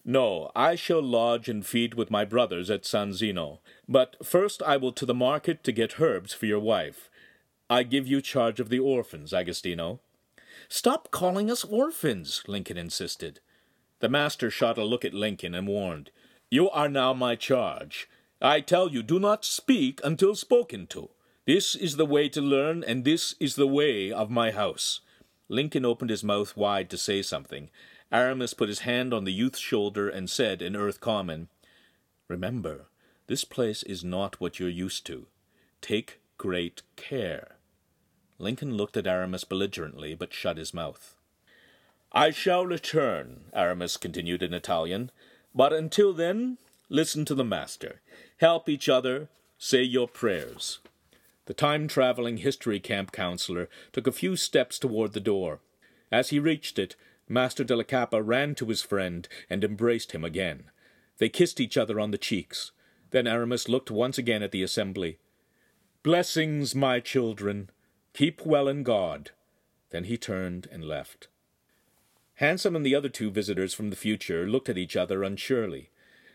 No, 0.05 0.51
I 0.55 0.75
shall 0.75 1.01
lodge 1.01 1.49
and 1.49 1.65
feed 1.65 1.95
with 1.95 2.11
my 2.11 2.23
brothers 2.23 2.69
at 2.69 2.85
San 2.85 3.13
Zeno. 3.13 3.59
But 3.89 4.15
first 4.25 4.61
I 4.63 4.77
will 4.77 4.93
to 4.93 5.05
the 5.05 5.13
market 5.13 5.63
to 5.63 5.71
get 5.71 5.99
herbs 5.99 6.33
for 6.33 6.45
your 6.45 6.59
wife. 6.59 7.09
I 7.69 7.83
give 7.83 8.07
you 8.07 8.21
charge 8.21 8.59
of 8.59 8.69
the 8.69 8.79
orphans, 8.79 9.33
Agostino. 9.33 9.99
Stop 10.69 11.11
calling 11.11 11.51
us 11.51 11.65
orphans, 11.65 12.43
Lincoln 12.47 12.77
insisted. 12.77 13.41
The 13.99 14.09
master 14.09 14.51
shot 14.51 14.77
a 14.77 14.83
look 14.83 15.03
at 15.03 15.13
Lincoln 15.13 15.55
and 15.55 15.67
warned, 15.67 16.11
You 16.49 16.69
are 16.69 16.89
now 16.89 17.13
my 17.13 17.35
charge. 17.35 18.07
I 18.41 18.61
tell 18.61 18.89
you, 18.89 19.01
do 19.01 19.19
not 19.19 19.43
speak 19.43 19.99
until 20.03 20.35
spoken 20.35 20.87
to. 20.87 21.09
This 21.45 21.75
is 21.75 21.95
the 21.95 22.05
way 22.05 22.29
to 22.29 22.41
learn, 22.41 22.83
and 22.83 23.03
this 23.03 23.35
is 23.39 23.55
the 23.55 23.67
way 23.67 24.11
of 24.11 24.29
my 24.29 24.51
house. 24.51 24.99
Lincoln 25.49 25.85
opened 25.85 26.11
his 26.11 26.23
mouth 26.23 26.55
wide 26.57 26.89
to 26.89 26.97
say 26.97 27.21
something, 27.21 27.69
Aramis 28.11 28.53
put 28.53 28.69
his 28.69 28.79
hand 28.79 29.13
on 29.13 29.25
the 29.25 29.33
youth's 29.33 29.59
shoulder 29.59 30.07
and 30.09 30.29
said 30.29 30.61
in 30.61 30.75
Earth 30.75 31.01
Common, 31.01 31.49
Remember, 32.27 32.87
this 33.27 33.43
place 33.43 33.83
is 33.83 34.03
not 34.03 34.39
what 34.39 34.59
you're 34.59 34.69
used 34.69 35.05
to. 35.07 35.27
Take 35.81 36.19
great 36.37 36.83
care. 36.95 37.57
Lincoln 38.39 38.75
looked 38.75 38.95
at 38.95 39.07
Aramis 39.07 39.43
belligerently, 39.43 40.15
but 40.15 40.33
shut 40.33 40.57
his 40.57 40.73
mouth. 40.73 41.15
I 42.11 42.31
shall 42.31 42.65
return, 42.65 43.45
Aramis 43.53 43.97
continued 43.97 44.41
in 44.41 44.53
Italian, 44.53 45.11
but 45.53 45.73
until 45.73 46.13
then, 46.13 46.57
listen 46.89 47.25
to 47.25 47.35
the 47.35 47.43
master. 47.43 48.01
Help 48.37 48.69
each 48.69 48.87
other, 48.87 49.29
say 49.57 49.83
your 49.83 50.07
prayers. 50.07 50.79
The 51.45 51.53
time 51.53 51.87
traveling 51.87 52.37
history 52.37 52.79
camp 52.79 53.11
counselor 53.11 53.69
took 53.91 54.07
a 54.07 54.11
few 54.11 54.35
steps 54.35 54.79
toward 54.79 55.13
the 55.13 55.19
door. 55.19 55.59
As 56.11 56.29
he 56.29 56.39
reached 56.39 56.77
it, 56.77 56.95
Master 57.29 57.63
della 57.63 57.83
Cappa 57.83 58.21
ran 58.21 58.55
to 58.55 58.67
his 58.67 58.81
friend 58.81 59.27
and 59.49 59.63
embraced 59.63 60.13
him 60.13 60.23
again. 60.23 60.65
They 61.17 61.29
kissed 61.29 61.59
each 61.59 61.77
other 61.77 61.99
on 61.99 62.11
the 62.11 62.17
cheeks. 62.17 62.71
Then 63.11 63.27
Aramis 63.27 63.67
looked 63.67 63.91
once 63.91 64.17
again 64.17 64.43
at 64.43 64.51
the 64.51 64.63
assembly. 64.63 65.17
Blessings, 66.03 66.73
my 66.73 66.99
children. 66.99 67.69
Keep 68.13 68.45
well 68.45 68.67
in 68.67 68.83
God. 68.83 69.31
Then 69.89 70.05
he 70.05 70.17
turned 70.17 70.67
and 70.71 70.83
left. 70.83 71.27
Hansum 72.39 72.75
and 72.75 72.85
the 72.85 72.95
other 72.95 73.09
two 73.09 73.31
visitors 73.31 73.73
from 73.73 73.89
the 73.89 73.95
future 73.95 74.47
looked 74.47 74.69
at 74.69 74.77
each 74.77 74.95
other 74.95 75.23
unsurely. 75.23 75.89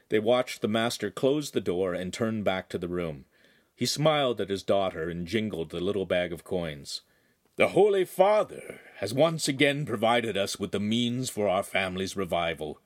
They 0.09 0.19
watched 0.19 0.61
the 0.61 0.69
master 0.69 1.11
close 1.11 1.51
the 1.53 1.61
door 1.61 1.95
and 1.95 2.13
turn 2.13 2.43
back 2.43 2.69
to 2.71 2.79
the 2.79 2.89
room. 2.89 3.25
He 3.75 3.87
smiled 3.87 4.41
at 4.41 4.51
his 4.51 4.63
daughter 4.63 5.09
and 5.09 5.27
jingled 5.27 5.71
the 5.71 5.81
little 5.81 6.07
bag 6.07 6.33
of 6.33 6.45
coins. 6.45 7.03
The 7.57 7.69
Holy 7.69 8.05
Father 8.05 8.81
has 8.97 9.15
once 9.15 9.47
again 9.47 9.87
provided 9.87 10.37
us 10.37 10.59
with 10.59 10.73
the 10.73 10.81
means 10.81 11.31
for 11.31 11.49
our 11.49 11.63
family's 11.63 12.17
revival. 12.17 12.81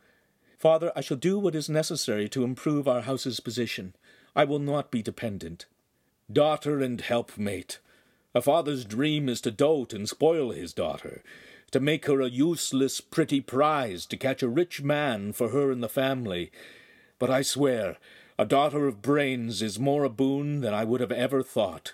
Father, 0.59 0.93
I 0.95 1.01
shall 1.01 1.17
do 1.17 1.39
what 1.39 1.55
is 1.55 1.69
necessary 1.69 2.29
to 2.31 2.45
improve 2.45 2.87
our 2.89 3.03
house's 3.03 3.41
position. 3.41 3.95
I 4.35 4.45
will 4.45 4.59
not 4.59 4.91
be 4.91 5.03
dependent. 5.03 5.67
Daughter 6.31 6.81
and 6.81 7.01
helpmate, 7.01 7.79
a 8.35 8.43
father's 8.43 8.85
dream 8.85 9.29
is 9.29 9.41
to 9.43 9.51
dote 9.51 9.95
and 9.95 10.09
spoil 10.09 10.51
his 10.51 10.75
daughter, 10.75 11.23
to 11.77 11.81
make 11.81 12.07
her 12.07 12.23
a 12.23 12.31
useless, 12.31 13.03
pretty 13.03 13.39
prize, 13.39 14.07
to 14.07 14.17
catch 14.17 14.43
a 14.43 14.49
rich 14.49 14.83
man 14.83 15.31
for 15.31 15.51
her 15.51 15.71
and 15.71 15.83
the 15.83 15.91
family. 15.91 16.51
But 17.19 17.29
I 17.29 17.43
swear, 17.43 17.99
a 18.39 18.47
daughter 18.47 18.87
of 18.87 19.03
brains 19.03 19.61
is 19.61 19.79
more 19.79 20.03
a 20.03 20.09
boon 20.09 20.63
than 20.63 20.73
I 20.73 20.85
would 20.85 21.03
have 21.03 21.13
ever 21.13 21.43
thought. 21.43 21.93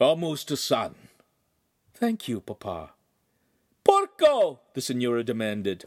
Almost 0.00 0.50
a 0.50 0.56
son. 0.56 0.96
Thank 1.94 2.26
you, 2.26 2.40
papa. 2.40 2.90
Porco! 3.84 4.58
the 4.74 4.80
signora 4.80 5.22
demanded. 5.22 5.84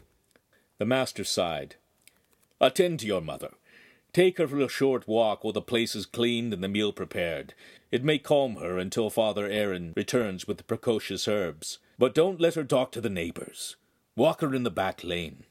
The 0.78 0.86
master 0.86 1.22
sighed. 1.22 1.76
Attend 2.62 3.00
to 3.00 3.06
your 3.06 3.20
mother. 3.20 3.50
Take 4.14 4.38
her 4.38 4.48
for 4.48 4.60
a 4.60 4.70
short 4.70 5.06
walk 5.06 5.44
while 5.44 5.52
the 5.52 5.60
place 5.60 5.94
is 5.94 6.06
cleaned 6.06 6.54
and 6.54 6.64
the 6.64 6.68
meal 6.68 6.94
prepared. 6.94 7.52
It 7.92 8.04
may 8.04 8.18
calm 8.18 8.56
her 8.56 8.78
until 8.78 9.10
Father 9.10 9.46
Aaron 9.46 9.92
returns 9.94 10.48
with 10.48 10.56
the 10.56 10.64
precocious 10.64 11.28
herbs. 11.28 11.78
But 11.98 12.14
don't 12.14 12.40
let 12.40 12.54
her 12.54 12.64
talk 12.64 12.92
to 12.92 13.00
the 13.00 13.10
neighbors. 13.10 13.76
Walk 14.16 14.40
her 14.40 14.54
in 14.54 14.62
the 14.62 14.70
back 14.70 15.04
lane. 15.04 15.44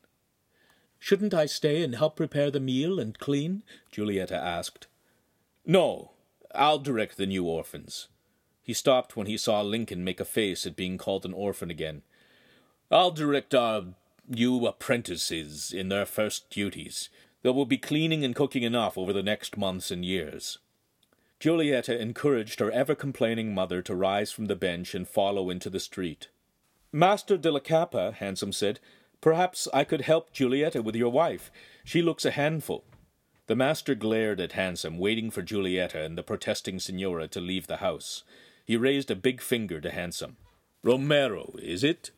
Shouldn't 1.00 1.34
I 1.34 1.46
stay 1.46 1.84
and 1.84 1.96
help 1.96 2.16
prepare 2.16 2.50
the 2.50 2.60
meal 2.60 3.00
and 3.00 3.18
clean? 3.18 3.64
Giulietta 3.92 4.36
asked. 4.36 4.88
No, 5.66 6.12
I'll 6.56 6.80
direct 6.80 7.18
the 7.18 7.26
new 7.26 7.46
orphans. 7.46 8.08
He 8.62 8.74
stopped 8.74 9.18
when 9.18 9.28
he 9.28 9.36
saw 9.36 9.62
Lincoln 9.62 10.04
make 10.04 10.22
a 10.22 10.26
face 10.26 10.66
at 10.66 10.76
being 10.78 10.98
called 10.98 11.26
an 11.26 11.34
orphan 11.34 11.70
again. 11.70 12.04
I'll 12.90 13.12
direct 13.12 13.54
our 13.54 13.88
new 14.28 14.66
apprentices 14.66 15.74
in 15.74 15.90
their 15.90 16.06
first 16.06 16.50
duties. 16.50 17.10
There 17.42 17.52
will 17.52 17.66
be 17.66 17.78
cleaning 17.78 18.24
and 18.24 18.36
cooking 18.36 18.64
enough 18.64 18.98
over 18.98 19.12
the 19.12 19.24
next 19.24 19.58
months 19.58 19.92
and 19.92 20.06
years. 20.06 20.60
Giulietta 21.42 22.00
encouraged 22.00 22.62
her 22.62 22.72
ever 22.72 22.96
complaining 22.96 23.54
mother 23.54 23.82
to 23.82 23.96
rise 23.96 24.32
from 24.32 24.46
the 24.46 24.56
bench 24.56 24.96
and 24.96 25.06
follow 25.06 25.50
into 25.50 25.70
the 25.70 25.82
street. 25.82 26.30
Master 26.96 27.38
della 27.38 27.60
Cappa, 27.60 28.16
Hansum 28.20 28.54
said, 28.54 28.80
perhaps 29.20 29.68
I 29.74 29.84
could 29.84 30.02
help 30.02 30.32
Giulietta 30.32 30.84
with 30.84 30.96
your 30.96 31.12
wife. 31.12 31.50
She 31.84 32.04
looks 32.04 32.24
a 32.24 32.32
handful. 32.32 32.84
The 33.48 33.56
master 33.56 33.96
glared 33.96 34.40
at 34.40 34.52
Hansum, 34.52 35.00
waiting 35.00 35.32
for 35.32 35.42
Giulietta 35.42 36.04
and 36.04 36.16
the 36.16 36.22
protesting 36.22 36.80
signora 36.80 37.28
to 37.30 37.42
leave 37.42 37.66
the 37.66 37.78
house. 37.78 38.24
He 38.64 38.78
raised 38.78 39.10
a 39.10 39.16
big 39.16 39.42
finger 39.42 39.82
to 39.82 39.90
Hansum. 39.90 40.36
Romero, 40.84 41.56
is 41.58 41.84
it? 41.84 42.12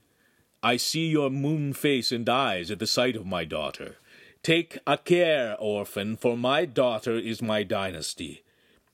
I 0.62 0.76
see 0.76 1.08
your 1.08 1.30
moon 1.30 1.72
face 1.72 2.12
and 2.12 2.28
eyes 2.28 2.70
at 2.70 2.80
the 2.80 2.88
sight 2.88 3.16
of 3.16 3.26
my 3.26 3.46
daughter. 3.46 3.96
Take 4.44 4.78
a 4.86 4.98
care, 4.98 5.56
orphan, 5.58 6.18
for 6.18 6.36
my 6.36 6.66
daughter 6.66 7.18
is 7.18 7.42
my 7.42 7.64
dynasty. 7.64 8.44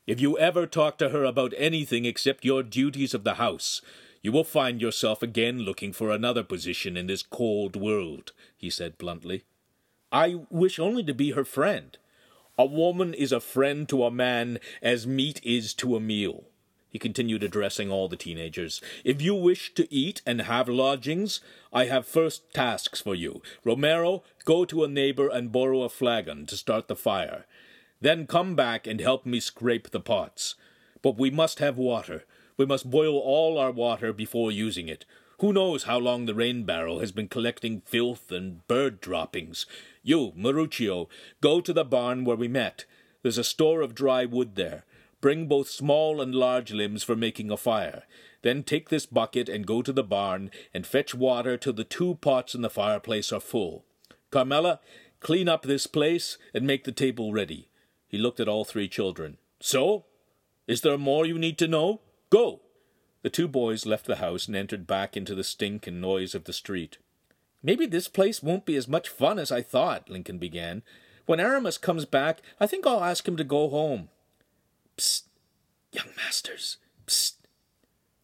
If 0.06 0.22
you 0.22 0.38
ever 0.38 0.68
talk 0.68 0.98
to 1.00 1.10
her 1.10 1.24
about 1.24 1.54
anything 1.58 2.06
except 2.06 2.46
your 2.46 2.62
duties 2.62 3.14
of 3.14 3.24
the 3.24 3.36
house, 3.36 3.82
you 4.22 4.32
will 4.32 4.44
find 4.44 4.82
yourself 4.82 5.24
again 5.24 5.60
looking 5.60 5.94
for 5.94 6.12
another 6.12 6.44
position 6.44 6.98
in 6.98 7.08
this 7.08 7.24
cold 7.24 7.76
world, 7.76 8.32
he 8.58 8.70
said 8.70 8.98
bluntly. 8.98 9.44
I 10.12 10.42
wish 10.50 10.80
only 10.80 11.04
to 11.04 11.14
be 11.14 11.32
her 11.32 11.46
friend. 11.46 11.98
A 12.58 12.66
woman 12.66 13.14
is 13.14 13.32
a 13.32 13.40
friend 13.40 13.88
to 13.90 14.04
a 14.04 14.12
man 14.12 14.60
as 14.82 15.08
meat 15.08 15.40
is 15.44 15.74
to 15.76 15.96
a 15.96 16.00
meal 16.00 16.46
he 16.92 17.00
continued 17.00 17.42
addressing 17.42 17.90
all 17.90 18.10
the 18.10 18.18
teenagers. 18.18 18.82
If 19.06 19.22
you 19.22 19.34
wish 19.34 19.74
to 19.76 19.92
eat 19.94 20.22
and 20.26 20.42
have 20.42 20.68
lodgings, 20.68 21.40
I 21.72 21.86
have 21.86 22.06
first 22.06 22.54
tasks 22.54 23.00
for 23.00 23.16
you. 23.16 23.42
Romero, 23.64 24.24
go 24.44 24.66
to 24.66 24.84
a 24.84 24.90
neighbor 24.90 25.30
and 25.30 25.54
borrow 25.54 25.84
a 25.84 25.90
flagon 25.90 26.46
to 26.48 26.58
start 26.58 26.90
the 26.90 26.96
fire. 26.98 27.46
Then 28.02 28.28
come 28.28 28.56
back 28.56 28.88
and 28.88 29.00
help 29.00 29.26
me 29.26 29.40
scrape 29.40 29.92
the 29.92 30.02
pots. 30.02 30.56
But 31.02 31.18
we 31.18 31.32
must 31.32 31.60
have 31.60 31.78
water. 31.78 32.26
We 32.62 32.68
must 32.68 32.92
boil 32.92 33.18
all 33.18 33.58
our 33.58 33.72
water 33.72 34.14
before 34.14 34.52
using 34.52 34.88
it. 34.88 35.04
Who 35.40 35.52
knows 35.52 35.86
how 35.86 35.98
long 35.98 36.28
the 36.28 36.36
rain 36.36 36.64
barrel 36.64 37.00
has 37.00 37.12
been 37.12 37.28
collecting 37.28 37.82
filth 37.88 38.32
and 38.32 38.68
bird 38.68 39.02
droppings? 39.02 39.66
You, 40.04 40.32
Maruccio, 40.38 41.08
go 41.42 41.60
to 41.60 41.74
the 41.74 41.84
barn 41.84 42.24
where 42.24 42.36
we 42.36 42.48
met. 42.48 42.86
There's 43.24 43.40
a 43.40 43.44
store 43.44 43.82
of 43.82 43.96
dry 43.96 44.26
wood 44.26 44.54
there. 44.54 44.86
Bring 45.22 45.48
both 45.48 45.70
small 45.70 46.22
and 46.22 46.36
large 46.36 46.72
limbs 46.72 47.02
for 47.02 47.16
making 47.16 47.50
a 47.50 47.58
fire. 47.58 48.04
Then 48.44 48.62
take 48.62 48.90
this 48.90 49.08
bucket 49.08 49.50
and 49.50 49.66
go 49.66 49.82
to 49.82 49.92
the 49.92 50.04
barn 50.04 50.52
and 50.72 50.86
fetch 50.86 51.16
water 51.16 51.58
till 51.58 51.74
the 51.74 51.84
two 51.84 52.20
pots 52.22 52.54
in 52.54 52.62
the 52.62 52.70
fireplace 52.70 53.34
are 53.34 53.40
full. 53.40 53.86
Carmela, 54.30 54.82
clean 55.20 55.50
up 55.50 55.64
this 55.64 55.88
place 55.88 56.38
and 56.54 56.68
make 56.68 56.84
the 56.84 56.92
table 56.92 57.34
ready. 57.34 57.70
He 58.08 58.20
looked 58.20 58.40
at 58.40 58.48
all 58.48 58.66
three 58.66 58.88
children. 58.88 59.38
So? 59.60 60.06
Is 60.68 60.82
there 60.82 61.00
more 61.00 61.26
you 61.26 61.40
need 61.40 61.58
to 61.58 61.68
know? 61.68 62.02
Go! 62.32 62.62
The 63.22 63.30
two 63.30 63.48
boys 63.48 63.86
left 63.86 64.06
the 64.08 64.16
house 64.16 64.48
and 64.48 64.56
entered 64.56 64.88
back 64.88 65.16
into 65.16 65.36
the 65.36 65.44
stink 65.44 65.86
and 65.86 66.02
noise 66.02 66.34
of 66.34 66.46
the 66.46 66.54
street. 66.54 66.98
Maybe 67.62 67.86
this 67.86 68.08
place 68.08 68.42
won't 68.42 68.66
be 68.66 68.76
as 68.76 68.88
much 68.88 69.10
fun 69.10 69.38
as 69.38 69.52
I 69.52 69.62
thought, 69.62 70.10
Lincoln 70.10 70.40
began. 70.40 70.82
When 71.28 71.40
Aramis 71.40 71.78
comes 71.78 72.06
back, 72.06 72.42
I 72.60 72.66
think 72.66 72.88
I'll 72.88 73.04
ask 73.04 73.28
him 73.28 73.38
to 73.38 73.44
go 73.44 73.70
home. 73.70 74.10
Psst! 74.98 75.24
Young 75.92 76.08
masters! 76.18 76.78
Psst! 77.06 77.34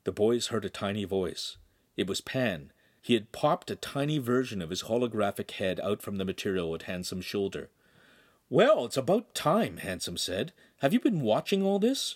The 0.05 0.11
boys 0.11 0.47
heard 0.47 0.65
a 0.65 0.69
tiny 0.69 1.03
voice. 1.03 1.57
It 1.95 2.07
was 2.07 2.21
Pan. 2.21 2.71
He 3.01 3.13
had 3.13 3.31
popped 3.31 3.69
a 3.69 3.75
tiny 3.75 4.17
version 4.17 4.61
of 4.61 4.69
his 4.69 4.83
holographic 4.83 5.51
head 5.51 5.79
out 5.81 6.01
from 6.01 6.15
the 6.15 6.25
material 6.25 6.73
at 6.73 6.83
Hansum's 6.83 7.25
shoulder. 7.25 7.69
Well, 8.49 8.85
it's 8.85 8.97
about 8.97 9.35
time, 9.35 9.77
Hansum 9.77 10.17
said. 10.17 10.53
Have 10.77 10.93
you 10.93 10.99
been 10.99 11.21
watching 11.21 11.61
all 11.61 11.77
this? 11.77 12.15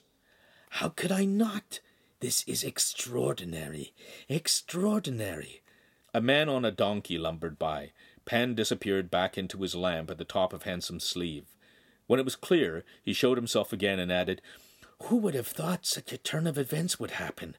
How 0.76 0.90
could 0.90 1.12
I 1.12 1.26
not? 1.26 1.80
This 2.22 2.44
is 2.48 2.64
extraordinary. 2.64 3.94
Extraordinary. 4.30 5.62
A 6.14 6.22
man 6.22 6.48
on 6.48 6.64
a 6.64 6.72
donkey 6.72 7.18
lumbered 7.18 7.60
by. 7.60 7.92
Pan 8.26 8.56
disappeared 8.56 9.12
back 9.12 9.38
into 9.38 9.62
his 9.62 9.76
lamp 9.76 10.10
at 10.10 10.18
the 10.18 10.24
top 10.24 10.54
of 10.54 10.64
Hansum's 10.64 11.04
sleeve. 11.04 11.46
When 12.08 12.20
it 12.20 12.26
was 12.26 12.38
clear, 12.38 12.84
he 13.04 13.12
showed 13.12 13.38
himself 13.38 13.74
again 13.74 14.00
and 14.00 14.12
added, 14.12 14.42
Who 15.04 15.18
would 15.18 15.36
have 15.36 15.48
thought 15.48 15.86
such 15.86 16.14
a 16.14 16.18
turn 16.18 16.48
of 16.48 16.58
events 16.58 17.00
would 17.00 17.12
happen? 17.12 17.58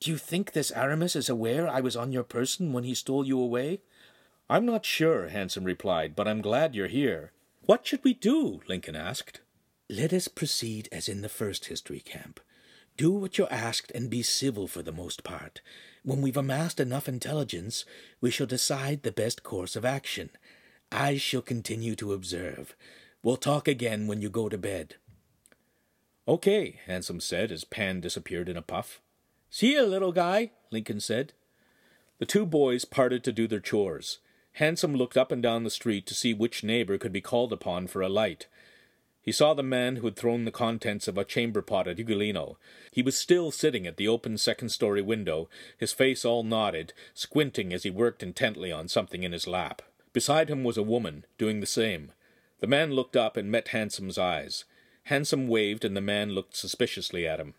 Do 0.00 0.10
you 0.10 0.16
think 0.16 0.52
this 0.52 0.72
Aramis 0.72 1.14
is 1.14 1.28
aware 1.28 1.68
I 1.68 1.80
was 1.80 1.96
on 1.96 2.12
your 2.12 2.24
person 2.24 2.72
when 2.72 2.84
he 2.84 2.94
stole 2.94 3.26
you 3.26 3.38
away? 3.38 3.82
I'm 4.48 4.64
not 4.64 4.86
sure, 4.86 5.28
Hansum 5.28 5.64
replied, 5.64 6.16
but 6.16 6.26
I'm 6.26 6.40
glad 6.40 6.74
you're 6.74 6.88
here. 6.88 7.32
What 7.66 7.86
should 7.86 8.02
we 8.02 8.14
do? 8.14 8.62
Lincoln 8.68 8.96
asked. 8.96 9.40
Let 9.90 10.14
us 10.14 10.28
proceed 10.28 10.88
as 10.90 11.08
in 11.08 11.20
the 11.20 11.28
first 11.28 11.66
history 11.66 12.00
camp. 12.00 12.40
Do 12.96 13.10
what 13.10 13.38
you're 13.38 13.52
asked 13.52 13.90
and 13.92 14.08
be 14.08 14.22
civil 14.22 14.68
for 14.68 14.82
the 14.82 14.92
most 14.92 15.24
part. 15.24 15.60
When 16.04 16.22
we've 16.22 16.36
amassed 16.36 16.78
enough 16.78 17.08
intelligence, 17.08 17.84
we 18.20 18.30
shall 18.30 18.46
decide 18.46 19.02
the 19.02 19.10
best 19.10 19.42
course 19.42 19.74
of 19.74 19.84
action. 19.84 20.30
I 20.92 21.16
shall 21.16 21.42
continue 21.42 21.96
to 21.96 22.12
observe. 22.12 22.76
We'll 23.22 23.36
talk 23.36 23.66
again 23.66 24.06
when 24.06 24.20
you 24.20 24.30
go 24.30 24.48
to 24.48 24.58
bed. 24.58 24.96
Okay, 26.28 26.78
Hansum 26.86 27.20
said 27.20 27.50
as 27.50 27.64
Pan 27.64 28.00
disappeared 28.00 28.48
in 28.48 28.56
a 28.56 28.62
puff. 28.62 29.00
See 29.50 29.72
you, 29.72 29.82
little 29.82 30.12
guy, 30.12 30.52
Lincoln 30.70 31.00
said. 31.00 31.32
The 32.18 32.26
two 32.26 32.46
boys 32.46 32.84
parted 32.84 33.24
to 33.24 33.32
do 33.32 33.48
their 33.48 33.60
chores. 33.60 34.18
Hansum 34.60 34.96
looked 34.96 35.16
up 35.16 35.32
and 35.32 35.42
down 35.42 35.64
the 35.64 35.70
street 35.70 36.06
to 36.06 36.14
see 36.14 36.32
which 36.32 36.62
neighbor 36.62 36.96
could 36.96 37.12
be 37.12 37.20
called 37.20 37.52
upon 37.52 37.88
for 37.88 38.02
a 38.02 38.08
light. 38.08 38.46
He 39.24 39.32
saw 39.32 39.54
the 39.54 39.62
man 39.62 39.96
who 39.96 40.06
had 40.06 40.16
thrown 40.16 40.44
the 40.44 40.50
contents 40.50 41.08
of 41.08 41.16
a 41.16 41.24
chamber 41.24 41.62
pot 41.62 41.88
at 41.88 41.96
Ugolino. 41.96 42.56
He 42.92 43.00
was 43.00 43.16
still 43.16 43.50
sitting 43.50 43.86
at 43.86 43.96
the 43.96 44.06
open 44.06 44.36
second 44.36 44.68
story 44.68 45.00
window, 45.00 45.48
his 45.78 45.94
face 45.94 46.26
all 46.26 46.42
knotted, 46.42 46.92
squinting 47.14 47.72
as 47.72 47.84
he 47.84 47.90
worked 47.90 48.22
intently 48.22 48.70
on 48.70 48.86
something 48.86 49.22
in 49.22 49.32
his 49.32 49.46
lap. 49.46 49.80
Beside 50.12 50.50
him 50.50 50.62
was 50.62 50.76
a 50.76 50.82
woman, 50.82 51.24
doing 51.38 51.60
the 51.60 51.66
same. 51.66 52.12
The 52.60 52.66
man 52.66 52.92
looked 52.92 53.16
up 53.16 53.38
and 53.38 53.50
met 53.50 53.68
Hansum's 53.68 54.18
eyes. 54.18 54.64
Hansum 55.08 55.48
waved, 55.48 55.86
and 55.86 55.96
the 55.96 56.02
man 56.02 56.32
looked 56.32 56.54
suspiciously 56.54 57.26
at 57.26 57.40
him. 57.40 57.54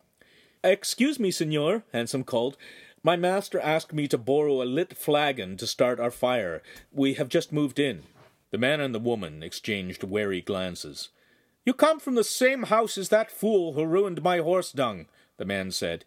Excuse 0.64 1.20
me, 1.20 1.32
senor, 1.32 1.84
Hansum 1.96 2.26
called. 2.28 2.58
My 3.02 3.16
master 3.16 3.60
asked 3.60 3.92
me 3.92 4.08
to 4.10 4.20
borrow 4.20 4.62
a 4.62 4.66
lit 4.66 4.96
flagon 4.96 5.58
to 5.58 5.66
start 5.66 6.00
our 6.00 6.12
fire. 6.12 6.62
We 6.92 7.16
have 7.16 7.30
just 7.30 7.52
moved 7.52 7.80
in. 7.80 8.04
The 8.52 8.60
man 8.60 8.80
and 8.80 8.94
the 8.94 9.00
woman 9.00 9.42
exchanged 9.42 10.04
wary 10.04 10.42
glances. 10.42 11.10
You 11.66 11.74
come 11.74 12.00
from 12.00 12.14
the 12.14 12.24
same 12.24 12.64
house 12.64 12.96
as 12.98 13.10
that 13.10 13.32
fool 13.32 13.74
who 13.74 13.86
ruined 13.86 14.22
my 14.22 14.38
horse 14.38 14.72
dung, 14.72 15.08
the 15.38 15.46
man 15.46 15.72
said. 15.72 16.06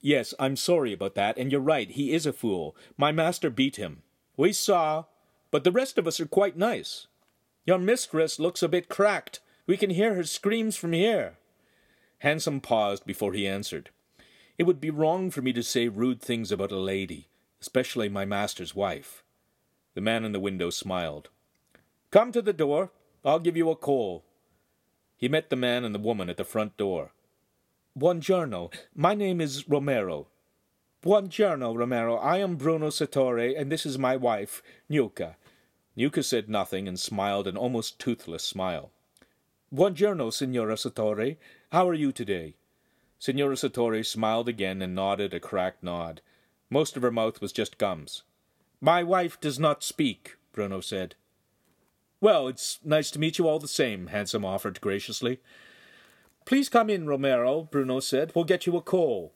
Yes, 0.00 0.34
I'm 0.38 0.56
sorry 0.56 0.92
about 0.92 1.14
that, 1.14 1.38
and 1.38 1.52
you're 1.52 1.60
right, 1.60 1.88
he 1.88 2.12
is 2.12 2.26
a 2.26 2.32
fool. 2.32 2.76
My 2.96 3.12
master 3.12 3.48
beat 3.48 3.76
him. 3.76 4.02
We 4.36 4.52
saw, 4.52 5.04
but 5.52 5.62
the 5.62 5.72
rest 5.72 5.98
of 5.98 6.06
us 6.06 6.18
are 6.18 6.26
quite 6.26 6.56
nice. 6.56 7.06
Your 7.64 7.78
mistress 7.78 8.38
looks 8.38 8.62
a 8.62 8.68
bit 8.68 8.88
cracked. 8.88 9.40
We 9.66 9.76
can 9.76 9.90
hear 9.90 10.14
her 10.14 10.24
screams 10.24 10.76
from 10.76 10.92
here. 10.92 11.36
Hansum 12.24 12.60
paused 12.60 13.06
before 13.06 13.32
he 13.32 13.46
answered. 13.46 13.90
It 14.56 14.64
would 14.64 14.80
be 14.80 14.90
wrong 14.90 15.30
for 15.30 15.42
me 15.42 15.52
to 15.52 15.62
say 15.62 15.86
rude 15.86 16.20
things 16.20 16.50
about 16.50 16.72
a 16.72 16.78
lady, 16.78 17.28
especially 17.60 18.08
my 18.08 18.24
master's 18.24 18.74
wife. 18.74 19.22
The 19.94 20.00
man 20.00 20.24
in 20.24 20.32
the 20.32 20.40
window 20.40 20.70
smiled. 20.70 21.28
Come 22.10 22.32
to 22.32 22.42
the 22.42 22.52
door. 22.52 22.90
I'll 23.24 23.38
give 23.38 23.56
you 23.56 23.70
a 23.70 23.76
call. 23.76 24.24
He 25.18 25.28
met 25.28 25.50
the 25.50 25.56
man 25.56 25.84
and 25.84 25.92
the 25.92 25.98
woman 25.98 26.30
at 26.30 26.36
the 26.36 26.44
front 26.44 26.76
door. 26.76 27.10
Buongiorno. 27.98 28.72
My 28.94 29.16
name 29.16 29.40
is 29.40 29.68
Romero. 29.68 30.28
Buongiorno, 31.02 31.76
Romero. 31.76 32.14
I 32.18 32.36
am 32.38 32.54
Bruno 32.54 32.86
Sartori, 32.90 33.58
and 33.58 33.70
this 33.70 33.84
is 33.84 33.98
my 33.98 34.16
wife, 34.16 34.62
Nuka. 34.88 35.36
Nuka 35.96 36.22
said 36.22 36.48
nothing 36.48 36.86
and 36.86 37.00
smiled 37.00 37.48
an 37.48 37.56
almost 37.56 37.98
toothless 37.98 38.44
smile. 38.44 38.92
Buongiorno, 39.74 40.32
Signora 40.32 40.74
Sartori. 40.76 41.36
How 41.72 41.88
are 41.88 41.94
you 41.94 42.12
today? 42.12 42.54
Signora 43.18 43.56
Sartori 43.56 44.06
smiled 44.06 44.48
again 44.48 44.80
and 44.80 44.94
nodded 44.94 45.34
a 45.34 45.40
cracked 45.40 45.82
nod. 45.82 46.20
Most 46.70 46.96
of 46.96 47.02
her 47.02 47.10
mouth 47.10 47.40
was 47.40 47.50
just 47.50 47.76
gums. 47.76 48.22
My 48.80 49.02
wife 49.02 49.40
does 49.40 49.58
not 49.58 49.82
speak, 49.82 50.36
Bruno 50.52 50.80
said. 50.80 51.16
Well, 52.20 52.48
it's 52.48 52.80
nice 52.84 53.10
to 53.12 53.20
meet 53.20 53.38
you 53.38 53.46
all 53.46 53.60
the 53.60 53.68
same, 53.68 54.08
Hansum 54.08 54.44
offered 54.44 54.80
graciously. 54.80 55.40
Please 56.44 56.68
come 56.68 56.90
in, 56.90 57.06
Romero, 57.06 57.62
Bruno 57.62 58.00
said. 58.00 58.32
We'll 58.34 58.44
get 58.44 58.66
you 58.66 58.76
a 58.76 58.82
coal. 58.82 59.32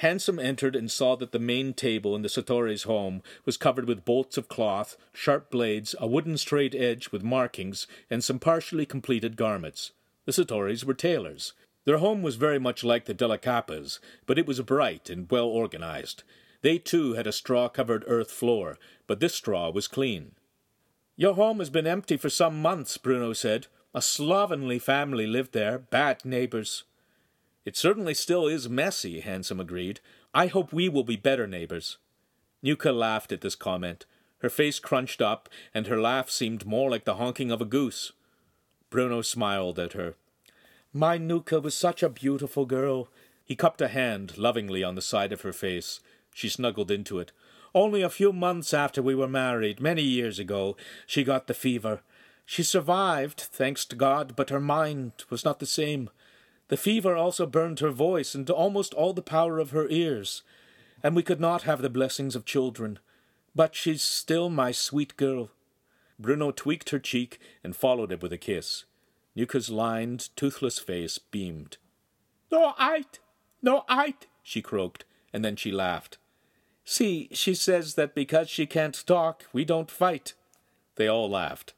Hansum 0.00 0.42
entered 0.42 0.74
and 0.74 0.90
saw 0.90 1.14
that 1.16 1.32
the 1.32 1.38
main 1.38 1.72
table 1.74 2.16
in 2.16 2.22
the 2.22 2.28
Sartori's 2.28 2.84
home 2.84 3.22
was 3.44 3.56
covered 3.56 3.86
with 3.86 4.04
bolts 4.04 4.36
of 4.36 4.48
cloth, 4.48 4.96
sharp 5.12 5.50
blades, 5.50 5.94
a 6.00 6.06
wooden 6.06 6.36
straight 6.36 6.74
edge 6.74 7.12
with 7.12 7.22
markings, 7.22 7.86
and 8.10 8.24
some 8.24 8.38
partially 8.38 8.86
completed 8.86 9.36
garments. 9.36 9.92
The 10.24 10.32
Sartoris 10.32 10.84
were 10.84 10.94
tailors. 10.94 11.52
Their 11.84 11.98
home 11.98 12.22
was 12.22 12.36
very 12.36 12.58
much 12.58 12.82
like 12.82 13.04
the 13.04 13.14
Della 13.14 13.38
Cappas, 13.38 14.00
but 14.26 14.38
it 14.38 14.46
was 14.46 14.60
bright 14.62 15.10
and 15.10 15.30
well 15.30 15.46
organized. 15.46 16.22
They 16.62 16.78
too 16.78 17.12
had 17.12 17.26
a 17.26 17.32
straw 17.32 17.68
covered 17.68 18.04
earth 18.06 18.30
floor, 18.30 18.78
but 19.06 19.20
this 19.20 19.34
straw 19.34 19.70
was 19.70 19.86
clean. 19.86 20.32
Your 21.16 21.34
home 21.34 21.60
has 21.60 21.70
been 21.70 21.86
empty 21.86 22.16
for 22.16 22.28
some 22.28 22.60
months, 22.60 22.96
Bruno 22.98 23.32
said. 23.32 23.68
A 23.94 24.02
slovenly 24.02 24.80
family 24.80 25.26
lived 25.26 25.52
there, 25.52 25.78
bad 25.78 26.24
neighbors. 26.24 26.82
It 27.64 27.76
certainly 27.76 28.14
still 28.14 28.48
is 28.48 28.68
messy, 28.68 29.22
Hansum 29.22 29.60
agreed. 29.60 30.00
I 30.34 30.48
hope 30.48 30.72
we 30.72 30.88
will 30.88 31.04
be 31.04 31.16
better 31.16 31.46
neighbors. 31.46 31.98
Nuka 32.62 32.90
laughed 32.90 33.30
at 33.30 33.40
this 33.40 33.54
comment. 33.54 34.06
Her 34.38 34.50
face 34.50 34.80
crunched 34.80 35.22
up, 35.22 35.48
and 35.72 35.86
her 35.86 36.00
laugh 36.00 36.28
seemed 36.28 36.66
more 36.66 36.90
like 36.90 37.04
the 37.04 37.14
honking 37.14 37.50
of 37.50 37.60
a 37.60 37.64
goose. 37.64 38.12
Bruno 38.90 39.22
smiled 39.22 39.78
at 39.78 39.92
her. 39.92 40.16
My 40.92 41.16
Nuka 41.16 41.60
was 41.60 41.74
such 41.74 42.02
a 42.02 42.08
beautiful 42.08 42.66
girl. 42.66 43.08
He 43.44 43.56
cupped 43.56 43.80
a 43.80 43.88
hand 43.88 44.36
lovingly 44.36 44.82
on 44.82 44.96
the 44.96 45.02
side 45.02 45.32
of 45.32 45.42
her 45.42 45.52
face. 45.52 46.00
She 46.34 46.48
snuggled 46.48 46.90
into 46.90 47.20
it. 47.20 47.30
Only 47.74 48.02
a 48.02 48.10
few 48.10 48.32
months 48.32 48.72
after 48.72 49.02
we 49.02 49.16
were 49.16 49.26
married, 49.26 49.80
many 49.80 50.02
years 50.02 50.38
ago, 50.38 50.76
she 51.06 51.24
got 51.24 51.48
the 51.48 51.54
fever. 51.54 52.02
She 52.46 52.62
survived, 52.62 53.40
thanks 53.40 53.84
to 53.86 53.96
God, 53.96 54.36
but 54.36 54.50
her 54.50 54.60
mind 54.60 55.12
was 55.28 55.44
not 55.44 55.58
the 55.58 55.66
same. 55.66 56.08
The 56.68 56.76
fever 56.76 57.16
also 57.16 57.46
burned 57.46 57.80
her 57.80 57.90
voice 57.90 58.34
and 58.34 58.48
almost 58.48 58.94
all 58.94 59.12
the 59.12 59.22
power 59.22 59.58
of 59.58 59.70
her 59.70 59.88
ears, 59.88 60.42
and 61.02 61.16
we 61.16 61.24
could 61.24 61.40
not 61.40 61.62
have 61.62 61.82
the 61.82 61.90
blessings 61.90 62.36
of 62.36 62.44
children. 62.44 63.00
But 63.56 63.74
she's 63.74 64.02
still 64.02 64.48
my 64.50 64.70
sweet 64.70 65.16
girl. 65.16 65.50
Bruno 66.18 66.52
tweaked 66.52 66.90
her 66.90 67.00
cheek 67.00 67.40
and 67.64 67.74
followed 67.74 68.12
it 68.12 68.22
with 68.22 68.32
a 68.32 68.38
kiss. 68.38 68.84
Nuka's 69.36 69.68
lined, 69.68 70.28
toothless 70.36 70.78
face 70.78 71.18
beamed. 71.18 71.78
No, 72.52 72.74
Ite! 72.78 73.18
No, 73.62 73.84
Ite! 73.88 74.26
she 74.44 74.62
croaked, 74.62 75.04
and 75.32 75.44
then 75.44 75.56
she 75.56 75.72
laughed. 75.72 76.18
See, 76.84 77.28
she 77.32 77.54
says 77.54 77.94
that 77.94 78.14
because 78.14 78.50
she 78.50 78.66
can't 78.66 79.06
talk, 79.06 79.44
we 79.52 79.64
don't 79.64 79.90
fight. 79.90 80.34
They 80.96 81.08
all 81.08 81.30
laughed. 81.30 81.72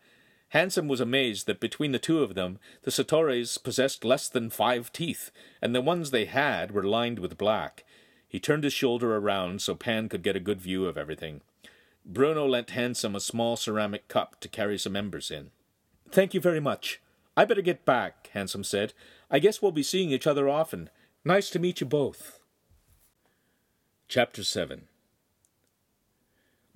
Hansum 0.53 0.89
was 0.89 1.01
amazed 1.01 1.47
that 1.47 1.61
between 1.61 1.93
the 1.93 1.99
two 1.99 2.23
of 2.23 2.35
them, 2.35 2.59
the 2.83 2.91
Sartoris 2.91 3.63
possessed 3.63 4.05
less 4.05 4.29
than 4.29 4.51
five 4.51 4.93
teeth, 4.93 5.31
and 5.63 5.75
the 5.75 5.81
ones 5.81 6.11
they 6.11 6.25
had 6.25 6.73
were 6.73 6.83
lined 6.83 7.19
with 7.19 7.39
black. 7.39 7.85
He 8.29 8.41
turned 8.41 8.65
his 8.65 8.73
shoulder 8.73 9.17
around 9.17 9.63
so 9.63 9.75
Pan 9.75 10.09
could 10.09 10.23
get 10.23 10.37
a 10.37 10.41
good 10.41 10.61
view 10.61 10.87
of 10.87 10.99
everything. 10.99 11.41
Bruno 12.05 12.47
lent 12.47 12.69
Hansum 12.69 13.17
a 13.17 13.21
small 13.21 13.57
ceramic 13.57 14.09
cup 14.09 14.41
to 14.41 14.49
carry 14.49 14.79
some 14.79 14.97
embers 14.97 15.31
in. 15.31 15.51
Thank 16.11 16.35
you 16.35 16.41
very 16.41 16.61
much. 16.61 17.01
I 17.37 17.45
better 17.45 17.63
get 17.63 17.85
back, 17.85 18.31
Hansum 18.35 18.65
said. 18.65 18.93
I 19.31 19.39
guess 19.39 19.61
we'll 19.61 19.73
be 19.73 19.83
seeing 19.83 20.11
each 20.11 20.27
other 20.27 20.49
often. 20.49 20.91
Nice 21.25 21.51
to 21.51 21.59
meet 21.59 21.81
you 21.81 21.87
both. 21.87 22.39
Chapter 24.09 24.45
7 24.45 24.87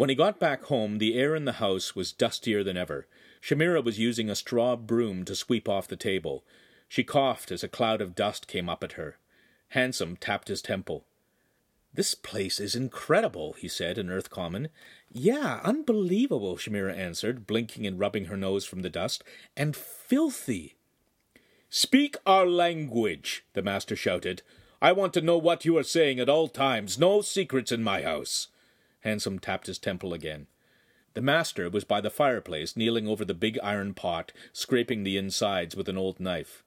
When 0.01 0.09
he 0.09 0.15
got 0.15 0.41
back 0.41 0.65
home, 0.65 0.97
the 0.97 1.15
air 1.15 1.37
in 1.37 1.45
the 1.45 1.61
house 1.61 1.95
was 1.95 2.11
dustier 2.11 2.65
than 2.65 2.79
ever. 2.79 3.07
Shamira 3.43 3.85
was 3.85 3.99
using 3.99 4.31
a 4.31 4.35
straw 4.35 4.75
broom 4.75 5.27
to 5.27 5.37
sweep 5.37 5.69
off 5.69 5.89
the 5.89 5.95
table. 5.95 6.43
She 6.89 7.05
coughed 7.05 7.53
as 7.53 7.63
a 7.63 7.69
cloud 7.69 8.01
of 8.01 8.15
dust 8.15 8.47
came 8.47 8.67
up 8.67 8.83
at 8.83 8.93
her. 8.93 9.19
Hansum 9.75 10.17
tapped 10.19 10.49
his 10.49 10.63
temple. 10.63 11.05
This 11.93 12.15
place 12.15 12.61
is 12.61 12.75
incredible, 12.75 13.53
he 13.53 13.69
said 13.69 13.99
in 13.99 14.09
Earth 14.09 14.31
Common. 14.31 14.69
Yeah, 15.13 15.61
unbelievable, 15.63 16.57
Shamira 16.57 16.97
answered, 16.97 17.47
blinking 17.47 17.87
and 17.87 18.01
rubbing 18.01 18.25
her 18.25 18.39
nose 18.39 18.65
from 18.65 18.81
the 18.81 18.89
dust. 18.89 19.23
And 19.55 19.77
filthy. 19.77 20.77
Speak 21.69 22.17
our 22.25 22.47
language, 22.47 23.45
the 23.53 23.61
master 23.61 23.97
shouted. 23.97 24.41
I 24.81 24.93
want 24.93 25.13
to 25.13 25.21
know 25.21 25.37
what 25.37 25.67
you 25.67 25.77
are 25.77 25.83
saying 25.83 26.21
at 26.21 26.31
all 26.31 26.49
times. 26.49 26.99
No 26.99 27.21
secrets 27.21 27.71
in 27.71 27.83
my 27.83 28.01
house. 28.01 28.49
Hansum 29.05 29.41
tapped 29.41 29.67
his 29.67 29.79
temple 29.79 30.13
again. 30.13 30.47
The 31.15 31.23
master 31.23 31.69
was 31.69 31.85
by 31.85 32.01
the 32.01 32.11
fireplace, 32.11 32.77
kneeling 32.77 33.09
over 33.09 33.25
the 33.25 33.35
big 33.35 33.59
iron 33.63 33.95
pot, 33.95 34.33
scraping 34.53 35.03
the 35.03 35.17
insides 35.17 35.75
with 35.75 35.89
an 35.89 35.99
old 35.99 36.21
knife. 36.21 36.63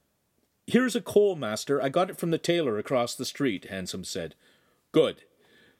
Here's 0.67 0.95
a 0.95 1.01
coal, 1.01 1.35
master. 1.35 1.81
I 1.81 1.89
got 1.89 2.09
it 2.09 2.17
from 2.17 2.31
the 2.31 2.37
tailor 2.37 2.77
across 2.77 3.15
the 3.15 3.25
street, 3.25 3.67
Hansum 3.69 4.05
said. 4.05 4.35
Good. 4.91 5.23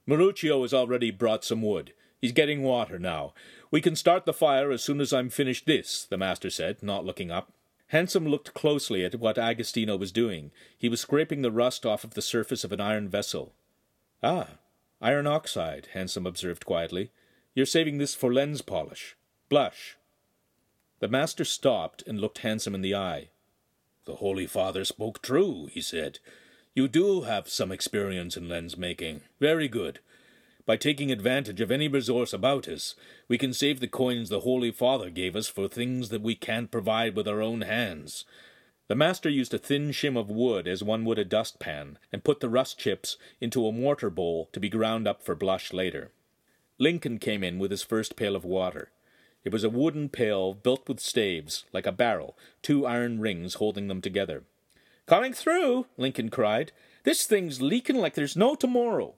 Maruccio 0.08 0.62
has 0.62 0.74
already 0.74 1.12
brought 1.12 1.44
some 1.44 1.62
wood. 1.62 1.94
He's 2.20 2.32
getting 2.32 2.64
water 2.64 3.00
now. 3.00 3.34
We 3.70 3.82
can 3.82 3.96
start 3.96 4.26
the 4.26 4.34
fire 4.34 4.72
as 4.72 4.82
soon 4.82 5.02
as 5.02 5.12
I'm 5.12 5.30
finished 5.30 5.66
this, 5.66 6.06
the 6.10 6.18
master 6.18 6.50
said, 6.50 6.82
not 6.82 7.06
looking 7.06 7.32
up. 7.32 7.52
Hansum 7.92 8.28
looked 8.30 8.54
closely 8.54 9.06
at 9.06 9.16
what 9.16 9.38
Agostino 9.38 9.98
was 9.98 10.12
doing. 10.12 10.52
He 10.78 10.90
was 10.90 11.02
scraping 11.02 11.42
the 11.42 11.52
rust 11.52 11.86
off 11.86 12.04
of 12.04 12.14
the 12.14 12.22
surface 12.22 12.64
of 12.64 12.72
an 12.72 12.82
iron 12.82 13.08
vessel. 13.08 13.54
Ah, 14.22 14.48
iron 15.04 15.28
oxide, 15.28 15.90
Hansum 15.94 16.26
observed 16.26 16.66
quietly. 16.66 17.12
You're 17.54 17.66
saving 17.66 18.00
this 18.00 18.16
for 18.16 18.34
lens 18.34 18.62
polish. 18.62 19.16
Blush. 19.50 19.98
The 21.00 21.08
master 21.08 21.46
stopped 21.46 22.02
and 22.08 22.20
looked 22.20 22.42
Hansum 22.42 22.74
in 22.74 22.82
the 22.82 22.96
eye. 22.96 23.30
The 24.06 24.16
Holy 24.16 24.48
Father 24.48 24.84
spoke 24.86 25.22
true, 25.22 25.68
he 25.72 25.82
said. 25.82 26.20
You 26.74 26.88
do 26.88 27.22
have 27.22 27.50
some 27.50 27.72
experience 27.72 28.36
in 28.36 28.50
lens 28.50 28.78
making. 28.78 29.22
Very 29.40 29.68
good. 29.68 30.00
By 30.66 30.78
taking 30.78 31.12
advantage 31.12 31.60
of 31.60 31.72
any 31.72 31.88
resource 31.90 32.32
about 32.32 32.70
us, 32.70 32.96
we 33.28 33.38
can 33.38 33.54
save 33.54 33.82
the 33.82 33.88
coins 33.88 34.30
the 34.30 34.40
Holy 34.40 34.72
Father 34.72 35.10
gave 35.10 35.36
us 35.36 35.50
for 35.50 35.68
things 35.68 36.10
that 36.10 36.22
we 36.22 36.36
can't 36.36 36.72
provide 36.72 37.16
with 37.16 37.28
our 37.28 37.42
own 37.42 37.62
hands. 37.62 38.24
The 38.94 38.98
master 38.98 39.28
used 39.28 39.56
a 39.56 39.58
thin 39.58 39.90
shim 39.90 40.16
of 40.16 40.30
wood 40.30 40.68
as 40.68 40.84
one 40.84 41.04
would 41.06 41.18
a 41.18 41.26
dustpan, 41.26 41.98
and 42.12 42.24
put 42.24 42.42
the 42.42 42.48
rust 42.48 42.78
chips 42.78 43.18
into 43.42 43.66
a 43.66 43.72
mortar 43.72 44.12
bowl 44.12 44.50
to 44.54 44.60
be 44.60 44.70
ground 44.70 45.08
up 45.08 45.24
for 45.24 45.34
blush 45.34 45.74
later. 45.74 46.12
Lincoln 46.78 47.18
came 47.18 47.44
in 47.44 47.58
with 47.58 47.72
his 47.72 47.82
first 47.82 48.16
pail 48.16 48.36
of 48.36 48.46
water. 48.46 48.92
It 49.44 49.52
was 49.52 49.64
a 49.64 49.70
wooden 49.72 50.10
pail 50.10 50.54
built 50.54 50.88
with 50.88 51.00
staves, 51.00 51.66
like 51.74 51.88
a 51.88 51.92
barrel, 51.92 52.38
two 52.62 52.86
iron 52.86 53.20
rings 53.20 53.56
holding 53.56 53.88
them 53.88 54.00
together. 54.00 54.44
Coming 55.08 55.34
through, 55.34 55.88
Lincoln 55.98 56.30
cried. 56.30 56.72
This 57.04 57.26
thing's 57.26 57.64
leaking 57.64 57.96
like 57.96 58.14
there's 58.14 58.38
no 58.38 58.54
tomorrow. 58.54 59.16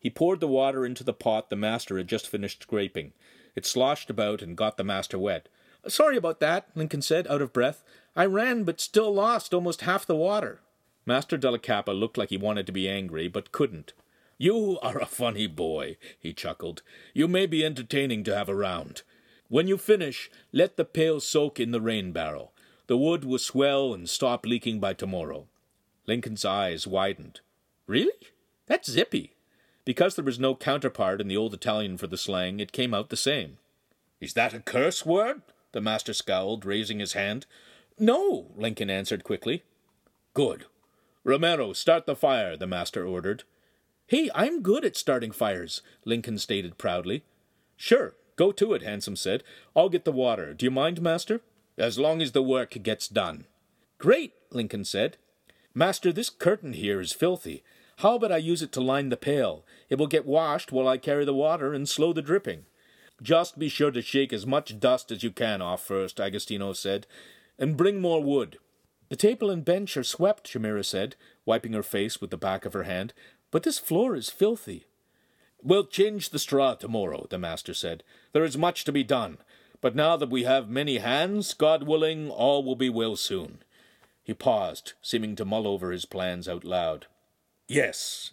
He 0.00 0.10
poured 0.10 0.40
the 0.40 0.48
water 0.48 0.84
into 0.84 1.04
the 1.04 1.12
pot 1.12 1.50
the 1.50 1.54
master 1.54 1.98
had 1.98 2.08
just 2.08 2.26
finished 2.26 2.62
scraping. 2.62 3.12
It 3.54 3.64
sloshed 3.64 4.10
about 4.10 4.42
and 4.42 4.56
got 4.56 4.76
the 4.76 4.82
master 4.82 5.20
wet. 5.20 5.48
Sorry 5.86 6.16
about 6.16 6.40
that, 6.40 6.68
Lincoln 6.74 7.02
said, 7.02 7.26
out 7.28 7.42
of 7.42 7.52
breath. 7.52 7.84
I 8.16 8.26
ran, 8.26 8.64
but 8.64 8.80
still 8.80 9.12
lost 9.12 9.52
almost 9.52 9.82
half 9.82 10.06
the 10.06 10.14
water. 10.14 10.60
Master 11.06 11.36
della 11.36 11.58
Cappa 11.58 11.90
looked 11.90 12.16
like 12.16 12.30
he 12.30 12.36
wanted 12.36 12.66
to 12.66 12.72
be 12.72 12.88
angry, 12.88 13.28
but 13.28 13.52
couldn't. 13.52 13.92
You 14.38 14.78
are 14.80 14.98
a 14.98 15.06
funny 15.06 15.46
boy, 15.46 15.96
he 16.18 16.32
chuckled. 16.32 16.82
You 17.12 17.28
may 17.28 17.46
be 17.46 17.64
entertaining 17.64 18.24
to 18.24 18.34
have 18.34 18.48
around. 18.48 19.02
When 19.48 19.68
you 19.68 19.78
finish, 19.78 20.30
let 20.52 20.76
the 20.76 20.84
pail 20.84 21.20
soak 21.20 21.60
in 21.60 21.70
the 21.70 21.80
rain 21.80 22.12
barrel. 22.12 22.52
The 22.86 22.96
wood 22.96 23.24
will 23.24 23.38
swell 23.38 23.94
and 23.94 24.08
stop 24.08 24.44
leaking 24.44 24.80
by 24.80 24.94
tomorrow. 24.94 25.46
Lincoln's 26.06 26.44
eyes 26.44 26.86
widened. 26.86 27.40
Really? 27.86 28.12
That's 28.66 28.90
zippy. 28.90 29.34
Because 29.84 30.16
there 30.16 30.24
was 30.24 30.38
no 30.38 30.54
counterpart 30.54 31.20
in 31.20 31.28
the 31.28 31.36
old 31.36 31.54
Italian 31.54 31.98
for 31.98 32.06
the 32.06 32.16
slang, 32.16 32.60
it 32.60 32.72
came 32.72 32.94
out 32.94 33.10
the 33.10 33.16
same. 33.16 33.58
Is 34.20 34.32
that 34.34 34.54
a 34.54 34.60
curse 34.60 35.04
word? 35.04 35.42
The 35.72 35.80
master 35.80 36.14
scowled, 36.14 36.64
raising 36.64 36.98
his 37.00 37.12
hand. 37.12 37.46
No, 37.98 38.52
Lincoln 38.56 38.90
answered 38.90 39.24
quickly. 39.24 39.62
Good. 40.34 40.64
Romero, 41.22 41.72
start 41.72 42.06
the 42.06 42.16
fire, 42.16 42.56
the 42.56 42.66
master 42.66 43.06
ordered. 43.06 43.44
Hey, 44.06 44.30
I'm 44.34 44.62
good 44.62 44.84
at 44.84 44.96
starting 44.96 45.30
fires, 45.30 45.80
Lincoln 46.04 46.38
stated 46.38 46.76
proudly. 46.76 47.22
Sure, 47.76 48.14
go 48.36 48.52
to 48.52 48.74
it, 48.74 48.82
Hansum 48.82 49.16
said. 49.16 49.42
I'll 49.74 49.88
get 49.88 50.04
the 50.04 50.12
water. 50.12 50.52
Do 50.54 50.66
you 50.66 50.70
mind, 50.70 51.00
master? 51.00 51.40
As 51.78 51.98
long 51.98 52.20
as 52.20 52.32
the 52.32 52.42
work 52.42 52.76
gets 52.82 53.08
done. 53.08 53.46
Great, 53.98 54.34
Lincoln 54.50 54.84
said. 54.84 55.16
Master, 55.72 56.12
this 56.12 56.30
curtain 56.30 56.72
here 56.74 57.00
is 57.00 57.12
filthy. 57.12 57.62
How 57.98 58.16
about 58.16 58.32
I 58.32 58.36
use 58.38 58.60
it 58.60 58.72
to 58.72 58.80
line 58.80 59.08
the 59.08 59.16
pail? 59.16 59.64
It 59.88 59.98
will 59.98 60.06
get 60.06 60.26
washed 60.26 60.72
while 60.72 60.88
I 60.88 60.98
carry 60.98 61.24
the 61.24 61.34
water 61.34 61.72
and 61.72 61.88
slow 61.88 62.12
the 62.12 62.22
dripping. 62.22 62.66
Just 63.22 63.58
be 63.58 63.68
sure 63.68 63.92
to 63.92 64.02
shake 64.02 64.32
as 64.32 64.46
much 64.46 64.78
dust 64.80 65.12
as 65.12 65.22
you 65.22 65.30
can 65.30 65.62
off 65.62 65.84
first, 65.84 66.20
Agostino 66.20 66.72
said, 66.72 67.06
and 67.58 67.76
bring 67.76 68.00
more 68.00 68.22
wood. 68.22 68.58
The 69.08 69.16
table 69.16 69.50
and 69.50 69.64
bench 69.64 69.96
are 69.96 70.04
swept, 70.04 70.48
Shamira 70.48 70.84
said, 70.84 71.16
wiping 71.44 71.72
her 71.72 71.82
face 71.82 72.20
with 72.20 72.30
the 72.30 72.36
back 72.36 72.64
of 72.64 72.72
her 72.72 72.84
hand, 72.84 73.12
but 73.50 73.62
this 73.62 73.78
floor 73.78 74.16
is 74.16 74.30
filthy. 74.30 74.86
We'll 75.62 75.86
change 75.86 76.30
the 76.30 76.38
straw 76.38 76.74
tomorrow, 76.74 77.26
the 77.30 77.38
master 77.38 77.74
said. 77.74 78.02
There 78.32 78.44
is 78.44 78.58
much 78.58 78.84
to 78.84 78.92
be 78.92 79.04
done, 79.04 79.38
but 79.80 79.94
now 79.94 80.16
that 80.16 80.30
we 80.30 80.44
have 80.44 80.68
many 80.68 80.98
hands, 80.98 81.54
God 81.54 81.84
willing, 81.84 82.30
all 82.30 82.64
will 82.64 82.76
be 82.76 82.88
well 82.88 83.16
soon. 83.16 83.58
He 84.22 84.34
paused, 84.34 84.94
seeming 85.02 85.36
to 85.36 85.44
mull 85.44 85.66
over 85.68 85.92
his 85.92 86.06
plans 86.06 86.48
out 86.48 86.64
loud. 86.64 87.06
Yes. 87.68 88.32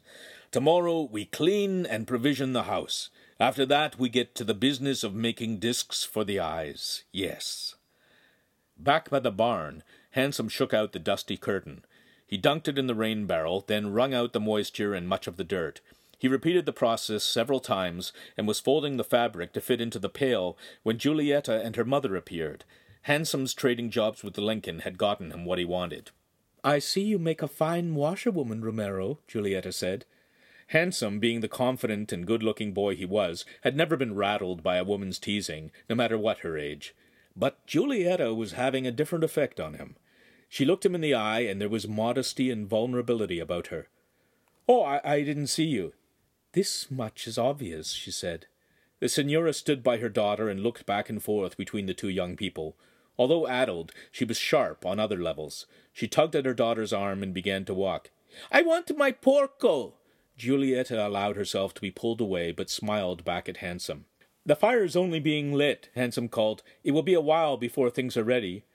Tomorrow 0.52 1.10
we 1.12 1.26
clean 1.26 1.86
and 1.86 2.08
provision 2.08 2.54
the 2.54 2.64
house. 2.64 3.10
After 3.40 3.66
that 3.66 4.00
we 4.00 4.10
get 4.10 4.36
to 4.36 4.44
the 4.44 4.54
business 4.54 5.04
of 5.04 5.14
making 5.14 5.60
discs 5.60 6.04
for 6.04 6.24
the 6.24 6.40
eyes. 6.40 7.04
Yes. 7.12 7.76
Back 8.84 9.12
by 9.12 9.20
the 9.20 9.30
barn, 9.30 9.84
Hansum 10.16 10.50
shook 10.50 10.74
out 10.74 10.92
the 10.92 10.98
dusty 10.98 11.38
curtain. 11.38 11.86
He 12.26 12.36
dunked 12.36 12.68
it 12.68 12.80
in 12.80 12.88
the 12.88 12.96
rain 12.96 13.28
barrel, 13.28 13.64
then 13.68 13.94
wrung 13.94 14.12
out 14.12 14.34
the 14.34 14.40
moisture 14.40 14.96
and 14.96 15.08
much 15.08 15.28
of 15.28 15.38
the 15.38 15.44
dirt. 15.44 15.82
He 16.18 16.28
repeated 16.28 16.66
the 16.66 16.74
process 16.74 17.24
several 17.24 17.60
times 17.60 18.12
and 18.36 18.48
was 18.48 18.60
folding 18.60 18.98
the 18.98 19.04
fabric 19.04 19.54
to 19.54 19.62
fit 19.62 19.82
into 19.82 20.00
the 20.00 20.10
pail 20.10 20.58
when 20.82 20.98
Giulietta 20.98 21.62
and 21.62 21.76
her 21.76 21.86
mother 21.86 22.16
appeared. 22.16 22.64
Hansum's 23.08 23.54
trading 23.54 23.92
jobs 23.92 24.24
with 24.24 24.40
Lincoln 24.40 24.80
had 24.80 24.98
gotten 24.98 25.30
him 25.30 25.46
what 25.46 25.60
he 25.60 25.66
wanted. 25.66 26.10
I 26.64 26.80
see 26.80 27.04
you 27.04 27.20
make 27.20 27.44
a 27.44 27.48
fine 27.48 27.94
washerwoman, 27.94 28.64
Romero, 28.64 29.20
Giulietta 29.28 29.72
said. 29.72 30.06
Hansum, 30.74 31.20
being 31.20 31.42
the 31.42 31.48
confident 31.48 32.12
and 32.12 32.26
good 32.26 32.42
looking 32.42 32.74
boy 32.74 32.96
he 32.96 33.06
was, 33.06 33.46
had 33.62 33.76
never 33.76 33.96
been 33.96 34.16
rattled 34.16 34.64
by 34.64 34.78
a 34.78 34.84
woman's 34.84 35.20
teasing, 35.20 35.70
no 35.88 35.96
matter 35.96 36.18
what 36.18 36.40
her 36.40 36.58
age. 36.58 36.96
But 37.36 37.66
Giulietta 37.66 38.34
was 38.34 38.54
having 38.54 38.86
a 38.86 38.92
different 38.92 39.24
effect 39.24 39.60
on 39.60 39.76
him. 39.76 39.96
She 40.50 40.66
looked 40.66 40.86
him 40.86 40.96
in 40.96 41.02
the 41.02 41.14
eye, 41.14 41.42
and 41.42 41.62
there 41.62 41.70
was 41.70 41.88
modesty 41.88 42.52
and 42.52 42.68
vulnerability 42.68 43.40
about 43.40 43.68
her. 43.68 43.88
Oh, 44.68 44.84
I, 44.84 45.02
I 45.04 45.22
didn't 45.24 45.48
see 45.48 45.66
you. 45.66 45.94
This 46.54 46.92
much 46.92 47.28
is 47.28 47.38
obvious, 47.38 47.92
she 47.92 48.12
said. 48.12 48.48
The 49.00 49.08
senora 49.08 49.54
stood 49.54 49.82
by 49.82 49.98
her 49.98 50.10
daughter 50.10 50.50
and 50.50 50.62
looked 50.62 50.86
back 50.86 51.10
and 51.10 51.24
forth 51.24 51.58
between 51.58 51.86
the 51.86 51.94
two 51.94 52.10
young 52.10 52.36
people. 52.36 52.76
Although 53.18 53.48
addled, 53.48 53.94
she 54.12 54.26
was 54.26 54.38
sharp 54.38 54.86
on 54.86 55.00
other 55.00 55.22
levels. 55.22 55.66
She 55.94 56.08
tugged 56.08 56.36
at 56.36 56.46
her 56.46 56.54
daughter's 56.54 56.94
arm 56.94 57.24
and 57.24 57.34
began 57.34 57.66
to 57.66 57.74
walk. 57.74 58.12
I 58.52 58.62
want 58.62 58.96
my 58.98 59.12
porco! 59.12 59.96
Giulietta 60.38 61.08
allowed 61.08 61.36
herself 61.36 61.74
to 61.76 61.82
be 61.82 61.92
pulled 61.92 62.22
away, 62.22 62.52
but 62.52 62.70
smiled 62.70 63.24
back 63.24 63.48
at 63.48 63.58
Hansum. 63.58 64.06
The 64.46 64.56
fire 64.56 64.84
is 64.84 64.96
only 64.96 65.20
being 65.20 65.54
lit, 65.54 65.90
Hansum 65.96 66.30
called. 66.30 66.64
It 66.84 66.92
will 66.92 67.04
be 67.04 67.14
a 67.14 67.22
while 67.22 67.58
before 67.58 67.90
things 67.90 68.18
are 68.18 68.24
ready. 68.24 68.66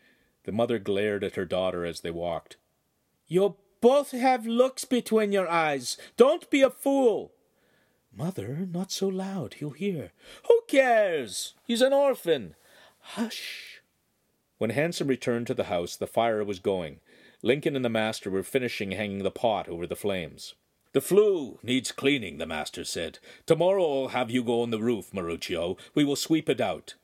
The 0.45 0.53
mother 0.53 0.79
glared 0.79 1.25
at 1.25 1.35
her 1.35 1.45
daughter 1.45 1.85
as 1.85 2.01
they 2.01 2.11
walked. 2.11 2.57
You 3.27 3.57
both 3.81 4.13
have 4.13 4.47
looks 4.47 4.85
between 4.85 5.33
your 5.33 5.49
eyes. 5.49 5.97
Don't 6.17 6.49
be 6.51 6.63
a 6.63 6.71
fool. 6.71 7.33
Mother, 8.17 8.67
not 8.71 8.93
so 8.93 9.09
loud. 9.09 9.55
He'll 9.55 9.71
hear. 9.71 10.13
Who 10.49 10.63
cares? 10.69 11.55
He's 11.67 11.83
an 11.83 11.93
orphan. 11.93 12.55
Hush. 13.01 13.83
When 14.59 14.71
Hansum 14.71 15.09
returned 15.09 15.49
to 15.49 15.55
the 15.55 15.65
house, 15.65 15.97
the 15.97 16.07
fire 16.07 16.43
was 16.45 16.61
going. 16.61 17.01
Lincoln 17.43 17.77
and 17.77 17.85
the 17.85 17.91
master 17.91 18.31
were 18.31 18.43
finishing 18.43 18.93
hanging 18.93 19.23
the 19.23 19.31
pot 19.31 19.69
over 19.69 19.87
the 19.87 19.97
flames. 19.97 20.55
The 20.97 21.03
flue 21.03 21.59
needs 21.63 21.93
cleaning, 21.93 22.39
the 22.39 22.47
master 22.47 22.83
said. 22.83 23.19
Tomorrow 23.45 24.05
I'll 24.05 24.09
have 24.09 24.31
you 24.31 24.43
go 24.43 24.63
on 24.63 24.71
the 24.71 24.81
roof, 24.81 25.13
Maruccio. 25.13 25.77
We 25.95 26.05
will 26.05 26.17
sweep 26.17 26.49
it 26.49 26.59
out. 26.59 26.95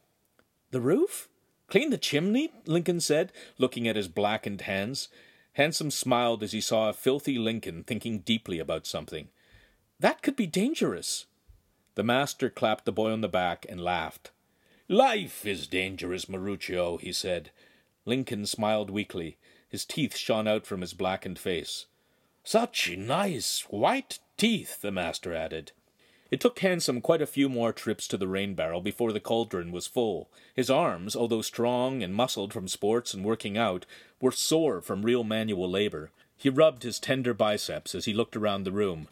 The 0.71 0.81
roof? 0.81 1.29
Clean 1.69 1.91
the 1.91 1.99
chimney? 1.99 2.55
Lincoln 2.65 3.01
said, 3.01 3.33
looking 3.59 3.87
at 3.87 3.97
his 3.97 4.09
blackened 4.09 4.63
hands. 4.63 5.11
Hansum 5.59 5.93
smiled 5.93 6.43
as 6.43 6.53
he 6.53 6.61
saw 6.63 6.89
a 6.89 6.95
filthy 6.95 7.37
Lincoln 7.37 7.85
thinking 7.85 8.21
deeply 8.21 8.59
about 8.59 8.87
something. 8.87 9.29
That 10.01 10.23
could 10.23 10.37
be 10.37 10.47
dangerous. 10.47 11.27
The 11.95 12.03
master 12.03 12.49
clapped 12.49 12.87
the 12.87 12.93
boy 12.93 13.13
on 13.13 13.21
the 13.21 13.29
back 13.29 13.67
and 13.69 13.79
laughed. 13.79 14.31
Life 14.89 15.45
is 15.45 15.67
dangerous, 15.67 16.25
Maruccio, 16.31 16.99
he 16.99 17.13
said. 17.13 17.51
Lincoln 18.07 18.47
smiled 18.47 18.89
weakly. 18.89 19.37
His 19.69 19.85
teeth 19.85 20.17
shone 20.17 20.49
out 20.49 20.65
from 20.65 20.81
his 20.81 20.95
blackened 20.95 21.39
face. 21.39 21.85
Such 22.45 22.97
nice 22.97 23.61
white 23.71 24.19
teeth, 24.37 24.81
the 24.81 24.91
master 24.91 25.33
added. 25.33 25.73
It 26.33 26.41
took 26.41 26.59
Hansum 26.59 27.03
quite 27.03 27.23
a 27.23 27.27
few 27.27 27.49
more 27.49 27.73
trips 27.73 28.09
to 28.09 28.17
the 28.17 28.27
rain 28.27 28.55
barrel 28.55 28.81
before 28.81 29.13
the 29.13 29.21
cauldron 29.21 29.71
was 29.71 29.87
full. 29.87 30.31
His 30.55 30.71
arms, 30.71 31.15
although 31.15 31.43
strong 31.43 32.03
and 32.03 32.15
muscled 32.15 32.53
from 32.53 32.69
sports 32.69 33.13
and 33.15 33.25
working 33.25 33.59
out, 33.59 33.87
were 34.21 34.33
sore 34.33 34.81
from 34.81 35.03
real 35.03 35.25
manual 35.25 35.71
labor. 35.71 36.11
He 36.37 36.49
rubbed 36.49 36.83
his 36.83 36.99
tender 36.99 37.35
biceps 37.35 37.95
as 37.95 38.07
he 38.07 38.15
looked 38.15 38.35
around 38.35 38.65
the 38.65 38.73
room. 38.73 39.09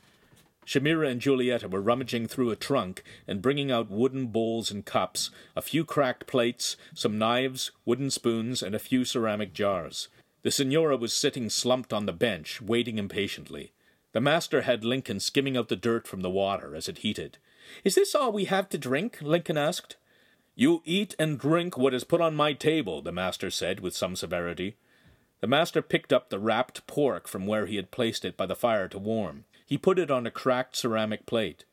Shamira 0.67 1.09
and 1.09 1.21
Giulietta 1.21 1.69
were 1.69 1.81
rummaging 1.81 2.27
through 2.27 2.51
a 2.51 2.57
trunk 2.57 3.03
and 3.29 3.43
bringing 3.43 3.71
out 3.71 3.91
wooden 3.91 4.29
bowls 4.29 4.71
and 4.71 4.85
cups, 4.85 5.31
a 5.55 5.63
few 5.63 5.85
cracked 5.85 6.27
plates, 6.27 6.77
some 6.95 7.19
knives, 7.19 7.71
wooden 7.85 8.11
spoons, 8.11 8.63
and 8.63 8.75
a 8.75 8.79
few 8.79 9.05
ceramic 9.05 9.53
jars. 9.53 10.09
The 10.43 10.51
senora 10.51 10.97
was 10.97 11.13
sitting 11.13 11.51
slumped 11.51 11.93
on 11.93 12.07
the 12.07 12.13
bench, 12.13 12.63
waiting 12.63 12.99
impatiently. 12.99 13.73
The 14.13 14.21
master 14.21 14.63
had 14.63 14.85
Lincoln 14.85 15.21
skimming 15.21 15.57
out 15.57 15.69
the 15.69 15.77
dirt 15.77 16.09
from 16.09 16.23
the 16.23 16.31
water 16.31 16.75
as 16.75 16.89
it 16.89 16.99
heated. 16.99 17.39
Is 17.85 17.95
this 17.95 18.15
all 18.15 18.33
we 18.33 18.47
have 18.47 18.69
to 18.71 18.79
drink? 18.79 19.19
Lincoln 19.21 19.59
asked. 19.59 19.97
You 20.57 20.83
eat 20.85 21.15
and 21.19 21.39
drink 21.39 21.79
what 21.79 21.95
is 21.95 22.05
put 22.05 22.21
on 22.21 22.35
my 22.35 22.53
table, 22.53 23.03
the 23.03 23.13
master 23.13 23.51
said 23.51 23.81
with 23.81 23.95
some 23.95 24.17
severity. 24.17 24.77
The 25.41 25.47
master 25.47 25.81
picked 25.81 26.13
up 26.13 26.29
the 26.29 26.39
wrapped 26.39 26.87
pork 26.87 27.29
from 27.29 27.47
where 27.47 27.67
he 27.67 27.77
had 27.77 27.91
placed 27.91 28.25
it 28.25 28.37
by 28.37 28.47
the 28.47 28.57
fire 28.57 28.89
to 28.89 28.99
warm. 28.99 29.45
He 29.65 29.79
put 29.79 29.99
it 29.99 30.11
on 30.11 30.27
a 30.27 30.31
cracked 30.31 30.77
ceramic 30.77 31.27
plate. 31.27 31.65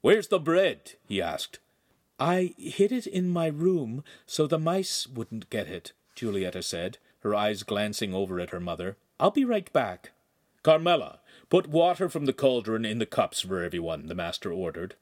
Where's 0.00 0.28
the 0.28 0.38
bread? 0.38 0.92
he 1.06 1.20
asked. 1.20 1.58
I 2.18 2.54
hid 2.56 2.92
it 2.92 3.06
in 3.06 3.28
my 3.28 3.46
room 3.46 4.04
so 4.26 4.46
the 4.46 4.58
mice 4.58 5.06
wouldn't 5.06 5.50
get 5.50 5.68
it, 5.68 5.92
Giulietta 6.14 6.62
said, 6.62 6.98
her 7.24 7.34
eyes 7.34 7.62
glancing 7.62 8.14
over 8.14 8.38
at 8.38 8.50
her 8.50 8.60
mother. 8.60 8.96
I'll 9.18 9.30
be 9.30 9.44
right 9.44 9.72
back. 9.72 10.12
Carmela, 10.62 11.20
put 11.48 11.66
water 11.66 12.08
from 12.08 12.26
the 12.26 12.32
cauldron 12.32 12.84
in 12.84 12.98
the 12.98 13.06
cups 13.06 13.40
for 13.40 13.62
everyone, 13.62 14.06
the 14.06 14.14
master 14.14 14.52
ordered. 14.52 14.94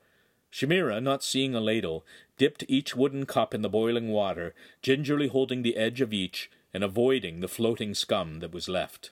Shamira, 0.51 1.03
not 1.03 1.25
seeing 1.25 1.55
a 1.55 1.61
ladle, 1.61 2.05
dipped 2.39 2.65
each 2.69 2.95
wooden 2.95 3.27
cup 3.27 3.53
in 3.55 3.63
the 3.63 3.69
boiling 3.69 4.09
water, 4.09 4.55
gingerly 4.83 5.29
holding 5.29 5.63
the 5.63 5.77
edge 5.77 6.01
of 6.01 6.13
each 6.13 6.51
and 6.73 6.85
avoiding 6.85 7.41
the 7.41 7.49
floating 7.49 7.95
scum 7.95 8.39
that 8.41 8.53
was 8.53 8.69
left. 8.69 9.11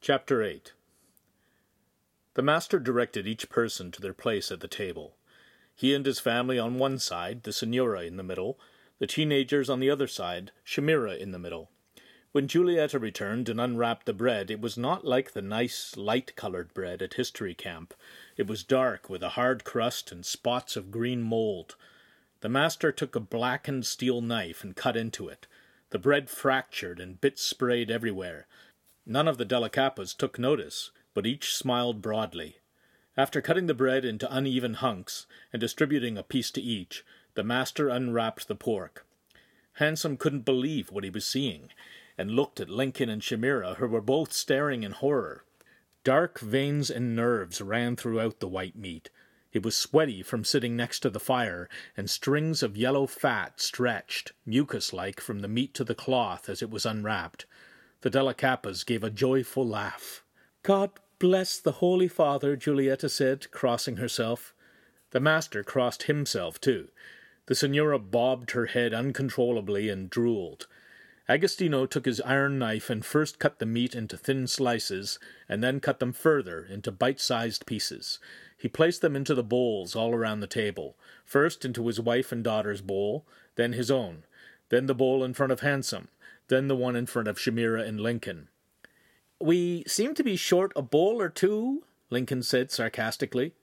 Chapter 0.00 0.42
8 0.42 0.72
The 2.34 2.42
master 2.42 2.78
directed 2.78 3.26
each 3.26 3.48
person 3.48 3.90
to 3.92 4.00
their 4.00 4.14
place 4.14 4.52
at 4.52 4.60
the 4.60 4.68
table. 4.68 5.16
He 5.74 5.94
and 5.94 6.04
his 6.04 6.20
family 6.20 6.58
on 6.58 6.78
one 6.78 6.98
side, 6.98 7.42
the 7.42 7.52
Signora 7.52 8.02
in 8.02 8.16
the 8.16 8.22
middle, 8.22 8.58
the 8.98 9.06
teenagers 9.06 9.68
on 9.68 9.80
the 9.80 9.90
other 9.90 10.06
side, 10.06 10.52
Shamira 10.64 11.18
in 11.18 11.32
the 11.32 11.38
middle. 11.38 11.70
When 12.32 12.48
Giulietta 12.48 12.98
returned 12.98 13.50
and 13.50 13.60
unwrapped 13.60 14.06
the 14.06 14.14
bread, 14.14 14.50
it 14.50 14.60
was 14.60 14.78
not 14.78 15.04
like 15.04 15.32
the 15.32 15.42
nice, 15.42 15.96
light-colored 15.98 16.72
bread 16.72 17.02
at 17.02 17.14
History 17.14 17.54
Camp. 17.54 17.92
It 18.38 18.46
was 18.46 18.64
dark, 18.64 19.10
with 19.10 19.22
a 19.22 19.30
hard 19.30 19.64
crust 19.64 20.10
and 20.10 20.24
spots 20.24 20.74
of 20.74 20.90
green 20.90 21.20
mold. 21.20 21.76
The 22.40 22.48
master 22.48 22.90
took 22.90 23.14
a 23.14 23.20
blackened 23.20 23.84
steel 23.84 24.22
knife 24.22 24.64
and 24.64 24.74
cut 24.74 24.96
into 24.96 25.28
it. 25.28 25.46
The 25.90 25.98
bread 25.98 26.30
fractured 26.30 27.00
and 27.00 27.20
bits 27.20 27.42
sprayed 27.42 27.90
everywhere. 27.90 28.46
None 29.04 29.28
of 29.28 29.36
the 29.36 29.44
della 29.44 29.68
Cappas 29.68 30.14
took 30.16 30.38
notice, 30.38 30.90
but 31.12 31.26
each 31.26 31.54
smiled 31.54 32.00
broadly. 32.00 32.56
After 33.14 33.42
cutting 33.42 33.66
the 33.66 33.74
bread 33.74 34.06
into 34.06 34.34
uneven 34.34 34.74
hunks 34.74 35.26
and 35.52 35.60
distributing 35.60 36.16
a 36.16 36.22
piece 36.22 36.50
to 36.52 36.62
each, 36.62 37.04
the 37.34 37.44
master 37.44 37.88
unwrapped 37.88 38.48
the 38.48 38.54
pork. 38.54 39.06
Hansum 39.78 40.18
couldn't 40.18 40.44
believe 40.44 40.90
what 40.90 41.04
he 41.04 41.10
was 41.10 41.24
seeing 41.24 41.70
and 42.18 42.30
looked 42.30 42.60
at 42.60 42.68
Lincoln 42.68 43.08
and 43.08 43.22
Shamira, 43.22 43.76
who 43.76 43.88
were 43.88 44.00
both 44.00 44.32
staring 44.32 44.82
in 44.82 44.92
horror. 44.92 45.44
Dark 46.04 46.40
veins 46.40 46.90
and 46.90 47.16
nerves 47.16 47.60
ran 47.60 47.96
throughout 47.96 48.40
the 48.40 48.48
white 48.48 48.76
meat. 48.76 49.08
It 49.52 49.62
was 49.62 49.76
sweaty 49.76 50.22
from 50.22 50.44
sitting 50.44 50.76
next 50.76 51.00
to 51.00 51.10
the 51.10 51.20
fire, 51.20 51.68
and 51.96 52.08
strings 52.08 52.62
of 52.62 52.76
yellow 52.76 53.06
fat 53.06 53.60
stretched, 53.60 54.32
mucus 54.46 54.92
like, 54.92 55.20
from 55.20 55.40
the 55.40 55.48
meat 55.48 55.74
to 55.74 55.84
the 55.84 55.94
cloth 55.94 56.48
as 56.48 56.62
it 56.62 56.70
was 56.70 56.86
unwrapped. 56.86 57.46
The 58.00 58.10
della 58.10 58.34
Cappas 58.34 58.84
gave 58.84 59.04
a 59.04 59.10
joyful 59.10 59.66
laugh. 59.66 60.22
God 60.62 60.90
bless 61.18 61.58
the 61.58 61.72
Holy 61.72 62.08
Father, 62.08 62.56
Giulietta 62.56 63.08
said, 63.08 63.50
crossing 63.50 63.98
herself. 63.98 64.54
The 65.10 65.20
master 65.20 65.62
crossed 65.62 66.04
himself, 66.04 66.60
too. 66.60 66.88
The 67.46 67.54
Signora 67.54 67.98
bobbed 67.98 68.52
her 68.52 68.66
head 68.66 68.94
uncontrollably 68.94 69.88
and 69.88 70.08
drooled. 70.08 70.66
Agostino 71.28 71.86
took 71.86 72.04
his 72.04 72.20
iron 72.22 72.58
knife 72.58 72.90
and 72.90 73.04
first 73.04 73.38
cut 73.38 73.58
the 73.58 73.66
meat 73.66 73.94
into 73.94 74.16
thin 74.16 74.46
slices, 74.46 75.18
and 75.48 75.62
then 75.62 75.80
cut 75.80 75.98
them 75.98 76.12
further 76.12 76.64
into 76.64 76.90
bite-sized 76.90 77.64
pieces. 77.66 78.18
He 78.56 78.68
placed 78.68 79.00
them 79.00 79.16
into 79.16 79.34
the 79.34 79.42
bowls 79.42 79.96
all 79.96 80.14
around 80.14 80.40
the 80.40 80.46
table, 80.46 80.96
first 81.24 81.64
into 81.64 81.86
his 81.86 82.00
wife 82.00 82.32
and 82.32 82.44
daughter's 82.44 82.80
bowl, 82.80 83.26
then 83.56 83.72
his 83.72 83.90
own, 83.90 84.24
then 84.68 84.86
the 84.86 84.94
bowl 84.94 85.24
in 85.24 85.34
front 85.34 85.52
of 85.52 85.60
Hansum, 85.60 86.08
then 86.48 86.68
the 86.68 86.76
one 86.76 86.96
in 86.96 87.06
front 87.06 87.28
of 87.28 87.38
Shamira 87.38 87.86
and 87.86 88.00
Lincoln. 88.00 88.48
We 89.40 89.84
seem 89.86 90.14
to 90.14 90.24
be 90.24 90.36
short 90.36 90.72
a 90.76 90.82
bowl 90.82 91.20
or 91.20 91.28
two, 91.28 91.84
Lincoln 92.10 92.42
said 92.42 92.70
sarcastically. 92.70 93.54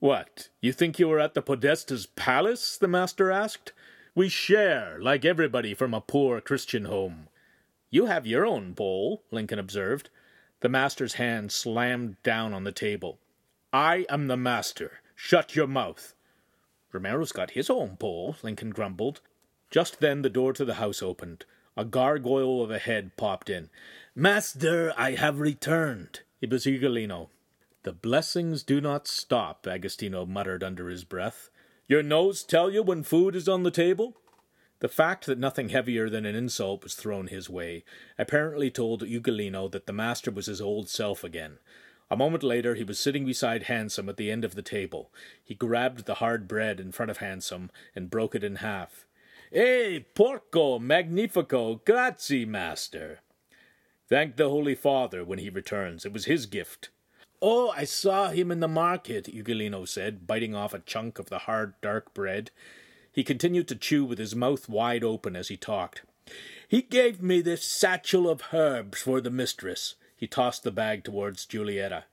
What, 0.00 0.48
you 0.60 0.72
think 0.72 1.00
you 1.00 1.10
are 1.10 1.18
at 1.18 1.34
the 1.34 1.42
Podesta's 1.42 2.06
palace? 2.06 2.76
the 2.76 2.86
master 2.86 3.32
asked. 3.32 3.72
We 4.14 4.28
share, 4.28 4.96
like 5.00 5.24
everybody 5.24 5.74
from 5.74 5.92
a 5.92 6.00
poor 6.00 6.40
Christian 6.40 6.84
home. 6.84 7.28
You 7.90 8.06
have 8.06 8.26
your 8.26 8.46
own 8.46 8.74
bowl, 8.74 9.24
Lincoln 9.32 9.58
observed. 9.58 10.08
The 10.60 10.68
master's 10.68 11.14
hand 11.14 11.50
slammed 11.50 12.22
down 12.22 12.54
on 12.54 12.62
the 12.62 12.70
table. 12.70 13.18
I 13.72 14.06
am 14.08 14.28
the 14.28 14.36
master. 14.36 15.00
Shut 15.16 15.56
your 15.56 15.66
mouth. 15.66 16.14
Romero's 16.92 17.32
got 17.32 17.52
his 17.52 17.68
own 17.68 17.96
bowl, 17.96 18.36
Lincoln 18.42 18.70
grumbled. 18.70 19.20
Just 19.68 19.98
then 19.98 20.22
the 20.22 20.30
door 20.30 20.52
to 20.52 20.64
the 20.64 20.74
house 20.74 21.02
opened. 21.02 21.44
A 21.76 21.84
gargoyle 21.84 22.62
of 22.62 22.70
a 22.70 22.78
head 22.78 23.16
popped 23.16 23.50
in. 23.50 23.68
Master, 24.14 24.92
I 24.96 25.12
have 25.12 25.40
returned. 25.40 26.20
It 26.40 26.50
was 26.50 26.66
Ugolino. 26.66 27.30
The 27.88 27.94
blessings 27.94 28.62
do 28.62 28.82
not 28.82 29.08
stop, 29.08 29.66
Agostino 29.66 30.26
muttered 30.26 30.62
under 30.62 30.90
his 30.90 31.04
breath. 31.04 31.48
Your 31.86 32.02
nose 32.02 32.42
tell 32.42 32.70
you 32.70 32.82
when 32.82 33.02
food 33.02 33.34
is 33.34 33.48
on 33.48 33.62
the 33.62 33.70
table? 33.70 34.18
The 34.80 34.90
fact 34.90 35.24
that 35.24 35.38
nothing 35.38 35.70
heavier 35.70 36.10
than 36.10 36.26
an 36.26 36.34
insult 36.34 36.82
was 36.82 36.94
thrown 36.94 37.28
his 37.28 37.48
way 37.48 37.84
apparently 38.18 38.70
told 38.70 39.04
Ugolino 39.04 39.70
that 39.70 39.86
the 39.86 39.94
master 39.94 40.30
was 40.30 40.44
his 40.44 40.60
old 40.60 40.90
self 40.90 41.24
again. 41.24 41.60
A 42.10 42.16
moment 42.16 42.42
later 42.42 42.74
he 42.74 42.84
was 42.84 42.98
sitting 42.98 43.24
beside 43.24 43.62
Hansum 43.62 44.06
at 44.10 44.18
the 44.18 44.30
end 44.30 44.44
of 44.44 44.54
the 44.54 44.60
table. 44.60 45.10
He 45.42 45.54
grabbed 45.54 46.04
the 46.04 46.16
hard 46.16 46.46
bread 46.46 46.80
in 46.80 46.92
front 46.92 47.10
of 47.10 47.20
Hansum 47.20 47.70
and 47.96 48.10
broke 48.10 48.34
it 48.34 48.44
in 48.44 48.56
half. 48.56 49.06
Eh, 49.50 50.00
porco 50.14 50.78
magnifico, 50.78 51.76
grazie, 51.86 52.44
master. 52.44 53.20
Thank 54.10 54.36
the 54.36 54.50
Holy 54.50 54.74
Father 54.74 55.24
when 55.24 55.38
he 55.38 55.48
returns. 55.48 56.04
It 56.04 56.12
was 56.12 56.26
his 56.26 56.44
gift. 56.44 56.90
Oh, 57.40 57.70
I 57.76 57.84
saw 57.84 58.30
him 58.30 58.50
in 58.50 58.60
the 58.60 58.68
market, 58.68 59.26
Ugolino 59.26 59.86
said, 59.86 60.26
biting 60.26 60.54
off 60.54 60.74
a 60.74 60.80
chunk 60.80 61.18
of 61.18 61.28
the 61.28 61.40
hard, 61.40 61.74
dark 61.80 62.12
bread. 62.12 62.50
He 63.12 63.22
continued 63.22 63.68
to 63.68 63.76
chew 63.76 64.04
with 64.04 64.18
his 64.18 64.34
mouth 64.34 64.68
wide 64.68 65.04
open 65.04 65.36
as 65.36 65.48
he 65.48 65.56
talked. 65.56 66.02
He 66.66 66.82
gave 66.82 67.22
me 67.22 67.40
this 67.40 67.64
satchel 67.64 68.28
of 68.28 68.42
herbs 68.52 69.02
for 69.02 69.20
the 69.20 69.30
mistress. 69.30 69.94
He 70.16 70.26
tossed 70.26 70.64
the 70.64 70.72
bag 70.72 71.04
towards 71.04 71.46
Giulietta. 71.46 72.04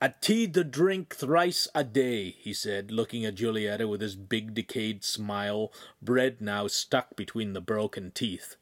A 0.00 0.12
tea 0.20 0.46
to 0.48 0.62
drink 0.62 1.14
thrice 1.14 1.66
a 1.74 1.82
day, 1.82 2.30
he 2.30 2.52
said, 2.52 2.90
looking 2.90 3.24
at 3.24 3.36
Giulietta 3.36 3.88
with 3.88 4.00
his 4.00 4.14
big 4.14 4.54
decayed 4.54 5.02
smile, 5.04 5.72
bread 6.02 6.40
now 6.40 6.66
stuck 6.66 7.16
between 7.16 7.52
the 7.52 7.60
broken 7.60 8.10
teeth. 8.12 8.56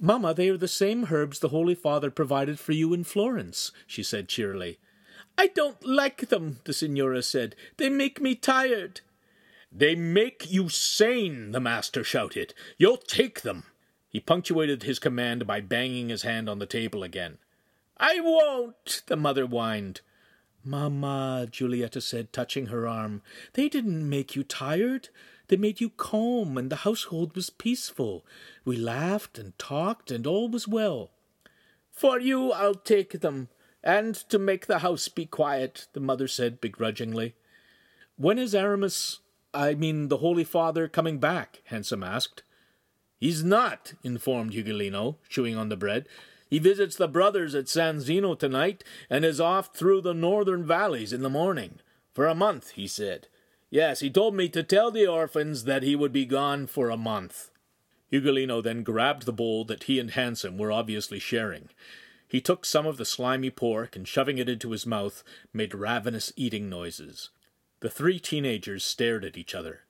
Mamma, 0.00 0.34
they 0.34 0.48
are 0.48 0.56
the 0.56 0.68
same 0.68 1.06
herbs 1.10 1.38
the 1.38 1.48
Holy 1.48 1.74
Father 1.74 2.10
provided 2.10 2.60
for 2.60 2.72
you 2.72 2.92
in 2.92 3.02
Florence, 3.02 3.72
she 3.86 4.02
said 4.02 4.28
cheerily. 4.28 4.78
I 5.38 5.48
don't 5.48 5.84
like 5.86 6.28
them, 6.28 6.60
the 6.64 6.72
Signora 6.72 7.22
said. 7.22 7.54
They 7.76 7.88
make 7.90 8.20
me 8.20 8.34
tired. 8.34 9.00
They 9.70 9.94
make 9.94 10.50
you 10.50 10.68
sane, 10.68 11.52
the 11.52 11.60
master 11.60 12.02
shouted. 12.02 12.54
You'll 12.78 12.96
take 12.96 13.42
them. 13.42 13.64
He 14.08 14.20
punctuated 14.20 14.84
his 14.84 14.98
command 14.98 15.46
by 15.46 15.60
banging 15.60 16.08
his 16.08 16.22
hand 16.22 16.48
on 16.48 16.58
the 16.58 16.66
table 16.66 17.02
again. 17.02 17.38
I 17.98 18.20
won't, 18.20 19.02
the 19.06 19.16
mother 19.16 19.44
whined. 19.44 20.00
Mamma, 20.64 21.46
Giulietta 21.50 22.00
said, 22.00 22.32
touching 22.32 22.66
her 22.66 22.88
arm, 22.88 23.22
they 23.52 23.68
didn't 23.68 24.08
make 24.08 24.34
you 24.34 24.42
tired. 24.42 25.10
They 25.48 25.56
made 25.56 25.80
you 25.80 25.90
calm, 25.90 26.58
and 26.58 26.70
the 26.70 26.76
household 26.76 27.36
was 27.36 27.50
peaceful. 27.50 28.24
We 28.64 28.76
laughed 28.76 29.38
and 29.38 29.56
talked, 29.58 30.10
and 30.10 30.26
all 30.26 30.48
was 30.48 30.66
well. 30.66 31.10
For 31.92 32.18
you, 32.18 32.52
I'll 32.52 32.74
take 32.74 33.20
them, 33.20 33.48
and 33.86 34.16
to 34.16 34.36
make 34.36 34.66
the 34.66 34.80
house 34.80 35.06
be 35.06 35.24
quiet, 35.24 35.86
the 35.92 36.00
mother 36.00 36.26
said 36.26 36.60
begrudgingly. 36.60 37.36
When 38.16 38.36
is 38.36 38.52
Aramis, 38.52 39.20
I 39.54 39.74
mean 39.74 40.08
the 40.08 40.16
Holy 40.16 40.42
Father, 40.42 40.88
coming 40.88 41.18
back? 41.18 41.62
Hansum 41.70 42.04
asked. 42.04 42.42
He's 43.20 43.44
not, 43.44 43.94
informed 44.02 44.54
Ugolino, 44.54 45.18
chewing 45.28 45.56
on 45.56 45.68
the 45.68 45.76
bread. 45.76 46.08
He 46.50 46.58
visits 46.58 46.96
the 46.96 47.06
brothers 47.06 47.54
at 47.54 47.68
San 47.68 48.00
Zeno 48.00 48.34
tonight, 48.34 48.82
and 49.08 49.24
is 49.24 49.40
off 49.40 49.72
through 49.72 50.00
the 50.00 50.14
northern 50.14 50.66
valleys 50.66 51.12
in 51.12 51.22
the 51.22 51.30
morning. 51.30 51.78
For 52.12 52.26
a 52.26 52.34
month, 52.34 52.72
he 52.72 52.88
said. 52.88 53.28
Yes, 53.70 54.00
he 54.00 54.10
told 54.10 54.34
me 54.34 54.48
to 54.48 54.64
tell 54.64 54.90
the 54.90 55.06
orphans 55.06 55.62
that 55.62 55.84
he 55.84 55.94
would 55.94 56.12
be 56.12 56.26
gone 56.26 56.66
for 56.66 56.90
a 56.90 56.96
month. 56.96 57.50
Ugolino 58.12 58.60
then 58.62 58.82
grabbed 58.82 59.26
the 59.26 59.32
bowl 59.32 59.64
that 59.66 59.84
he 59.84 60.00
and 60.00 60.10
Hansum 60.10 60.58
were 60.58 60.72
obviously 60.72 61.20
sharing. 61.20 61.68
He 62.28 62.40
took 62.40 62.64
some 62.64 62.86
of 62.86 62.96
the 62.96 63.04
slimy 63.04 63.50
pork 63.50 63.94
and, 63.94 64.06
shoving 64.06 64.38
it 64.38 64.48
into 64.48 64.72
his 64.72 64.86
mouth, 64.86 65.22
made 65.52 65.74
ravenous 65.74 66.32
eating 66.36 66.68
noises. 66.68 67.30
The 67.80 67.90
three 67.90 68.18
teenagers 68.18 68.84
stared 68.84 69.24
at 69.24 69.36
each 69.36 69.54
other. 69.54 69.80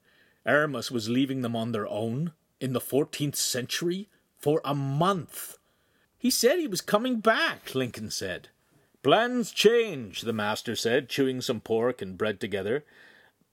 Aramis 0.45 0.91
was 0.91 1.09
leaving 1.09 1.43
them 1.43 1.57
on 1.57 1.73
their 1.73 1.89
own 1.89 2.33
in 2.61 2.73
the 2.73 2.81
fourteenth 2.81 3.37
century 3.37 4.09
for 4.39 4.61
a 4.65 4.75
month. 4.75 5.59
He 6.19 6.31
said 6.31 6.59
he 6.59 6.67
was 6.67 6.81
coming 6.81 7.21
back, 7.21 7.75
Lincoln 7.75 8.11
said. 8.11 8.49
Plans 9.03 9.53
change, 9.53 10.23
the 10.23 10.33
master 10.33 10.75
said, 10.75 11.09
chewing 11.09 11.41
some 11.41 11.61
pork 11.61 12.03
and 12.03 12.19
bread 12.19 12.41
together. 12.41 12.85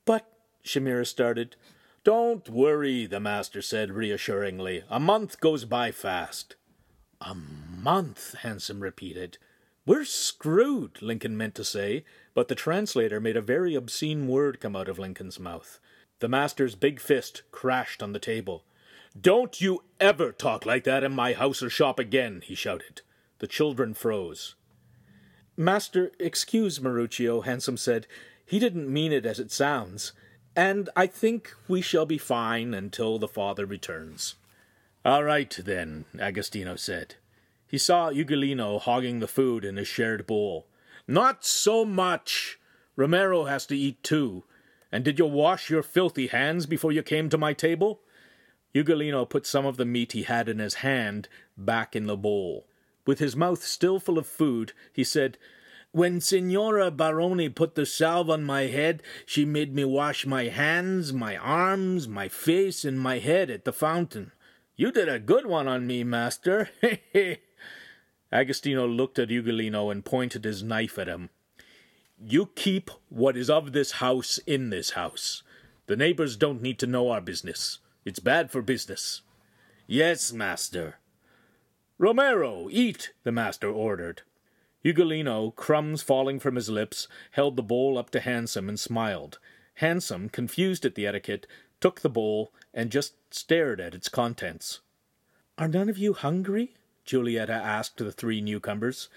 But 0.05 0.25
Shamira 0.65 1.05
started. 1.05 1.55
Don't 2.03 2.49
worry, 2.49 3.05
the 3.05 3.19
master 3.19 3.61
said 3.61 3.91
reassuringly. 3.91 4.83
A 4.89 4.99
month 4.99 5.39
goes 5.39 5.65
by 5.65 5.91
fast. 5.91 6.55
A 7.25 7.35
month, 7.35 8.35
Hansum 8.41 8.81
repeated. 8.81 9.37
We're 9.85 10.03
screwed, 10.03 11.01
Lincoln 11.01 11.37
meant 11.37 11.55
to 11.55 11.63
say, 11.63 12.03
but 12.33 12.49
the 12.49 12.55
translator 12.55 13.21
made 13.21 13.37
a 13.37 13.41
very 13.41 13.75
obscene 13.75 14.27
word 14.27 14.59
come 14.59 14.75
out 14.75 14.89
of 14.89 14.99
Lincoln's 14.99 15.39
mouth. 15.39 15.79
The 16.19 16.27
master's 16.27 16.75
big 16.75 16.99
fist 16.99 17.43
crashed 17.51 18.03
on 18.03 18.11
the 18.11 18.19
table. 18.19 18.65
Don't 19.19 19.61
you 19.61 19.83
ever 20.01 20.33
talk 20.33 20.65
like 20.65 20.83
that 20.83 21.03
in 21.03 21.13
my 21.13 21.31
house 21.31 21.63
or 21.63 21.69
shop 21.69 21.97
again, 21.97 22.41
he 22.43 22.55
shouted. 22.55 23.01
The 23.39 23.47
children 23.47 23.93
froze. 23.93 24.55
Master, 25.55 26.11
excuse 26.19 26.79
Maruccio, 26.79 27.45
Hansum 27.45 27.79
said. 27.79 28.05
He 28.45 28.59
didn't 28.59 28.91
mean 28.91 29.13
it 29.13 29.25
as 29.25 29.39
it 29.39 29.51
sounds, 29.51 30.11
and 30.57 30.89
I 30.95 31.07
think 31.07 31.53
we 31.69 31.81
shall 31.81 32.05
be 32.05 32.17
fine 32.17 32.73
until 32.73 33.17
the 33.17 33.29
father 33.29 33.65
returns. 33.65 34.35
All 35.05 35.23
right, 35.25 35.59
then, 35.65 36.05
Agostino 36.17 36.77
said. 36.77 37.15
He 37.67 37.77
saw 37.77 38.09
Ugolino 38.09 38.79
hogging 38.79 39.19
the 39.19 39.27
food 39.27 39.65
in 39.65 39.75
his 39.75 39.87
shared 39.87 40.25
bowl. 40.25 40.65
Not 41.07 41.43
so 41.43 41.83
much! 41.83 42.57
Romero 42.95 43.43
has 43.45 43.65
to 43.65 43.77
eat 43.77 44.01
too. 44.01 44.43
And 44.93 45.03
did 45.03 45.19
you 45.19 45.25
wash 45.25 45.69
your 45.69 45.83
filthy 45.83 46.27
hands 46.27 46.65
before 46.67 46.93
you 46.93 47.03
came 47.03 47.27
to 47.29 47.37
my 47.37 47.51
table? 47.51 47.99
Ugolino 48.73 49.27
put 49.29 49.45
some 49.45 49.65
of 49.65 49.75
the 49.75 49.85
meat 49.85 50.13
he 50.13 50.23
had 50.23 50.47
in 50.47 50.59
his 50.59 50.75
hand 50.75 51.27
back 51.57 51.97
in 51.97 52.05
the 52.05 52.15
bowl. 52.15 52.65
With 53.05 53.19
his 53.19 53.35
mouth 53.35 53.61
still 53.63 53.99
full 53.99 54.17
of 54.17 54.25
food, 54.25 54.71
he 54.93 55.03
said, 55.03 55.37
When 55.91 56.21
Signora 56.21 56.91
Baroni 56.91 57.49
put 57.49 57.75
the 57.75 57.85
salve 57.85 58.29
on 58.29 58.45
my 58.45 58.67
head, 58.67 59.03
she 59.25 59.43
made 59.43 59.75
me 59.75 59.83
wash 59.83 60.25
my 60.25 60.45
hands, 60.45 61.11
my 61.11 61.35
arms, 61.35 62.07
my 62.07 62.29
face, 62.29 62.85
and 62.85 62.97
my 62.97 63.19
head 63.19 63.49
at 63.49 63.65
the 63.65 63.73
fountain. 63.73 64.31
You 64.75 64.91
did 64.91 65.07
a 65.07 65.19
good 65.19 65.45
one 65.45 65.67
on 65.67 65.85
me, 65.85 66.03
master. 66.03 66.69
He 66.81 67.37
Agostino 68.31 68.87
looked 68.87 69.19
at 69.19 69.29
Ugolino 69.29 69.91
and 69.91 70.03
pointed 70.03 70.43
his 70.43 70.63
knife 70.63 70.97
at 70.97 71.07
him. 71.07 71.29
You 72.19 72.49
keep 72.55 72.89
what 73.09 73.37
is 73.37 73.49
of 73.49 73.73
this 73.73 73.93
house 73.93 74.39
in 74.47 74.71
this 74.71 74.91
house. 74.91 75.43
The 75.85 75.95
neighbors 75.95 76.35
don't 76.35 76.61
need 76.61 76.79
to 76.79 76.87
know 76.87 77.11
our 77.11 77.21
business. 77.21 77.77
It's 78.03 78.19
bad 78.19 78.49
for 78.49 78.63
business. 78.63 79.21
Yes, 79.85 80.33
master. 80.33 80.95
Romero, 81.99 82.67
eat, 82.71 83.13
the 83.23 83.31
master 83.31 83.69
ordered. 83.69 84.23
Ugolino, 84.83 85.55
crumbs 85.55 86.01
falling 86.01 86.39
from 86.39 86.55
his 86.55 86.69
lips, 86.69 87.07
held 87.31 87.55
the 87.55 87.61
bowl 87.63 87.99
up 87.99 88.09
to 88.09 88.19
Hansum 88.19 88.67
and 88.67 88.79
smiled. 88.79 89.37
Hansum, 89.81 90.31
confused 90.31 90.85
at 90.85 90.95
the 90.95 91.05
etiquette, 91.05 91.45
took 91.79 92.01
the 92.01 92.09
bowl 92.09 92.51
and 92.73 92.91
just 92.91 93.15
stared 93.29 93.79
at 93.79 93.93
its 93.93 94.09
contents. 94.09 94.79
Are 95.57 95.67
none 95.67 95.89
of 95.89 95.97
you 95.97 96.13
hungry? 96.13 96.73
Giulietta 97.05 97.53
asked 97.53 97.97
the 97.97 98.11
three 98.11 98.41
newcomers. 98.41 99.09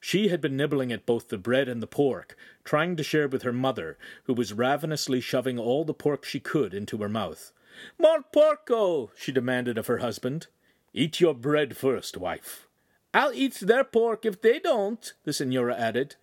She 0.00 0.28
had 0.28 0.40
been 0.40 0.56
nibbling 0.56 0.92
at 0.92 1.06
both 1.06 1.28
the 1.28 1.38
bread 1.38 1.68
and 1.68 1.82
the 1.82 1.86
pork, 1.86 2.36
trying 2.64 2.96
to 2.96 3.02
share 3.02 3.28
with 3.28 3.42
her 3.42 3.52
mother, 3.52 3.96
who 4.24 4.34
was 4.34 4.52
ravenously 4.52 5.20
shoving 5.20 5.58
all 5.58 5.84
the 5.84 5.94
pork 5.94 6.24
she 6.24 6.40
could 6.40 6.74
into 6.74 6.98
her 6.98 7.08
mouth. 7.08 7.52
More 7.98 8.22
porco! 8.22 9.10
she 9.16 9.32
demanded 9.32 9.78
of 9.78 9.86
her 9.86 9.98
husband. 9.98 10.48
Eat 10.92 11.20
your 11.20 11.34
bread 11.34 11.76
first, 11.76 12.16
wife. 12.16 12.68
I'll 13.12 13.32
eat 13.32 13.54
their 13.60 13.84
pork 13.84 14.26
if 14.26 14.40
they 14.40 14.58
don't, 14.58 15.12
the 15.24 15.32
Signora 15.32 15.76
added. 15.76 16.16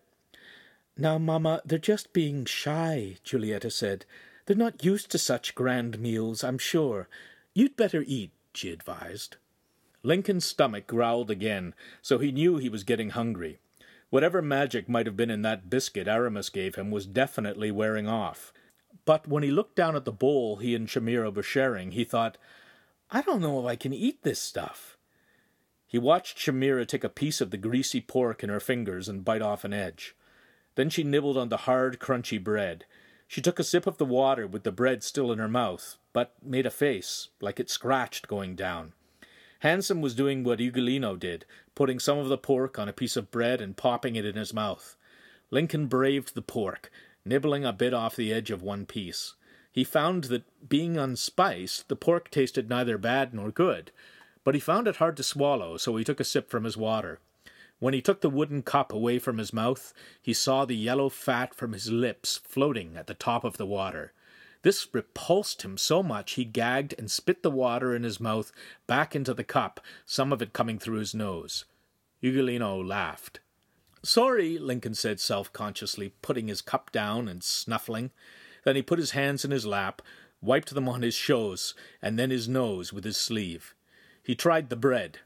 Now, 0.98 1.18
mamma, 1.18 1.62
they're 1.66 1.80
just 1.80 2.14
being 2.14 2.46
shy, 2.46 3.18
Giulietta 3.24 3.72
said. 3.72 4.06
They're 4.52 4.58
not 4.58 4.84
used 4.84 5.10
to 5.12 5.18
such 5.18 5.56
grand 5.56 5.98
meals, 5.98 6.44
I'm 6.44 6.58
sure. 6.58 7.08
You'd 7.54 7.78
better 7.78 8.04
eat, 8.06 8.32
she 8.54 8.70
advised. 8.70 9.38
Lincoln's 10.04 10.44
stomach 10.44 10.88
growled 10.88 11.32
again, 11.32 11.74
so 12.02 12.18
he 12.18 12.34
knew 12.34 12.58
he 12.58 12.68
was 12.68 12.84
getting 12.84 13.12
hungry. 13.12 13.60
Whatever 14.10 14.42
magic 14.42 14.90
might 14.90 15.06
have 15.06 15.16
been 15.16 15.30
in 15.30 15.42
that 15.44 15.70
biscuit 15.70 16.06
Aramis 16.06 16.50
gave 16.50 16.76
him 16.76 16.92
was 16.92 17.06
definitely 17.06 17.72
wearing 17.72 18.10
off. 18.10 18.52
But 19.06 19.26
when 19.26 19.42
he 19.42 19.52
looked 19.52 19.78
down 19.78 19.96
at 19.96 20.04
the 20.04 20.12
bowl 20.12 20.58
he 20.58 20.76
and 20.76 20.86
Shamira 20.86 21.34
were 21.34 21.44
sharing, 21.44 21.94
he 21.94 22.04
thought, 22.04 22.38
I 23.10 23.22
don't 23.22 23.40
know 23.40 23.58
if 23.62 23.66
I 23.66 23.78
can 23.78 23.94
eat 23.94 24.22
this 24.24 24.42
stuff. 24.42 24.98
He 25.88 25.98
watched 25.98 26.38
Shamira 26.38 26.86
take 26.86 27.06
a 27.06 27.10
piece 27.10 27.40
of 27.40 27.52
the 27.52 27.58
greasy 27.58 28.02
pork 28.02 28.44
in 28.44 28.50
her 28.50 28.60
fingers 28.60 29.08
and 29.08 29.24
bite 29.24 29.42
off 29.42 29.64
an 29.64 29.72
edge. 29.72 30.14
Then 30.76 30.90
she 30.90 31.06
nibbled 31.06 31.38
on 31.38 31.48
the 31.48 31.56
hard, 31.56 32.00
crunchy 32.02 32.44
bread. 32.44 32.84
She 33.32 33.40
took 33.40 33.60
a 33.60 33.64
sip 33.64 33.88
of 33.88 33.98
the 33.98 34.04
water 34.04 34.46
with 34.46 34.64
the 34.64 34.74
bread 34.74 35.04
still 35.04 35.32
in 35.32 35.40
her 35.40 35.48
mouth, 35.48 35.96
but 36.12 36.34
made 36.44 36.66
a 36.66 36.70
face, 36.70 37.30
like 37.40 37.62
it 37.62 37.70
scratched 37.70 38.28
going 38.28 38.58
down. 38.58 38.92
Hansum 39.64 40.02
was 40.02 40.14
doing 40.14 40.44
what 40.44 40.60
Ugolino 40.60 41.18
did, 41.18 41.46
putting 41.74 41.98
some 41.98 42.18
of 42.18 42.28
the 42.28 42.38
pork 42.38 42.78
on 42.78 42.90
a 42.90 42.94
piece 42.94 43.16
of 43.16 43.32
bread 43.32 43.62
and 43.62 43.78
popping 43.78 44.18
it 44.18 44.26
in 44.26 44.36
his 44.36 44.54
mouth. 44.54 44.98
Lincoln 45.50 45.88
braved 45.88 46.36
the 46.36 46.42
pork, 46.42 46.92
nibbling 47.24 47.64
a 47.64 47.72
bit 47.72 47.94
off 47.94 48.18
the 48.18 48.34
edge 48.34 48.52
of 48.52 48.62
one 48.62 48.86
piece. 48.86 49.36
He 49.72 49.86
found 49.86 50.26
that, 50.26 50.44
being 50.68 50.98
unspiced, 50.98 51.88
the 51.88 51.96
pork 51.96 52.32
tasted 52.32 52.70
neither 52.70 52.98
bad 52.98 53.34
nor 53.34 53.50
good, 53.50 53.94
but 54.44 54.56
he 54.56 54.60
found 54.60 54.90
it 54.90 54.98
hard 54.98 55.16
to 55.16 55.24
swallow, 55.24 55.78
so 55.78 55.96
he 55.96 56.04
took 56.04 56.20
a 56.20 56.26
sip 56.26 56.50
from 56.50 56.66
his 56.66 56.76
water. 56.76 57.22
When 57.82 57.96
he 57.96 58.02
took 58.04 58.22
the 58.22 58.30
wooden 58.30 58.62
cup 58.62 58.94
away 58.94 59.18
from 59.18 59.40
his 59.40 59.52
mouth, 59.52 59.92
he 60.22 60.36
saw 60.36 60.66
the 60.66 60.76
yellow 60.76 61.10
fat 61.10 61.56
from 61.56 61.74
his 61.74 61.90
lips 61.90 62.38
floating 62.38 62.96
at 62.96 63.08
the 63.08 63.16
top 63.16 63.44
of 63.44 63.58
the 63.58 63.66
water. 63.66 64.14
This 64.62 64.88
repulsed 64.94 65.64
him 65.64 65.80
so 65.80 66.04
much 66.04 66.34
he 66.34 66.46
gagged 66.46 66.94
and 67.00 67.10
spit 67.10 67.42
the 67.42 67.50
water 67.50 67.96
in 67.96 68.04
his 68.04 68.20
mouth 68.20 68.52
back 68.86 69.16
into 69.16 69.34
the 69.34 69.44
cup, 69.44 69.80
some 70.06 70.32
of 70.32 70.44
it 70.44 70.54
coming 70.54 70.78
through 70.78 71.00
his 71.00 71.16
nose. 71.16 71.66
Ugolino 72.22 72.88
laughed. 72.88 73.40
Sorry, 74.04 74.60
Lincoln 74.60 74.94
said 74.94 75.20
self 75.20 75.52
consciously, 75.52 76.14
putting 76.22 76.50
his 76.50 76.62
cup 76.62 76.92
down 76.92 77.28
and 77.28 77.44
snuffling. 77.44 78.12
Then 78.64 78.76
he 78.76 78.84
put 78.84 79.00
his 79.00 79.12
hands 79.12 79.44
in 79.44 79.50
his 79.50 79.66
lap, 79.66 80.04
wiped 80.40 80.76
them 80.76 80.88
on 80.88 81.02
his 81.02 81.16
shoes, 81.16 81.74
and 82.00 82.20
then 82.20 82.30
his 82.30 82.48
nose 82.48 82.94
with 82.94 83.06
his 83.06 83.18
sleeve. 83.18 83.74
He 84.22 84.36
tried 84.36 84.70
the 84.70 84.76
bread. 84.76 85.22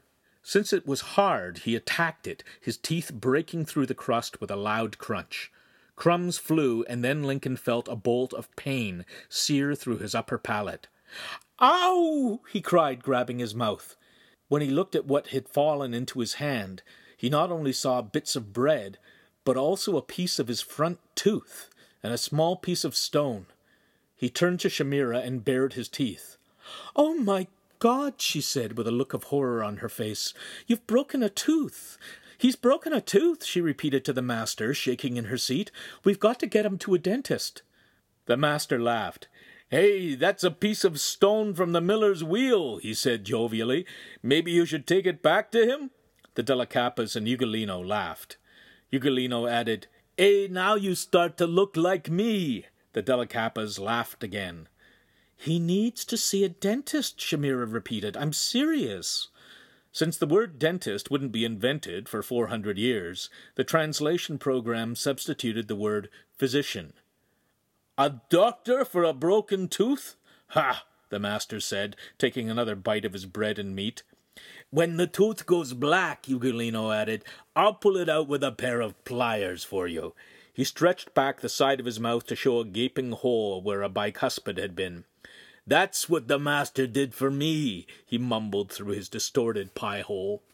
Since 0.48 0.72
it 0.72 0.86
was 0.86 1.16
hard, 1.16 1.58
he 1.58 1.74
attacked 1.74 2.28
it, 2.28 2.44
his 2.60 2.76
teeth 2.76 3.12
breaking 3.12 3.64
through 3.64 3.86
the 3.86 3.96
crust 3.96 4.40
with 4.40 4.48
a 4.48 4.54
loud 4.54 4.96
crunch. 4.96 5.50
Crumbs 5.96 6.38
flew, 6.38 6.84
and 6.84 7.02
then 7.02 7.24
Lincoln 7.24 7.56
felt 7.56 7.88
a 7.88 7.96
bolt 7.96 8.32
of 8.32 8.54
pain 8.54 9.04
sear 9.28 9.74
through 9.74 9.98
his 9.98 10.14
upper 10.14 10.38
palate. 10.38 10.86
Ow! 11.60 12.42
he 12.48 12.60
cried, 12.60 13.02
grabbing 13.02 13.40
his 13.40 13.56
mouth. 13.56 13.96
When 14.46 14.62
he 14.62 14.70
looked 14.70 14.94
at 14.94 15.06
what 15.06 15.26
had 15.28 15.48
fallen 15.48 15.92
into 15.92 16.20
his 16.20 16.34
hand, 16.34 16.84
he 17.16 17.28
not 17.28 17.50
only 17.50 17.72
saw 17.72 18.00
bits 18.00 18.36
of 18.36 18.52
bread, 18.52 18.98
but 19.44 19.56
also 19.56 19.96
a 19.96 20.00
piece 20.00 20.38
of 20.38 20.46
his 20.46 20.60
front 20.60 21.00
tooth 21.16 21.70
and 22.04 22.12
a 22.12 22.18
small 22.18 22.54
piece 22.54 22.84
of 22.84 22.94
stone. 22.94 23.46
He 24.14 24.30
turned 24.30 24.60
to 24.60 24.68
Shamira 24.68 25.26
and 25.26 25.44
bared 25.44 25.72
his 25.72 25.88
teeth. 25.88 26.36
Oh, 26.94 27.14
my 27.14 27.48
God, 27.78 28.14
she 28.18 28.40
said, 28.40 28.76
with 28.76 28.86
a 28.86 28.92
look 28.92 29.12
of 29.14 29.24
horror 29.24 29.62
on 29.62 29.78
her 29.78 29.88
face. 29.88 30.34
You've 30.66 30.86
broken 30.86 31.22
a 31.22 31.28
tooth. 31.28 31.98
He's 32.38 32.56
broken 32.56 32.92
a 32.92 33.00
tooth, 33.00 33.44
she 33.44 33.60
repeated 33.60 34.04
to 34.04 34.12
the 34.12 34.22
master, 34.22 34.74
shaking 34.74 35.16
in 35.16 35.26
her 35.26 35.38
seat. 35.38 35.70
We've 36.04 36.20
got 36.20 36.38
to 36.40 36.46
get 36.46 36.66
him 36.66 36.78
to 36.78 36.94
a 36.94 36.98
dentist. 36.98 37.62
The 38.26 38.36
master 38.36 38.80
laughed. 38.80 39.28
Hey, 39.68 40.14
that's 40.14 40.44
a 40.44 40.50
piece 40.50 40.84
of 40.84 41.00
stone 41.00 41.54
from 41.54 41.72
the 41.72 41.80
miller's 41.80 42.22
wheel, 42.22 42.76
he 42.76 42.94
said 42.94 43.24
jovially. 43.24 43.84
Maybe 44.22 44.52
you 44.52 44.64
should 44.64 44.86
take 44.86 45.06
it 45.06 45.22
back 45.22 45.50
to 45.52 45.66
him? 45.66 45.90
The 46.34 46.42
Della 46.42 46.66
Cappas 46.66 47.16
and 47.16 47.26
Ugolino 47.26 47.84
laughed. 47.84 48.36
Ugolino 48.92 49.50
added, 49.50 49.86
Eh, 50.18 50.46
now 50.50 50.76
you 50.76 50.94
start 50.94 51.36
to 51.38 51.46
look 51.46 51.76
like 51.76 52.10
me. 52.10 52.66
The 52.92 53.02
Della 53.02 53.26
Cappas 53.26 53.80
laughed 53.80 54.22
again. 54.22 54.68
He 55.36 55.58
needs 55.58 56.04
to 56.06 56.16
see 56.16 56.44
a 56.44 56.48
dentist, 56.48 57.18
Shamira 57.18 57.70
repeated. 57.70 58.16
I'm 58.16 58.32
serious. 58.32 59.28
Since 59.92 60.16
the 60.16 60.26
word 60.26 60.58
dentist 60.58 61.10
wouldn't 61.10 61.32
be 61.32 61.44
invented 61.44 62.08
for 62.08 62.22
400 62.22 62.76
years, 62.76 63.30
the 63.54 63.64
translation 63.64 64.38
program 64.38 64.94
substituted 64.94 65.68
the 65.68 65.76
word 65.76 66.10
physician. 66.36 66.92
A 67.96 68.20
doctor 68.28 68.84
for 68.84 69.04
a 69.04 69.14
broken 69.14 69.68
tooth? 69.68 70.16
Ha! 70.48 70.84
the 71.08 71.18
master 71.18 71.60
said, 71.60 71.96
taking 72.18 72.50
another 72.50 72.74
bite 72.74 73.04
of 73.04 73.12
his 73.12 73.26
bread 73.26 73.58
and 73.58 73.74
meat. 73.74 74.02
When 74.70 74.96
the 74.96 75.06
tooth 75.06 75.46
goes 75.46 75.72
black, 75.72 76.24
Ugolino 76.24 76.94
added, 76.94 77.24
I'll 77.54 77.74
pull 77.74 77.96
it 77.96 78.08
out 78.08 78.28
with 78.28 78.42
a 78.42 78.52
pair 78.52 78.80
of 78.80 79.02
pliers 79.04 79.64
for 79.64 79.86
you. 79.86 80.14
He 80.52 80.64
stretched 80.64 81.14
back 81.14 81.40
the 81.40 81.48
side 81.48 81.80
of 81.80 81.86
his 81.86 82.00
mouth 82.00 82.26
to 82.26 82.36
show 82.36 82.60
a 82.60 82.64
gaping 82.64 83.12
hole 83.12 83.62
where 83.62 83.82
a 83.82 83.88
bicuspid 83.88 84.58
had 84.58 84.74
been. 84.74 85.04
That's 85.68 86.08
what 86.08 86.28
the 86.28 86.38
master 86.38 86.86
did 86.86 87.12
for 87.12 87.28
me, 87.28 87.88
he 88.04 88.18
mumbled 88.18 88.70
through 88.70 88.92
his 88.92 89.08
distorted 89.08 89.74
pie 89.74 90.00
hole. 90.00 90.44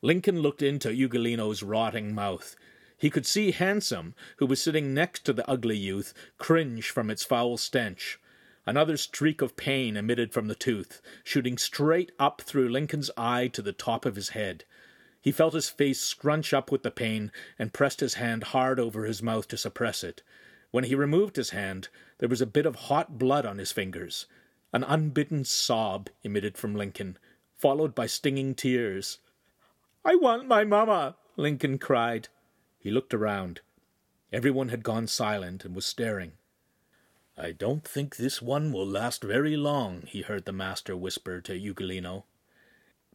Lincoln 0.00 0.40
looked 0.40 0.62
into 0.62 0.90
Ugolino's 0.90 1.64
rotting 1.64 2.14
mouth. 2.14 2.54
He 2.96 3.10
could 3.10 3.26
see 3.26 3.50
Hansum, 3.50 4.14
who 4.36 4.46
was 4.46 4.62
sitting 4.62 4.94
next 4.94 5.24
to 5.24 5.32
the 5.32 5.48
ugly 5.50 5.76
youth, 5.76 6.14
cringe 6.38 6.90
from 6.90 7.10
its 7.10 7.24
foul 7.24 7.56
stench. 7.56 8.20
Another 8.64 8.96
streak 8.96 9.42
of 9.42 9.56
pain 9.56 9.96
emitted 9.96 10.32
from 10.32 10.46
the 10.46 10.54
tooth, 10.54 11.02
shooting 11.24 11.58
straight 11.58 12.12
up 12.20 12.40
through 12.42 12.68
Lincoln's 12.68 13.10
eye 13.16 13.48
to 13.48 13.62
the 13.62 13.72
top 13.72 14.06
of 14.06 14.14
his 14.14 14.28
head. 14.28 14.64
He 15.20 15.32
felt 15.32 15.54
his 15.54 15.70
face 15.70 16.00
scrunch 16.00 16.54
up 16.54 16.70
with 16.70 16.84
the 16.84 16.92
pain 16.92 17.32
and 17.58 17.72
pressed 17.72 17.98
his 17.98 18.14
hand 18.14 18.44
hard 18.44 18.78
over 18.78 19.04
his 19.04 19.20
mouth 19.22 19.48
to 19.48 19.56
suppress 19.56 20.04
it. 20.04 20.22
When 20.70 20.84
he 20.84 20.94
removed 20.94 21.34
his 21.34 21.50
hand, 21.50 21.88
there 22.18 22.28
was 22.28 22.40
a 22.40 22.46
bit 22.46 22.66
of 22.66 22.76
hot 22.76 23.18
blood 23.18 23.44
on 23.44 23.58
his 23.58 23.72
fingers. 23.72 24.26
An 24.72 24.84
unbidden 24.84 25.44
sob 25.44 26.08
emitted 26.22 26.56
from 26.56 26.74
Lincoln, 26.74 27.18
followed 27.58 27.94
by 27.94 28.06
stinging 28.06 28.54
tears. 28.54 29.18
I 30.04 30.14
want 30.16 30.48
my 30.48 30.64
mamma, 30.64 31.16
Lincoln 31.36 31.78
cried. 31.78 32.28
He 32.78 32.90
looked 32.90 33.14
around. 33.14 33.60
Everyone 34.32 34.70
had 34.70 34.82
gone 34.82 35.06
silent 35.06 35.64
and 35.64 35.74
was 35.74 35.84
staring. 35.84 36.32
I 37.36 37.52
don't 37.52 37.84
think 37.84 38.16
this 38.16 38.40
one 38.42 38.72
will 38.72 38.86
last 38.86 39.22
very 39.22 39.56
long, 39.56 40.02
he 40.06 40.22
heard 40.22 40.44
the 40.44 40.52
master 40.52 40.96
whisper 40.96 41.40
to 41.42 41.52
Ugolino. 41.52 42.24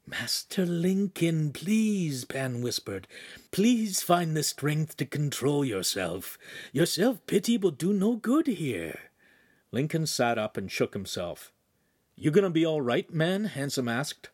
Master 0.06 0.66
Lincoln, 0.66 1.52
please, 1.52 2.24
Pan 2.24 2.62
whispered. 2.62 3.08
Please 3.52 4.02
find 4.02 4.38
the 4.38 4.44
strength 4.44 4.96
to 4.98 5.06
control 5.06 5.66
yourself. 5.66 6.38
Your 6.72 6.86
self-pity 6.86 7.58
will 7.58 7.72
do 7.72 7.92
no 7.92 8.16
good 8.16 8.48
here. 8.48 9.07
Lincoln 9.78 10.08
sat 10.08 10.40
up 10.40 10.58
and 10.58 10.72
shook 10.72 10.96
himself. 10.96 11.54
You 12.16 12.32
gonna 12.32 12.50
be 12.50 12.66
all 12.66 12.82
right, 12.82 13.14
man? 13.14 13.50
Hansum 13.50 13.88
asked. 13.88 14.32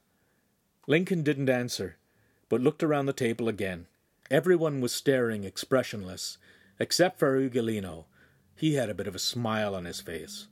Lincoln 0.88 1.22
didn't 1.22 1.50
answer, 1.50 1.98
but 2.48 2.62
looked 2.62 2.82
around 2.82 3.08
the 3.08 3.12
table 3.12 3.50
again. 3.50 3.88
Everyone 4.32 4.80
was 4.80 4.94
staring 4.94 5.44
expressionless, 5.44 6.38
except 6.80 7.20
for 7.20 7.38
Ugolino, 7.38 8.06
he 8.56 8.76
had 8.76 8.90
a 8.90 8.94
bit 8.94 9.06
of 9.06 9.16
a 9.16 9.20
smile 9.20 9.76
on 9.76 9.84
his 9.84 10.00
face. 10.00 10.48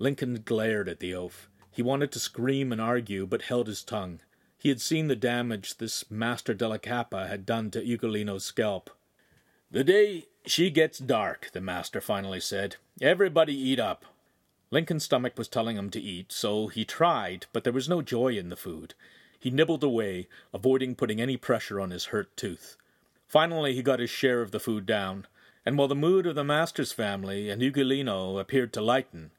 Lincoln 0.00 0.42
glared 0.44 0.88
at 0.88 0.98
the 0.98 1.14
oaf. 1.14 1.48
He 1.70 1.82
wanted 1.82 2.10
to 2.10 2.18
scream 2.18 2.72
and 2.72 2.80
argue, 2.80 3.28
but 3.28 3.42
held 3.42 3.68
his 3.68 3.84
tongue. 3.84 4.18
He 4.58 4.70
had 4.70 4.80
seen 4.80 5.06
the 5.06 5.14
damage 5.14 5.78
this 5.78 6.10
Master 6.10 6.52
Della 6.52 6.80
Cappa 6.80 7.28
had 7.28 7.46
done 7.46 7.70
to 7.70 7.80
Ugolino's 7.80 8.44
scalp. 8.44 8.90
The 9.70 9.84
day 9.84 10.24
she 10.44 10.70
gets 10.70 10.98
dark, 10.98 11.50
the 11.52 11.60
master 11.60 12.00
finally 12.00 12.40
said. 12.40 12.74
Everybody 13.00 13.54
eat 13.54 13.78
up. 13.78 14.04
Lincoln's 14.70 15.04
stomach 15.04 15.38
was 15.38 15.48
telling 15.48 15.76
him 15.76 15.90
to 15.90 16.00
eat, 16.00 16.32
so 16.32 16.68
he 16.68 16.84
tried, 16.84 17.46
but 17.52 17.64
there 17.64 17.72
was 17.72 17.88
no 17.88 18.02
joy 18.02 18.36
in 18.36 18.48
the 18.48 18.56
food. 18.56 18.94
He 19.38 19.50
nibbled 19.50 19.84
away, 19.84 20.28
avoiding 20.52 20.94
putting 20.94 21.20
any 21.20 21.36
pressure 21.36 21.80
on 21.80 21.90
his 21.90 22.06
hurt 22.06 22.36
tooth. 22.36 22.76
Finally, 23.28 23.74
he 23.74 23.82
got 23.82 24.00
his 24.00 24.10
share 24.10 24.42
of 24.42 24.50
the 24.50 24.60
food 24.60 24.86
down 24.86 25.26
and 25.66 25.76
while 25.76 25.88
the 25.88 25.96
mood 25.96 26.26
of 26.26 26.36
the 26.36 26.44
master's 26.44 26.92
family 26.92 27.50
and 27.50 27.60
Ugolino 27.60 28.38
appeared 28.38 28.72
to 28.74 28.80
lighten, 28.80 29.32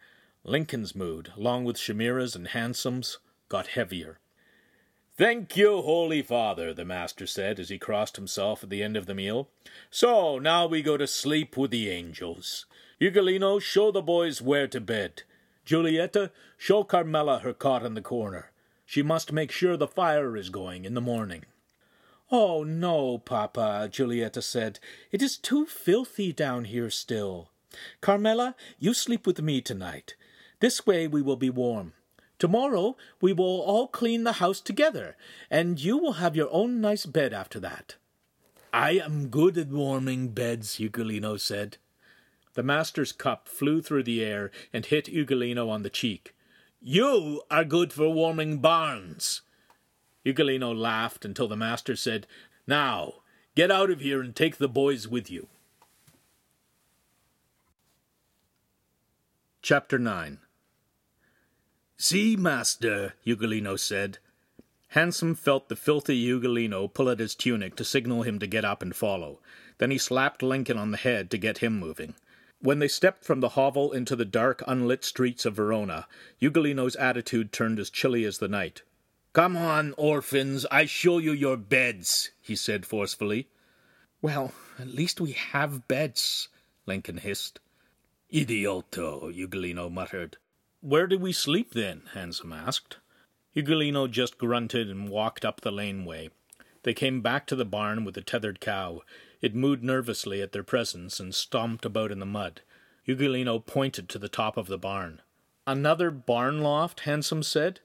Lincoln's 0.43 0.93
mood, 0.93 1.31
along 1.37 1.63
with 1.63 1.77
Shamira's 1.77 2.35
and 2.35 2.49
Hansum's, 2.49 3.17
got 3.47 3.67
heavier. 3.67 4.19
Thank 5.15 5.55
you, 5.55 5.81
Holy 5.81 6.21
Father, 6.21 6.73
the 6.73 6.83
master 6.83 7.25
said 7.25 7.61
as 7.61 7.69
he 7.69 7.79
crossed 7.79 8.17
himself 8.17 8.61
at 8.61 8.69
the 8.69 8.83
end 8.83 8.97
of 8.97 9.05
the 9.05 9.15
meal. 9.15 9.47
So 9.89 10.37
now 10.37 10.67
we 10.67 10.81
go 10.81 10.97
to 10.97 11.07
sleep 11.07 11.55
with 11.55 11.71
the 11.71 11.89
angels. 11.89 12.65
Ugolino, 12.99 13.61
show 13.61 13.91
the 13.91 14.01
boys 14.01 14.41
where 14.41 14.67
to 14.67 14.81
bed. 14.81 15.21
Giulietta, 15.65 16.31
show 16.57 16.83
Carmela 16.83 17.39
her 17.39 17.53
cot 17.53 17.85
in 17.85 17.93
the 17.93 18.01
corner. 18.01 18.51
She 18.85 19.03
must 19.03 19.31
make 19.31 19.51
sure 19.51 19.77
the 19.77 19.87
fire 19.87 20.35
is 20.35 20.49
going 20.49 20.83
in 20.83 20.95
the 20.95 21.01
morning. 21.01 21.45
Oh, 22.31 22.63
no, 22.63 23.19
Papa, 23.19 23.87
Giulietta 23.91 24.41
said. 24.41 24.79
It 25.11 25.21
is 25.21 25.37
too 25.37 25.65
filthy 25.65 26.33
down 26.33 26.65
here 26.65 26.89
still. 26.89 27.51
Carmela, 28.01 28.55
you 28.79 28.93
sleep 28.93 29.27
with 29.27 29.41
me 29.41 29.61
tonight. 29.61 30.15
This 30.59 30.87
way 30.87 31.07
we 31.07 31.21
will 31.21 31.35
be 31.35 31.51
warm. 31.51 31.93
Tomorrow 32.39 32.97
we 33.21 33.31
will 33.31 33.61
all 33.61 33.87
clean 33.87 34.23
the 34.23 34.33
house 34.33 34.59
together, 34.59 35.15
and 35.51 35.79
you 35.79 35.97
will 35.97 36.13
have 36.13 36.35
your 36.35 36.49
own 36.51 36.81
nice 36.81 37.05
bed 37.05 37.31
after 37.31 37.59
that. 37.59 37.95
I 38.73 38.91
am 38.91 39.29
good 39.29 39.57
at 39.57 39.67
warming 39.67 40.29
beds, 40.29 40.77
Ugolino 40.77 41.39
said. 41.39 41.77
The 42.57 42.63
master's 42.63 43.11
cup 43.11 43.47
flew 43.47 43.83
through 43.83 44.01
the 44.01 44.23
air 44.23 44.49
and 44.73 44.83
hit 44.83 45.05
Ugolino 45.05 45.69
on 45.69 45.83
the 45.83 45.91
cheek. 45.91 46.33
You 46.81 47.43
are 47.51 47.63
good 47.63 47.93
for 47.93 48.09
warming 48.09 48.57
barns. 48.57 49.43
Ugolino 50.25 50.75
laughed 50.75 51.23
until 51.23 51.47
the 51.47 51.55
master 51.55 51.95
said, 51.95 52.25
Now, 52.65 53.21
get 53.53 53.69
out 53.69 53.91
of 53.91 53.99
here 53.99 54.21
and 54.21 54.35
take 54.35 54.57
the 54.57 54.67
boys 54.67 55.07
with 55.07 55.29
you. 55.29 55.45
Chapter 59.61 59.99
9 59.99 60.39
See, 61.95 62.35
master, 62.35 63.13
Ugolino 63.23 63.77
said. 63.77 64.17
Hansum 64.95 65.37
felt 65.37 65.69
the 65.69 65.75
filthy 65.75 66.27
Ugolino 66.27 66.91
pull 66.91 67.11
at 67.11 67.19
his 67.19 67.35
tunic 67.35 67.75
to 67.75 67.83
signal 67.83 68.23
him 68.23 68.39
to 68.39 68.47
get 68.47 68.65
up 68.65 68.81
and 68.81 68.95
follow. 68.95 69.41
Then 69.77 69.91
he 69.91 69.99
slapped 69.99 70.41
Lincoln 70.41 70.79
on 70.79 70.89
the 70.89 70.97
head 70.97 71.29
to 71.29 71.37
get 71.37 71.59
him 71.59 71.79
moving. 71.79 72.15
When 72.59 72.79
they 72.79 72.87
stepped 72.87 73.23
from 73.23 73.39
the 73.39 73.49
hovel 73.49 73.91
into 73.91 74.15
the 74.15 74.25
dark, 74.25 74.63
unlit 74.67 75.03
streets 75.03 75.45
of 75.45 75.55
Verona, 75.55 76.07
Ugolino's 76.41 76.95
attitude 76.95 77.51
turned 77.51 77.79
as 77.79 77.89
chilly 77.89 78.25
as 78.25 78.39
the 78.39 78.47
night. 78.47 78.81
Come 79.33 79.55
on, 79.55 79.93
orphans, 79.97 80.65
I 80.71 80.85
show 80.85 81.19
you 81.19 81.31
your 81.31 81.57
beds, 81.57 82.31
he 82.41 82.55
said 82.55 82.85
forcefully. 82.85 83.47
Well, 84.21 84.53
at 84.79 84.87
least 84.87 85.21
we 85.21 85.33
have 85.33 85.87
beds, 85.87 86.49
Lincoln 86.87 87.17
hissed. 87.17 87.59
Idioto, 88.33 89.31
Ugolino 89.31 89.91
muttered. 89.91 90.37
Where 90.81 91.05
do 91.05 91.19
we 91.19 91.31
sleep 91.31 91.73
then? 91.73 92.01
Hansum 92.15 92.51
asked. 92.51 92.97
Ugolino 93.55 94.09
just 94.09 94.39
grunted 94.39 94.89
and 94.89 95.09
walked 95.09 95.45
up 95.45 95.61
the 95.61 95.71
laneway. 95.71 96.31
They 96.83 96.93
came 96.93 97.21
back 97.21 97.45
to 97.47 97.55
the 97.55 97.65
barn 97.65 98.03
with 98.03 98.15
the 98.15 98.21
tethered 98.21 98.59
cow. 98.59 99.01
It 99.41 99.55
mooed 99.55 99.83
nervously 99.83 100.41
at 100.41 100.51
their 100.51 100.63
presence 100.63 101.19
and 101.19 101.33
stomped 101.33 101.85
about 101.85 102.11
in 102.11 102.19
the 102.19 102.25
mud. 102.25 102.61
Ugolino 103.07 103.65
pointed 103.65 104.09
to 104.09 104.19
the 104.19 104.29
top 104.29 104.57
of 104.57 104.67
the 104.67 104.77
barn. 104.77 105.21
Another 105.65 106.11
barn 106.11 106.61
loft, 106.61 107.01
Hansum 107.01 107.43
said. 107.43 107.81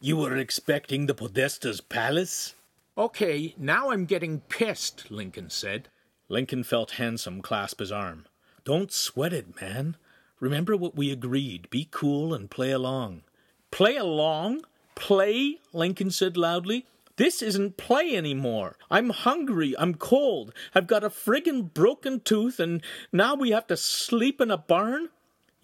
You 0.00 0.16
were 0.16 0.36
expecting 0.36 1.06
the 1.06 1.14
Podesta's 1.14 1.80
palace? 1.80 2.54
Okay, 2.96 3.54
now 3.58 3.90
I'm 3.90 4.04
getting 4.04 4.40
pissed, 4.40 5.10
Lincoln 5.10 5.50
said. 5.50 5.88
Lincoln 6.28 6.62
felt 6.62 6.92
Hansum 6.92 7.42
clasp 7.42 7.80
his 7.80 7.90
arm. 7.92 8.26
Don't 8.64 8.92
sweat 8.92 9.32
it, 9.32 9.60
man. 9.60 9.96
Remember 10.40 10.76
what 10.76 10.96
we 10.96 11.10
agreed. 11.10 11.68
Be 11.70 11.88
cool 11.90 12.32
and 12.32 12.50
play 12.50 12.70
along. 12.70 13.22
Play 13.70 13.96
along? 13.96 14.64
Play? 14.94 15.58
Lincoln 15.72 16.10
said 16.10 16.36
loudly. 16.36 16.86
This 17.16 17.42
isn't 17.42 17.76
play 17.76 18.16
anymore. 18.16 18.76
I'm 18.90 19.10
hungry. 19.10 19.74
I'm 19.78 19.94
cold. 19.94 20.52
I've 20.74 20.88
got 20.88 21.04
a 21.04 21.10
friggin' 21.10 21.72
broken 21.72 22.20
tooth, 22.20 22.58
and 22.58 22.82
now 23.12 23.34
we 23.36 23.50
have 23.50 23.68
to 23.68 23.76
sleep 23.76 24.40
in 24.40 24.50
a 24.50 24.58
barn? 24.58 25.10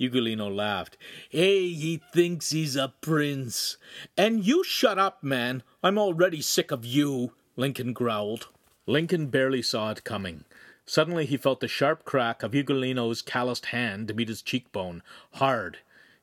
Ugolino 0.01 0.55
laughed. 0.55 0.97
Hey, 1.29 1.73
he 1.73 2.01
thinks 2.15 2.51
he's 2.51 2.77
a 2.77 2.95
prince. 3.01 3.77
And 4.17 4.47
you 4.47 4.63
shut 4.65 4.99
up, 4.99 5.23
man. 5.23 5.63
I'm 5.83 5.99
already 5.99 6.41
sick 6.41 6.71
of 6.71 6.85
you, 6.85 7.33
Lincoln 7.57 7.93
growled. 7.93 8.49
Lincoln 8.87 9.27
barely 9.27 9.61
saw 9.61 9.91
it 9.91 10.05
coming. 10.05 10.45
Suddenly 10.87 11.27
he 11.27 11.37
felt 11.37 11.61
the 11.61 11.69
sharp 11.69 12.05
crack 12.05 12.43
of 12.43 12.53
Ugolino's 12.53 13.23
calloused 13.23 13.67
hand 13.67 14.09
to 14.09 14.15
meet 14.15 14.29
his 14.29 14.43
cheekbone, 14.43 15.03
hard. 15.35 15.79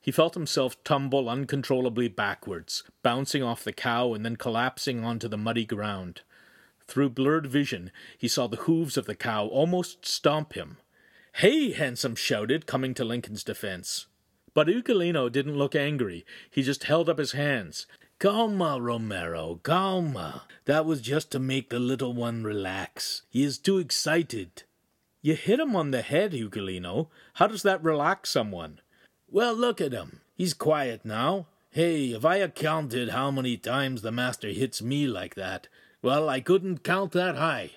He 0.08 0.14
felt 0.14 0.36
himself 0.36 0.82
tumble 0.86 1.28
uncontrollably 1.28 2.08
backwards, 2.08 2.84
bouncing 3.04 3.44
off 3.44 3.66
the 3.66 3.74
cow 3.74 4.14
and 4.14 4.24
then 4.24 4.38
collapsing 4.38 5.04
onto 5.04 5.28
the 5.28 5.36
muddy 5.36 5.66
ground. 5.66 6.22
Through 6.88 7.10
blurred 7.10 7.48
vision, 7.48 7.92
he 8.18 8.30
saw 8.30 8.48
the 8.48 8.56
hooves 8.56 8.96
of 8.96 9.06
the 9.06 9.16
cow 9.16 9.48
almost 9.48 10.06
stomp 10.06 10.54
him. 10.54 10.78
Hey, 11.34 11.74
Hansum 11.74 12.18
shouted, 12.18 12.66
coming 12.66 12.94
to 12.94 13.04
Lincoln's 13.04 13.44
defense. 13.44 14.06
But 14.54 14.68
Ugolino 14.68 15.30
didn't 15.30 15.58
look 15.58 15.76
angry. 15.76 16.26
He 16.50 16.64
just 16.64 16.86
held 16.86 17.10
up 17.10 17.18
his 17.18 17.34
hands. 17.34 17.86
Calma, 18.18 18.80
Romero, 18.80 19.60
calma. 19.62 20.44
That 20.64 20.86
was 20.86 21.02
just 21.02 21.32
to 21.32 21.40
make 21.40 21.70
the 21.70 21.80
little 21.80 22.14
one 22.14 22.46
relax. 22.46 23.24
He 23.30 23.44
is 23.44 23.58
too 23.58 23.78
excited. 23.78 24.64
You 25.22 25.36
hit 25.36 25.60
him 25.60 25.76
on 25.76 25.92
the 25.92 26.02
head, 26.02 26.32
Ugolino. 26.32 27.10
How 27.34 27.48
does 27.48 27.64
that 27.64 27.84
relax 27.84 28.30
someone? 28.30 28.80
Well, 29.30 29.54
look 29.54 29.82
at 29.82 29.92
him. 29.92 30.22
He's 30.36 30.54
quiet 30.54 31.04
now. 31.04 31.48
Hey, 31.72 32.12
if 32.12 32.24
I 32.24 32.38
accounted 32.38 33.10
how 33.10 33.30
many 33.30 33.58
times 33.58 34.02
the 34.02 34.12
master 34.12 34.50
hits 34.50 34.82
me 34.82 35.06
like 35.08 35.36
that, 35.36 35.68
well, 36.02 36.30
I 36.30 36.40
couldn't 36.40 36.84
count 36.84 37.12
that 37.12 37.36
high. 37.36 37.72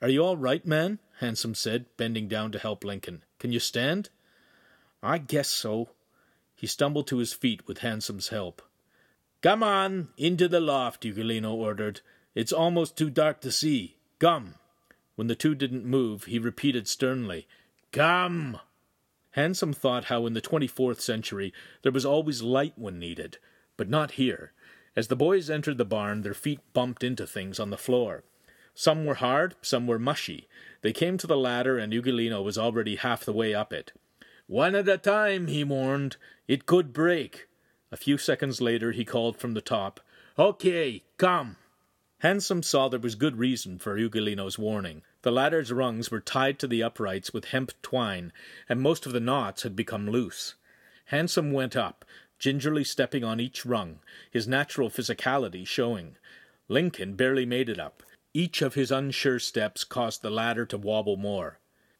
Are 0.00 0.08
you 0.08 0.24
all 0.24 0.36
right, 0.36 0.64
man? 0.66 0.98
Hansum 1.20 1.56
said, 1.56 1.86
bending 1.96 2.28
down 2.28 2.52
to 2.52 2.58
help 2.58 2.84
Lincoln. 2.84 3.22
Can 3.38 3.52
you 3.52 3.60
stand? 3.60 4.10
I 5.02 5.18
guess 5.18 5.50
so. 5.50 5.90
He 6.54 6.66
stumbled 6.66 7.06
to 7.08 7.18
his 7.18 7.32
feet 7.32 7.66
with 7.66 7.80
Hansum's 7.80 8.28
help. 8.28 8.62
Come 9.42 9.62
on, 9.62 10.08
into 10.16 10.48
the 10.48 10.60
loft, 10.60 11.04
Ugolino 11.04 11.52
ordered. 11.52 12.00
It's 12.34 12.52
almost 12.52 12.96
too 12.96 13.10
dark 13.10 13.40
to 13.42 13.52
see. 13.52 13.96
Come. 14.18 14.54
When 15.14 15.26
the 15.26 15.34
two 15.34 15.54
didn't 15.54 15.84
move, 15.84 16.24
he 16.24 16.38
repeated 16.38 16.88
sternly, 16.88 17.46
Come. 17.92 18.58
Hansum 19.36 19.74
thought 19.74 20.06
how 20.06 20.24
in 20.26 20.32
the 20.32 20.40
24th 20.40 21.00
century 21.00 21.52
there 21.82 21.92
was 21.92 22.06
always 22.06 22.42
light 22.42 22.72
when 22.76 22.98
needed, 22.98 23.38
but 23.76 23.88
not 23.88 24.12
here. 24.12 24.52
As 24.96 25.08
the 25.08 25.16
boys 25.16 25.50
entered 25.50 25.76
the 25.76 25.84
barn, 25.84 26.22
their 26.22 26.34
feet 26.34 26.60
bumped 26.72 27.04
into 27.04 27.26
things 27.26 27.60
on 27.60 27.68
the 27.68 27.76
floor. 27.76 28.24
Some 28.74 29.04
were 29.04 29.16
hard, 29.16 29.54
some 29.60 29.86
were 29.86 29.98
mushy. 29.98 30.48
They 30.80 30.92
came 30.92 31.18
to 31.18 31.26
the 31.26 31.36
ladder, 31.36 31.78
and 31.78 31.92
Ugolino 31.92 32.42
was 32.42 32.56
already 32.56 32.96
half 32.96 33.24
the 33.24 33.32
way 33.32 33.54
up 33.54 33.72
it. 33.72 33.92
One 34.46 34.74
at 34.74 34.88
a 34.88 34.96
time, 34.96 35.48
he 35.48 35.64
warned. 35.64 36.16
It 36.48 36.66
could 36.66 36.92
break. 36.92 37.48
A 37.92 37.96
few 37.96 38.16
seconds 38.16 38.60
later, 38.60 38.92
he 38.92 39.04
called 39.04 39.36
from 39.36 39.54
the 39.54 39.60
top, 39.60 40.00
Okay, 40.38 41.04
come. 41.18 41.56
Hansum 42.22 42.64
saw 42.64 42.88
there 42.88 43.00
was 43.00 43.14
good 43.14 43.36
reason 43.36 43.78
for 43.78 43.98
Ugolino's 43.98 44.58
warning. 44.58 45.02
The 45.22 45.32
ladder's 45.32 45.72
rungs 45.72 46.10
were 46.10 46.20
tied 46.20 46.58
to 46.58 46.66
the 46.66 46.82
uprights 46.82 47.32
with 47.32 47.46
hemp 47.46 47.72
twine, 47.82 48.32
and 48.68 48.80
most 48.80 49.06
of 49.06 49.12
the 49.12 49.20
knots 49.20 49.62
had 49.62 49.74
become 49.74 50.08
loose. 50.08 50.54
Hansum 51.10 51.52
went 51.52 51.76
up, 51.76 52.04
gingerly 52.38 52.84
stepping 52.84 53.24
on 53.24 53.40
each 53.40 53.64
rung, 53.64 54.00
his 54.30 54.46
natural 54.46 54.90
physicality 54.90 55.66
showing. 55.66 56.16
Lincoln 56.68 57.14
barely 57.14 57.46
made 57.46 57.68
it 57.68 57.78
up. 57.78 58.02
Each 58.34 58.60
of 58.60 58.74
his 58.74 58.90
unsure 58.90 59.38
steps 59.38 59.84
caused 59.84 60.20
the 60.20 60.30
ladder 60.30 60.66
to 60.66 60.76
wobble 60.76 61.16
more. 61.16 61.58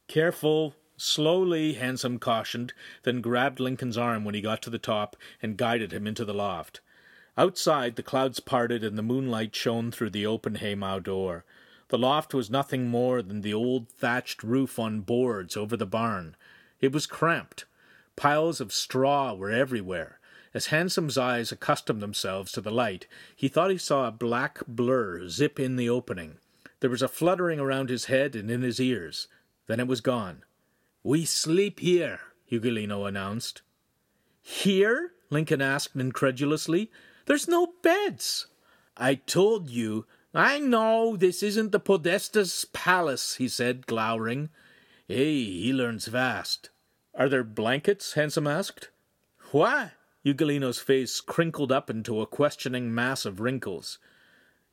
Careful, 0.09 0.75
slowly, 0.97 1.75
Hansum 1.75 2.21
cautioned, 2.21 2.75
then 3.05 3.21
grabbed 3.21 3.61
Lincoln's 3.61 3.97
arm 3.97 4.25
when 4.25 4.35
he 4.35 4.41
got 4.41 4.61
to 4.63 4.71
the 4.71 4.79
top 4.79 5.17
and 5.41 5.57
guided 5.57 5.93
him 5.93 6.07
into 6.07 6.25
the 6.25 6.35
loft. 6.35 6.81
Outside, 7.39 7.97
the 7.97 8.03
clouds 8.03 8.41
parted 8.41 8.85
and 8.85 8.99
the 8.99 9.03
moonlight 9.03 9.55
shone 9.55 9.91
through 9.91 10.11
the 10.11 10.27
open 10.27 10.57
haymow 10.57 11.01
door. 11.01 11.45
The 11.89 11.99
loft 11.99 12.35
was 12.35 12.51
nothing 12.51 12.89
more 12.89 13.23
than 13.23 13.43
the 13.43 13.55
old 13.55 13.89
thatched 13.89 14.43
roof 14.43 14.79
on 14.79 15.01
boards 15.01 15.57
over 15.57 15.77
the 15.77 15.87
barn. 15.87 16.37
It 16.81 16.93
was 16.93 17.07
cramped. 17.07 17.65
Piles 18.17 18.61
of 18.61 18.73
straw 18.73 19.35
were 19.35 19.51
everywhere. 19.51 20.19
As 20.53 20.67
Hansum's 20.67 21.19
eyes 21.19 21.53
accustomed 21.53 22.01
themselves 22.01 22.51
to 22.53 22.61
the 22.61 22.71
light, 22.71 23.07
he 23.37 23.47
thought 23.47 23.71
he 23.71 23.79
saw 23.79 24.09
a 24.09 24.13
black 24.13 24.61
blur 24.67 25.29
zip 25.29 25.61
in 25.61 25.77
the 25.77 25.89
opening. 25.89 26.39
There 26.81 26.91
was 26.91 27.03
a 27.03 27.09
fluttering 27.09 27.61
around 27.61 27.89
his 27.89 28.07
head 28.07 28.35
and 28.35 28.51
in 28.51 28.63
his 28.63 28.81
ears. 28.81 29.29
Then 29.67 29.81
it 29.81 29.87
was 29.87 30.01
gone. 30.01 30.45
We 31.03 31.25
sleep 31.25 31.81
here, 31.81 32.21
Ugolino 32.51 33.07
announced. 33.07 33.63
Here? 34.41 35.13
Lincoln 35.31 35.61
asked 35.61 35.97
incredulously. 35.97 36.91
There's 37.27 37.49
no 37.49 37.75
beds. 37.83 38.47
I 38.97 39.17
told 39.17 39.69
you. 39.69 40.07
I 40.37 40.59
know 40.59 41.17
this 41.17 41.43
isn't 41.43 41.73
the 41.73 41.81
Podesta's 41.81 42.67
palace, 42.67 43.37
he 43.37 43.49
said, 43.49 43.87
glowering. 43.87 44.51
Hey, 45.09 45.43
he 45.43 45.73
learns 45.73 46.09
fast. 46.09 46.69
Are 47.15 47.31
there 47.31 47.43
blankets? 47.43 48.13
Hansum 48.17 48.47
asked. 48.47 48.91
Why? 49.51 49.93
Ugolino's 50.27 50.79
face 50.79 51.23
crinkled 51.23 51.73
up 51.73 51.89
into 51.89 52.21
a 52.21 52.27
questioning 52.27 52.95
mass 52.95 53.25
of 53.25 53.41
wrinkles. 53.41 53.99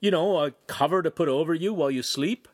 You 0.02 0.11
know, 0.11 0.40
a 0.40 0.52
cover 0.68 1.02
to 1.02 1.10
put 1.10 1.30
over 1.30 1.53
you 1.53 1.73
while 1.73 1.90
you 1.90 2.03
sleep? 2.03 2.49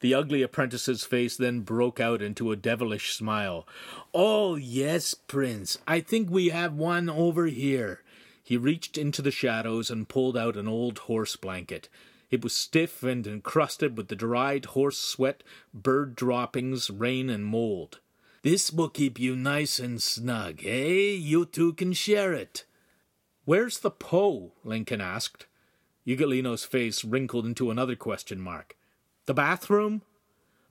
The 0.00 0.14
ugly 0.14 0.40
apprentice's 0.40 1.04
face 1.04 1.36
then 1.36 1.60
broke 1.60 2.00
out 2.00 2.22
into 2.22 2.52
a 2.52 2.56
devilish 2.56 3.12
smile. 3.12 3.68
Oh, 4.14 4.56
yes, 4.56 5.12
Prince. 5.12 5.76
I 5.86 6.00
think 6.00 6.30
we 6.30 6.48
have 6.48 6.72
one 6.72 7.10
over 7.10 7.44
here. 7.48 8.00
He 8.42 8.56
reached 8.56 8.96
into 8.96 9.20
the 9.20 9.30
shadows 9.30 9.90
and 9.90 10.08
pulled 10.08 10.38
out 10.38 10.56
an 10.56 10.66
old 10.66 11.00
horse 11.00 11.36
blanket. 11.36 11.90
It 12.30 12.42
was 12.42 12.54
stiff 12.54 13.02
and 13.02 13.26
encrusted 13.26 13.96
with 13.96 14.08
the 14.08 14.16
dried 14.16 14.66
horse 14.66 14.98
sweat, 14.98 15.42
bird 15.74 16.14
droppings, 16.14 16.88
rain, 16.90 17.28
and 17.28 17.44
mold. 17.44 17.98
This 18.42 18.72
will 18.72 18.88
keep 18.88 19.18
you 19.18 19.36
nice 19.36 19.78
and 19.78 20.00
snug, 20.00 20.60
eh? 20.64 21.16
You 21.18 21.44
two 21.44 21.74
can 21.74 21.92
share 21.92 22.32
it. 22.32 22.64
Where's 23.44 23.80
the 23.80 23.90
Po? 23.90 24.52
Lincoln 24.64 25.00
asked. 25.00 25.46
Ugolino's 26.06 26.64
face 26.64 27.04
wrinkled 27.04 27.44
into 27.44 27.70
another 27.70 27.96
question 27.96 28.40
mark. 28.40 28.76
The 29.26 29.34
bathroom? 29.34 30.02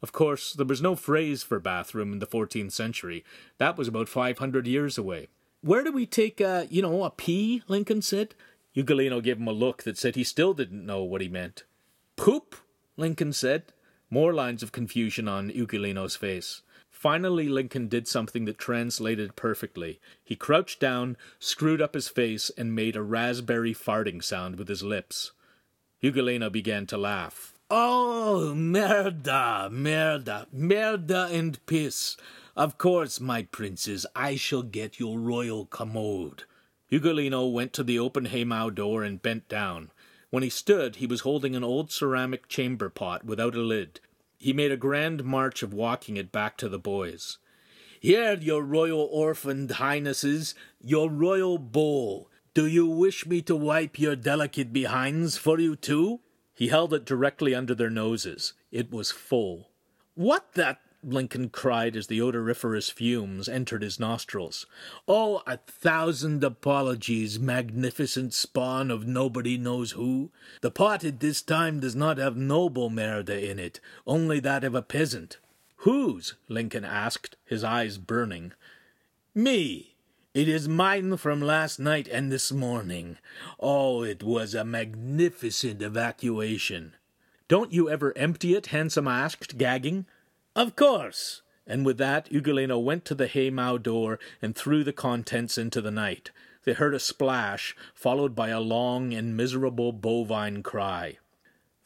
Of 0.02 0.11
course, 0.11 0.53
there 0.53 0.65
was 0.65 0.81
no 0.81 0.95
phrase 0.95 1.44
for 1.44 1.60
bathroom 1.60 2.14
in 2.14 2.19
the 2.19 2.27
14th 2.27 2.72
century. 2.72 3.23
That 3.57 3.77
was 3.77 3.88
about 3.88 4.10
500 4.10 4.65
years 4.65 4.98
away. 4.98 5.27
Where 5.61 5.84
do 5.84 5.91
we 5.91 6.06
take, 6.06 6.40
a, 6.40 6.68
you 6.69 6.81
know, 6.81 7.03
a 7.03 7.11
pee? 7.11 7.64
Lincoln 7.68 8.02
said. 8.02 8.34
Ugolino 8.80 9.22
gave 9.22 9.38
him 9.38 9.47
a 9.47 9.51
look 9.51 9.84
that 9.84 9.97
said 9.97 10.15
he 10.15 10.23
still 10.23 10.53
didn't 10.53 10.85
know 10.85 11.03
what 11.03 11.22
he 11.22 11.27
meant. 11.27 11.64
Poop? 12.15 12.56
Lincoln 12.95 13.34
said. 13.34 13.73
More 14.10 14.34
lines 14.34 14.64
of 14.64 14.72
confusion 14.72 15.27
on 15.27 15.49
Ugolino's 15.51 16.15
face. 16.15 16.61
Finally, 16.89 17.49
Lincoln 17.49 17.88
did 17.88 18.07
something 18.07 18.45
that 18.45 18.57
translated 18.57 19.35
perfectly. 19.35 19.99
He 20.23 20.35
crouched 20.35 20.80
down, 20.80 21.18
screwed 21.39 21.81
up 21.81 21.93
his 21.93 22.07
face, 22.07 22.49
and 22.57 22.76
made 22.76 22.95
a 22.95 23.01
raspberry 23.01 23.73
farting 23.73 24.23
sound 24.23 24.57
with 24.57 24.68
his 24.68 24.84
lips. 24.84 25.31
Ugolino 26.01 26.51
began 26.51 26.85
to 26.88 26.97
laugh. 26.97 27.53
Oh, 27.69 28.53
merda, 28.56 29.69
merda, 29.69 30.47
merda 30.56 31.31
and 31.31 31.64
piss. 31.65 32.18
Of 32.56 32.77
course, 32.77 33.19
my 33.19 33.43
princes, 33.43 34.06
I 34.15 34.35
shall 34.35 34.64
get 34.64 34.99
your 34.99 35.19
royal 35.19 35.65
commode. 35.65 36.45
Ugolino 36.91 37.52
went 37.52 37.74
to 37.74 37.84
the 37.84 37.99
open 37.99 38.26
haymow 38.26 38.70
door 38.70 39.03
and 39.03 39.22
bent 39.22 39.48
down. 39.48 39.91
When 40.30 40.44
he 40.44 40.49
stood, 40.49 40.98
he 40.98 41.07
was 41.07 41.22
holding 41.22 41.56
an 41.56 41.64
old 41.64 41.91
ceramic 41.91 42.48
chamber 42.48 42.90
pot 42.90 43.26
without 43.26 43.56
a 43.56 43.61
lid. 43.61 43.99
He 44.38 44.53
made 44.53 44.72
a 44.72 44.78
grand 44.78 45.24
march 45.24 45.64
of 45.64 45.74
walking 45.74 46.18
it 46.18 46.32
back 46.32 46.57
to 46.57 46.70
the 46.70 46.80
boys. 46.80 47.38
Here, 47.99 48.34
your 48.36 48.64
royal 48.64 49.10
orphaned 49.11 49.72
highnesses, 49.72 50.56
your 50.82 51.10
royal 51.10 51.57
bowl. 51.57 52.30
Do 52.53 52.66
you 52.66 52.88
wish 52.88 53.26
me 53.26 53.41
to 53.44 53.56
wipe 53.56 53.99
your 53.99 54.16
delicate 54.16 54.72
behinds 54.72 55.38
for 55.38 55.60
you 55.60 55.76
too? 55.76 56.22
He 56.53 56.70
held 56.70 56.94
it 56.94 57.06
directly 57.06 57.53
under 57.53 57.76
their 57.76 57.90
noses. 57.90 58.53
It 58.72 58.91
was 58.91 59.11
full. 59.11 59.70
What 60.16 60.53
the 60.53 60.78
Lincoln 61.04 61.50
cried 61.50 61.96
as 61.96 62.08
the 62.08 62.22
odoriferous 62.22 62.90
fumes 62.90 63.48
entered 63.48 63.82
his 63.82 64.00
nostrils. 64.00 64.66
Oh, 65.08 65.42
a 65.48 65.58
thousand 65.58 66.44
apologies, 66.44 67.40
magnificent 67.40 68.34
spawn 68.34 68.92
of 68.92 69.08
nobody 69.08 69.58
knows 69.58 69.92
who. 69.92 70.32
The 70.62 70.72
pot 70.72 71.04
at 71.06 71.22
this 71.22 71.42
time 71.42 71.80
does 71.80 71.96
not 71.96 72.18
have 72.18 72.36
noble 72.36 72.90
Merida 72.90 73.50
in 73.50 73.60
it, 73.60 73.80
only 74.06 74.40
that 74.42 74.64
of 74.64 74.76
a 74.76 74.82
peasant. 74.82 75.38
Whose? 75.78 76.34
Lincoln 76.50 76.84
asked, 76.84 77.38
his 77.46 77.64
eyes 77.64 77.98
burning. 77.98 78.52
Me. 79.34 79.96
It 80.34 80.48
is 80.48 80.68
mine 80.68 81.16
from 81.18 81.42
last 81.42 81.80
night 81.80 82.08
and 82.10 82.32
this 82.32 82.52
morning. 82.52 83.18
Oh, 83.60 84.04
it 84.04 84.22
was 84.22 84.54
a 84.54 84.66
magnificent 84.66 85.82
evacuation. 85.82 86.96
Don't 87.48 87.72
you 87.72 87.90
ever 87.90 88.16
empty 88.18 88.54
it? 88.54 88.66
Hansum 88.66 89.10
asked, 89.10 89.58
gagging. 89.58 90.06
Of 90.56 90.76
course. 90.76 91.42
And 91.68 91.86
with 91.86 91.98
that, 92.00 92.30
Ugolino 92.32 92.84
went 92.84 93.06
to 93.06 93.16
the 93.16 93.28
haymow 93.28 93.78
door 93.78 94.20
and 94.42 94.56
threw 94.56 94.84
the 94.84 94.92
contents 94.92 95.58
into 95.58 95.82
the 95.82 95.92
night. 95.92 96.32
They 96.66 96.74
heard 96.74 96.94
a 96.94 97.00
splash, 97.00 97.76
followed 97.94 98.36
by 98.36 98.50
a 98.50 98.60
long 98.60 99.14
and 99.14 99.38
miserable 99.38 99.92
bovine 99.92 100.64
cry. 100.64 101.18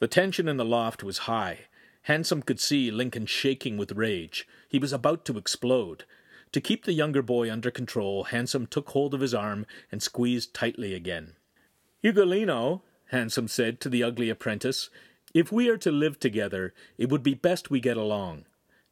The 0.00 0.08
tension 0.08 0.48
in 0.48 0.56
the 0.56 0.64
loft 0.64 1.04
was 1.04 1.18
high. 1.18 1.66
Hansum 2.08 2.44
could 2.44 2.60
see 2.60 2.90
Lincoln 2.90 3.26
shaking 3.26 3.76
with 3.76 3.92
rage. 3.92 4.46
He 4.68 4.78
was 4.78 4.92
about 4.92 5.24
to 5.26 5.38
explode. 5.38 6.04
To 6.52 6.60
keep 6.60 6.84
the 6.84 6.92
younger 6.92 7.22
boy 7.22 7.50
under 7.50 7.70
control, 7.70 8.26
Hansum 8.26 8.68
took 8.68 8.90
hold 8.90 9.14
of 9.14 9.20
his 9.20 9.34
arm 9.34 9.66
and 9.90 10.02
squeezed 10.02 10.54
tightly 10.54 10.94
again. 10.94 11.34
Ugolino, 12.02 12.82
Hansum 13.12 13.48
said 13.48 13.80
to 13.80 13.88
the 13.88 14.02
ugly 14.02 14.30
apprentice, 14.30 14.90
if 15.32 15.50
we 15.50 15.68
are 15.68 15.78
to 15.78 15.90
live 15.90 16.20
together, 16.20 16.72
it 16.96 17.08
would 17.10 17.22
be 17.22 17.34
best 17.34 17.70
we 17.70 17.80
get 17.80 17.96
along. 17.96 18.44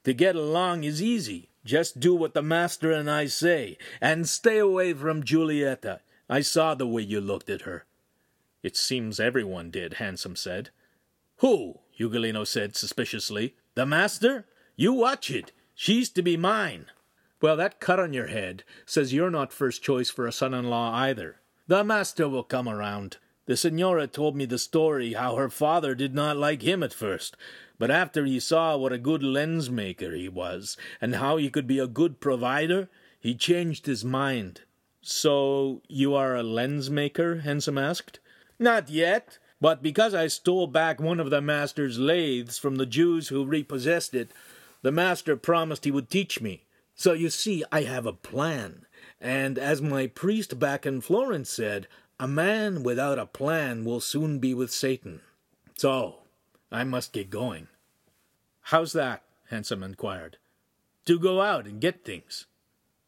To 0.04 0.12
get 0.12 0.34
along 0.34 0.84
is 0.84 1.00
easy. 1.00 1.50
Just 1.64 2.00
do 2.00 2.14
what 2.14 2.34
the 2.34 2.42
master 2.42 2.90
and 2.90 3.08
I 3.08 3.26
say, 3.26 3.78
and 4.00 4.28
stay 4.28 4.58
away 4.58 4.92
from 4.94 5.22
Giulietta. 5.22 6.00
I 6.28 6.40
saw 6.40 6.74
the 6.74 6.88
way 6.88 7.02
you 7.02 7.20
looked 7.20 7.48
at 7.48 7.62
her. 7.62 7.84
It 8.62 8.76
seems 8.76 9.20
everyone 9.20 9.70
did, 9.70 9.94
Hansum 9.94 10.36
said. 10.36 10.70
Who? 11.38 11.80
Ugolino 11.98 12.46
said 12.46 12.74
suspiciously. 12.74 13.54
The 13.74 13.86
master? 13.86 14.46
You 14.76 14.92
watch 14.92 15.30
it. 15.30 15.52
She's 15.74 16.08
to 16.10 16.22
be 16.22 16.36
mine. 16.36 16.86
Well, 17.40 17.56
that 17.56 17.80
cut 17.80 18.00
on 18.00 18.12
your 18.12 18.28
head 18.28 18.64
says 18.86 19.12
you're 19.12 19.30
not 19.30 19.52
first 19.52 19.82
choice 19.82 20.10
for 20.10 20.26
a 20.26 20.32
son 20.32 20.54
in 20.54 20.70
law 20.70 20.92
either. 20.94 21.40
The 21.66 21.84
master 21.84 22.28
will 22.28 22.44
come 22.44 22.68
around. 22.68 23.18
The 23.46 23.56
Signora 23.56 24.06
told 24.06 24.36
me 24.36 24.44
the 24.44 24.58
story 24.58 25.14
how 25.14 25.36
her 25.36 25.48
father 25.48 25.94
did 25.94 26.14
not 26.14 26.36
like 26.36 26.62
him 26.62 26.82
at 26.82 26.94
first, 26.94 27.36
but 27.82 27.90
after 27.90 28.24
he 28.24 28.38
saw 28.38 28.76
what 28.76 28.92
a 28.92 28.96
good 28.96 29.24
lens 29.24 29.68
maker 29.68 30.12
he 30.12 30.28
was, 30.28 30.76
and 31.00 31.16
how 31.16 31.36
he 31.36 31.50
could 31.50 31.66
be 31.66 31.80
a 31.80 31.88
good 31.88 32.20
provider, 32.20 32.88
he 33.18 33.34
changed 33.34 33.86
his 33.86 34.04
mind. 34.04 34.60
So 35.00 35.82
you 35.88 36.14
are 36.14 36.36
a 36.36 36.44
lens 36.44 36.90
maker? 36.90 37.42
Hansum 37.44 37.82
asked. 37.82 38.20
Not 38.56 38.88
yet, 38.88 39.40
but 39.60 39.82
because 39.82 40.14
I 40.14 40.28
stole 40.28 40.68
back 40.68 41.00
one 41.00 41.18
of 41.18 41.30
the 41.30 41.40
master's 41.40 41.98
lathes 41.98 42.56
from 42.56 42.76
the 42.76 42.86
Jews 42.86 43.26
who 43.30 43.44
repossessed 43.44 44.14
it, 44.14 44.30
the 44.82 44.92
master 44.92 45.34
promised 45.34 45.84
he 45.84 45.90
would 45.90 46.08
teach 46.08 46.40
me. 46.40 46.62
So 46.94 47.14
you 47.14 47.30
see, 47.30 47.64
I 47.72 47.82
have 47.82 48.06
a 48.06 48.12
plan. 48.12 48.86
And 49.20 49.58
as 49.58 49.82
my 49.82 50.06
priest 50.06 50.60
back 50.60 50.86
in 50.86 51.00
Florence 51.00 51.50
said, 51.50 51.88
a 52.20 52.28
man 52.28 52.84
without 52.84 53.18
a 53.18 53.26
plan 53.26 53.84
will 53.84 53.98
soon 53.98 54.38
be 54.38 54.54
with 54.54 54.70
Satan. 54.70 55.20
So, 55.76 56.20
I 56.70 56.84
must 56.84 57.12
get 57.12 57.28
going. 57.28 57.66
How's 58.62 58.92
that? 58.92 59.22
Hansum 59.50 59.84
inquired. 59.84 60.38
To 61.06 61.18
go 61.18 61.40
out 61.40 61.66
and 61.66 61.80
get 61.80 62.04
things. 62.04 62.46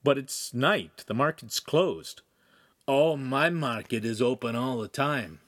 But 0.03 0.19
it's 0.19 0.53
night. 0.53 1.05
The 1.07 1.15
market's 1.15 1.61
closed. 1.61 2.23
Oh, 2.87 3.17
my 3.17 3.49
market 3.49 4.05
is 4.05 4.21
open 4.21 4.55
all 4.55 4.79
the 4.79 4.89
time. 4.89 5.41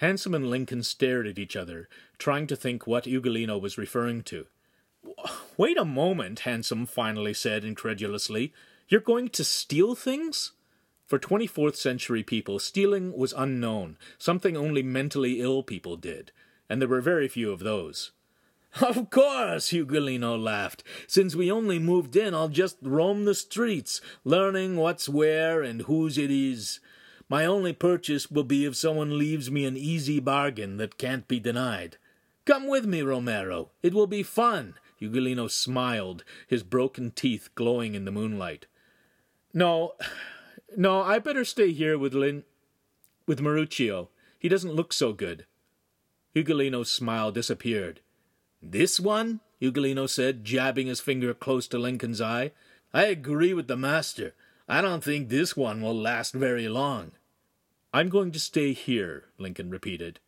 Hansum 0.00 0.36
and 0.36 0.48
Lincoln 0.48 0.84
stared 0.84 1.26
at 1.26 1.38
each 1.38 1.56
other, 1.56 1.88
trying 2.18 2.46
to 2.46 2.54
think 2.54 2.86
what 2.86 3.04
Ugolino 3.04 3.60
was 3.60 3.76
referring 3.76 4.22
to. 4.24 4.46
Wait 5.56 5.76
a 5.76 5.84
moment, 5.84 6.42
Hansum 6.42 6.86
finally 6.86 7.34
said 7.34 7.64
incredulously. 7.64 8.52
You're 8.88 9.00
going 9.00 9.28
to 9.30 9.42
steal 9.42 9.96
things? 9.96 10.52
For 11.06 11.18
24th 11.18 11.74
century 11.74 12.22
people, 12.22 12.58
stealing 12.58 13.16
was 13.16 13.34
unknown, 13.36 13.96
something 14.18 14.56
only 14.56 14.82
mentally 14.82 15.40
ill 15.40 15.62
people 15.62 15.96
did, 15.96 16.30
and 16.68 16.80
there 16.80 16.88
were 16.88 17.00
very 17.00 17.26
few 17.26 17.50
of 17.50 17.60
those. 17.60 18.12
Of 18.82 19.10
course, 19.10 19.70
Ugolino 19.72 20.40
laughed. 20.40 20.84
Since 21.06 21.34
we 21.34 21.50
only 21.50 21.78
moved 21.78 22.14
in, 22.16 22.34
I'll 22.34 22.48
just 22.48 22.76
roam 22.82 23.24
the 23.24 23.34
streets, 23.34 24.00
learning 24.24 24.76
what's 24.76 25.08
where 25.08 25.62
and 25.62 25.82
whose 25.82 26.18
it 26.18 26.30
is. 26.30 26.80
My 27.28 27.44
only 27.44 27.72
purchase 27.72 28.30
will 28.30 28.44
be 28.44 28.64
if 28.64 28.76
someone 28.76 29.18
leaves 29.18 29.50
me 29.50 29.64
an 29.64 29.76
easy 29.76 30.20
bargain 30.20 30.76
that 30.78 30.98
can't 30.98 31.26
be 31.28 31.40
denied. 31.40 31.96
Come 32.44 32.66
with 32.66 32.86
me, 32.86 33.02
Romero. 33.02 33.70
It 33.82 33.94
will 33.94 34.06
be 34.06 34.22
fun. 34.22 34.74
Ugolino 35.00 35.50
smiled, 35.50 36.24
his 36.46 36.62
broken 36.62 37.10
teeth 37.10 37.50
glowing 37.54 37.94
in 37.94 38.04
the 38.04 38.10
moonlight. 38.10 38.66
No, 39.52 39.94
no, 40.76 41.02
I 41.02 41.18
better 41.18 41.44
stay 41.44 41.72
here 41.72 41.98
with 41.98 42.14
Lin. 42.14 42.44
with 43.26 43.40
Maruccio. 43.40 44.08
He 44.38 44.48
doesn't 44.48 44.74
look 44.74 44.92
so 44.92 45.12
good. 45.12 45.46
Ugolino's 46.34 46.90
smile 46.90 47.32
disappeared. 47.32 48.00
This 48.62 48.98
one? 48.98 49.40
Ugolino 49.60 50.08
said, 50.08 50.44
jabbing 50.44 50.86
his 50.86 51.00
finger 51.00 51.34
close 51.34 51.66
to 51.68 51.78
Lincoln's 51.78 52.20
eye. 52.20 52.52
I 52.92 53.04
agree 53.04 53.52
with 53.52 53.68
the 53.68 53.76
master. 53.76 54.34
I 54.68 54.80
don't 54.80 55.02
think 55.02 55.28
this 55.28 55.56
one 55.56 55.80
will 55.80 55.98
last 55.98 56.34
very 56.34 56.68
long. 56.68 57.12
I'm 57.92 58.08
going 58.08 58.32
to 58.32 58.40
stay 58.40 58.72
here, 58.72 59.24
Lincoln 59.38 59.70
repeated. 59.70 60.20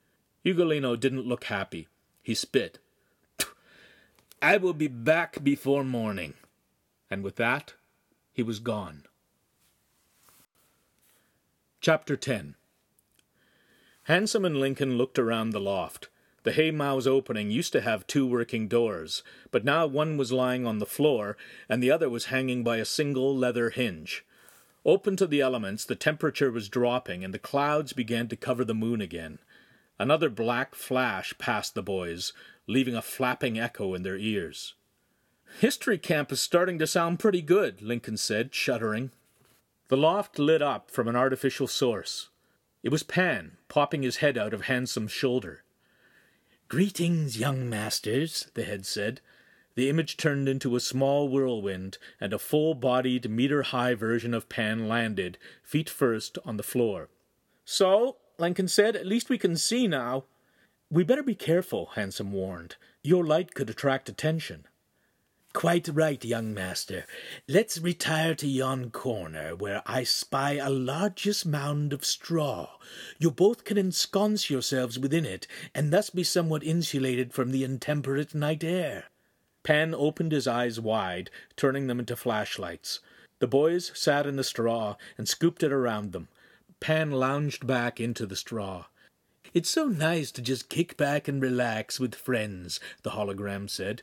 Ugolino 0.44 0.98
didn't 0.98 1.27
look 1.27 1.44
happy. 1.44 1.89
He 2.23 2.35
spit. 2.35 2.78
I 4.43 4.57
will 4.57 4.73
be 4.73 4.89
back 4.89 5.44
before 5.44 5.85
morning. 5.85 6.35
And 7.11 7.23
with 7.23 7.36
that, 7.36 7.74
he 8.32 8.43
was 8.43 8.59
gone. 8.59 9.05
Chapter 11.81 12.16
10 12.16 12.55
Hansum 14.09 14.47
and 14.47 14.59
Lincoln 14.59 14.97
looked 14.97 15.19
around 15.19 15.51
the 15.51 15.61
loft. 15.61 16.09
The 16.42 16.52
hay 16.52 16.70
haymow's 16.70 17.06
opening 17.06 17.50
used 17.50 17.72
to 17.72 17.82
have 17.82 18.06
two 18.06 18.26
working 18.26 18.66
doors, 18.66 19.22
but 19.50 19.64
now 19.64 19.86
one 19.86 20.16
was 20.16 20.32
lying 20.32 20.66
on 20.66 20.78
the 20.78 20.86
floor, 20.86 21.36
and 21.68 21.82
the 21.82 21.90
other 21.90 22.08
was 22.08 22.26
hanging 22.26 22.64
by 22.64 22.78
a 22.78 22.84
single 22.86 23.36
leather 23.36 23.68
hinge. 23.70 24.24
Open 24.86 25.16
to 25.16 25.26
the 25.26 25.42
elements, 25.42 25.84
the 25.84 25.94
temperature 25.94 26.50
was 26.50 26.70
dropping, 26.70 27.22
and 27.22 27.34
the 27.34 27.38
clouds 27.38 27.92
began 27.92 28.26
to 28.28 28.36
cover 28.36 28.64
the 28.64 28.74
moon 28.74 29.02
again. 29.02 29.38
Another 29.98 30.30
black 30.30 30.74
flash 30.74 31.34
passed 31.36 31.74
the 31.74 31.82
boys, 31.82 32.32
leaving 32.66 32.94
a 32.94 33.02
flapping 33.02 33.58
echo 33.58 33.92
in 33.92 34.02
their 34.02 34.16
ears. 34.16 34.74
History 35.58 35.98
camp 35.98 36.32
is 36.32 36.40
starting 36.40 36.78
to 36.78 36.86
sound 36.86 37.18
pretty 37.18 37.42
good, 37.42 37.82
Lincoln 37.82 38.16
said, 38.16 38.54
shuddering. 38.54 39.10
The 39.88 39.96
loft 39.98 40.38
lit 40.38 40.62
up 40.62 40.90
from 40.90 41.06
an 41.06 41.16
artificial 41.16 41.66
source. 41.66 42.30
It 42.82 42.88
was 42.88 43.02
Pan, 43.02 43.58
popping 43.68 44.02
his 44.02 44.18
head 44.18 44.38
out 44.38 44.54
of 44.54 44.62
Hansum's 44.62 45.12
shoulder. 45.12 45.64
Greetings, 46.70 47.36
young 47.36 47.68
masters, 47.68 48.47
the 48.55 48.62
head 48.62 48.86
said. 48.86 49.20
The 49.74 49.88
image 49.88 50.16
turned 50.16 50.48
into 50.48 50.76
a 50.76 50.80
small 50.80 51.28
whirlwind, 51.28 51.98
and 52.20 52.32
a 52.32 52.38
full 52.38 52.74
bodied, 52.76 53.28
meter 53.28 53.62
high 53.62 53.94
version 53.94 54.32
of 54.32 54.48
Pan 54.48 54.86
landed, 54.86 55.36
feet 55.64 55.90
first, 55.90 56.38
on 56.44 56.59
the 56.59 56.62
floor. 56.62 57.09
So, 57.64 58.18
Lincoln 58.38 58.68
said, 58.68 58.94
at 58.94 59.05
least 59.05 59.28
we 59.28 59.36
can 59.36 59.56
see 59.56 59.88
now. 59.88 60.26
We 60.88 61.02
better 61.02 61.24
be 61.24 61.34
careful, 61.34 61.90
Hansum 61.97 62.30
warned. 62.30 62.76
Your 63.02 63.24
light 63.24 63.52
could 63.52 63.68
attract 63.68 64.09
attention. 64.09 64.68
Quite 65.52 65.89
right, 65.89 66.24
young 66.24 66.55
master. 66.55 67.06
Let's 67.48 67.81
retire 67.81 68.36
to 68.36 68.47
yon 68.47 68.90
corner, 68.90 69.56
where 69.56 69.82
I 69.85 70.05
spy 70.05 70.52
a 70.52 70.70
largish 70.70 71.44
mound 71.44 71.93
of 71.93 72.05
straw. 72.05 72.77
You 73.18 73.32
both 73.32 73.64
can 73.64 73.77
ensconce 73.77 74.48
yourselves 74.48 74.97
within 74.97 75.27
it, 75.27 75.48
and 75.74 75.93
thus 75.93 76.09
be 76.09 76.22
somewhat 76.22 76.62
insulated 76.62 77.32
from 77.32 77.51
the 77.51 77.64
intemperate 77.64 78.32
night 78.32 78.62
air. 78.62 79.06
Pan 79.64 79.93
opened 79.93 80.31
his 80.31 80.47
eyes 80.47 80.78
wide, 80.78 81.31
turning 81.56 81.89
them 81.89 81.98
into 81.98 82.14
flashlights. 82.14 83.01
The 83.40 83.48
boys 83.48 83.90
sat 83.93 84.28
in 84.28 84.36
the 84.36 84.44
straw 84.44 84.97
and 85.18 85.28
scooped 85.28 85.64
it 85.64 85.72
around 85.72 86.12
them. 86.12 86.28
Pan 86.78 87.10
lounged 87.10 87.66
back 87.66 87.98
into 87.98 88.24
the 88.24 88.36
straw. 88.36 88.86
It's 89.52 89.68
so 89.68 89.89
nice 89.89 90.31
to 90.32 90.43
just 90.43 90.68
kick 90.68 90.97
back 90.97 91.27
and 91.27 91.43
relax 91.43 91.98
with 91.98 92.14
friends, 92.14 92.78
the 93.02 93.10
hologram 93.10 93.68
said. 93.68 94.02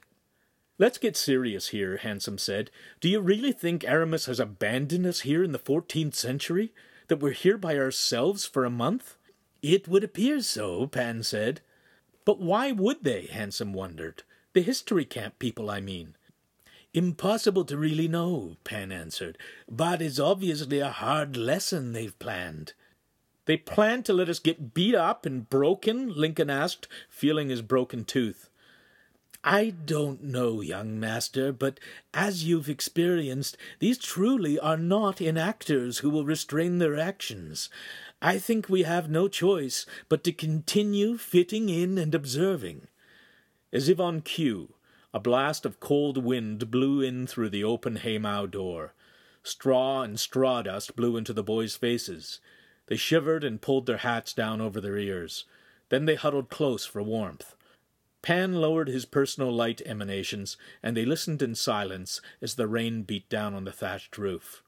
Let's 0.79 0.99
get 0.99 1.17
serious 1.17 1.69
here, 1.69 1.99
Hansum 2.03 2.39
said. 2.39 2.69
Do 3.01 3.09
you 3.09 3.19
really 3.19 3.51
think 3.51 3.83
Aramis 3.83 4.27
has 4.27 4.39
abandoned 4.39 5.07
us 5.07 5.21
here 5.21 5.43
in 5.43 5.51
the 5.51 5.59
fourteenth 5.59 6.13
century? 6.13 6.71
That 7.07 7.19
we're 7.19 7.31
here 7.31 7.57
by 7.57 7.77
ourselves 7.77 8.45
for 8.45 8.63
a 8.63 8.69
month? 8.69 9.15
It 9.63 9.87
would 9.87 10.03
appear 10.03 10.41
so, 10.41 10.85
Pan 10.85 11.23
said. 11.23 11.61
But 12.25 12.39
why 12.39 12.71
would 12.71 13.03
they? 13.03 13.23
Hansum 13.23 13.73
wondered. 13.73 14.23
The 14.53 14.61
history 14.61 15.05
camp 15.05 15.39
people, 15.39 15.71
I 15.71 15.79
mean. 15.79 16.15
Impossible 16.93 17.65
to 17.65 17.77
really 17.77 18.07
know, 18.07 18.57
Pan 18.63 18.91
answered, 18.91 19.37
but 19.69 20.01
it's 20.01 20.19
obviously 20.19 20.79
a 20.79 20.89
hard 20.89 21.35
lesson 21.37 21.91
they've 21.91 22.17
planned. 22.17 22.73
They 23.45 23.57
plan 23.57 24.03
to 24.03 24.13
let 24.13 24.29
us 24.29 24.39
get 24.39 24.73
beat 24.73 24.95
up 24.95 25.25
and 25.25 25.49
broken? 25.49 26.13
Lincoln 26.13 26.49
asked, 26.49 26.87
feeling 27.09 27.49
his 27.49 27.61
broken 27.61 28.03
tooth. 28.03 28.49
I 29.49 29.69
don't 29.69 30.25
know, 30.25 30.59
young 30.59 30.99
master, 30.99 31.53
but 31.53 31.79
as 32.13 32.43
you've 32.43 32.67
experienced, 32.67 33.55
these 33.79 33.97
truly 33.97 34.59
are 34.59 34.75
not 34.75 35.21
enactors 35.21 35.99
who 35.99 36.09
will 36.09 36.25
restrain 36.25 36.79
their 36.79 36.97
actions. 36.97 37.69
I 38.21 38.39
think 38.39 38.67
we 38.67 38.83
have 38.83 39.09
no 39.09 39.29
choice 39.29 39.85
but 40.09 40.21
to 40.25 40.33
continue 40.33 41.17
fitting 41.17 41.69
in 41.69 41.97
and 41.97 42.13
observing. 42.13 42.87
As 43.71 43.87
if 43.87 44.01
on 44.01 44.19
cue, 44.19 44.73
a 45.13 45.19
blast 45.21 45.65
of 45.65 45.79
cold 45.79 46.17
wind 46.17 46.69
blew 46.69 46.99
in 46.99 47.25
through 47.25 47.51
the 47.51 47.63
open 47.63 47.99
haymow 47.99 48.47
door. 48.47 48.95
Straw 49.43 50.01
and 50.01 50.19
straw 50.19 50.61
dust 50.61 50.97
blew 50.97 51.15
into 51.15 51.31
the 51.31 51.41
boys' 51.41 51.77
faces. 51.77 52.41
They 52.87 52.97
shivered 52.97 53.45
and 53.45 53.61
pulled 53.61 53.85
their 53.85 54.03
hats 54.03 54.33
down 54.33 54.59
over 54.59 54.81
their 54.81 54.97
ears. 54.97 55.45
Then 55.87 56.03
they 56.03 56.15
huddled 56.15 56.49
close 56.49 56.85
for 56.85 57.01
warmth. 57.01 57.55
Pan 58.27 58.55
lowered 58.55 58.89
his 58.89 59.05
personal 59.05 59.53
light 59.53 59.81
emanations, 59.85 60.57
and 60.83 60.97
they 60.97 61.05
listened 61.05 61.41
in 61.41 61.55
silence 61.55 62.19
as 62.41 62.55
the 62.55 62.67
rain 62.67 63.03
beat 63.03 63.29
down 63.29 63.53
on 63.53 63.63
the 63.63 63.71
thatched 63.71 64.17
roof. 64.17 64.63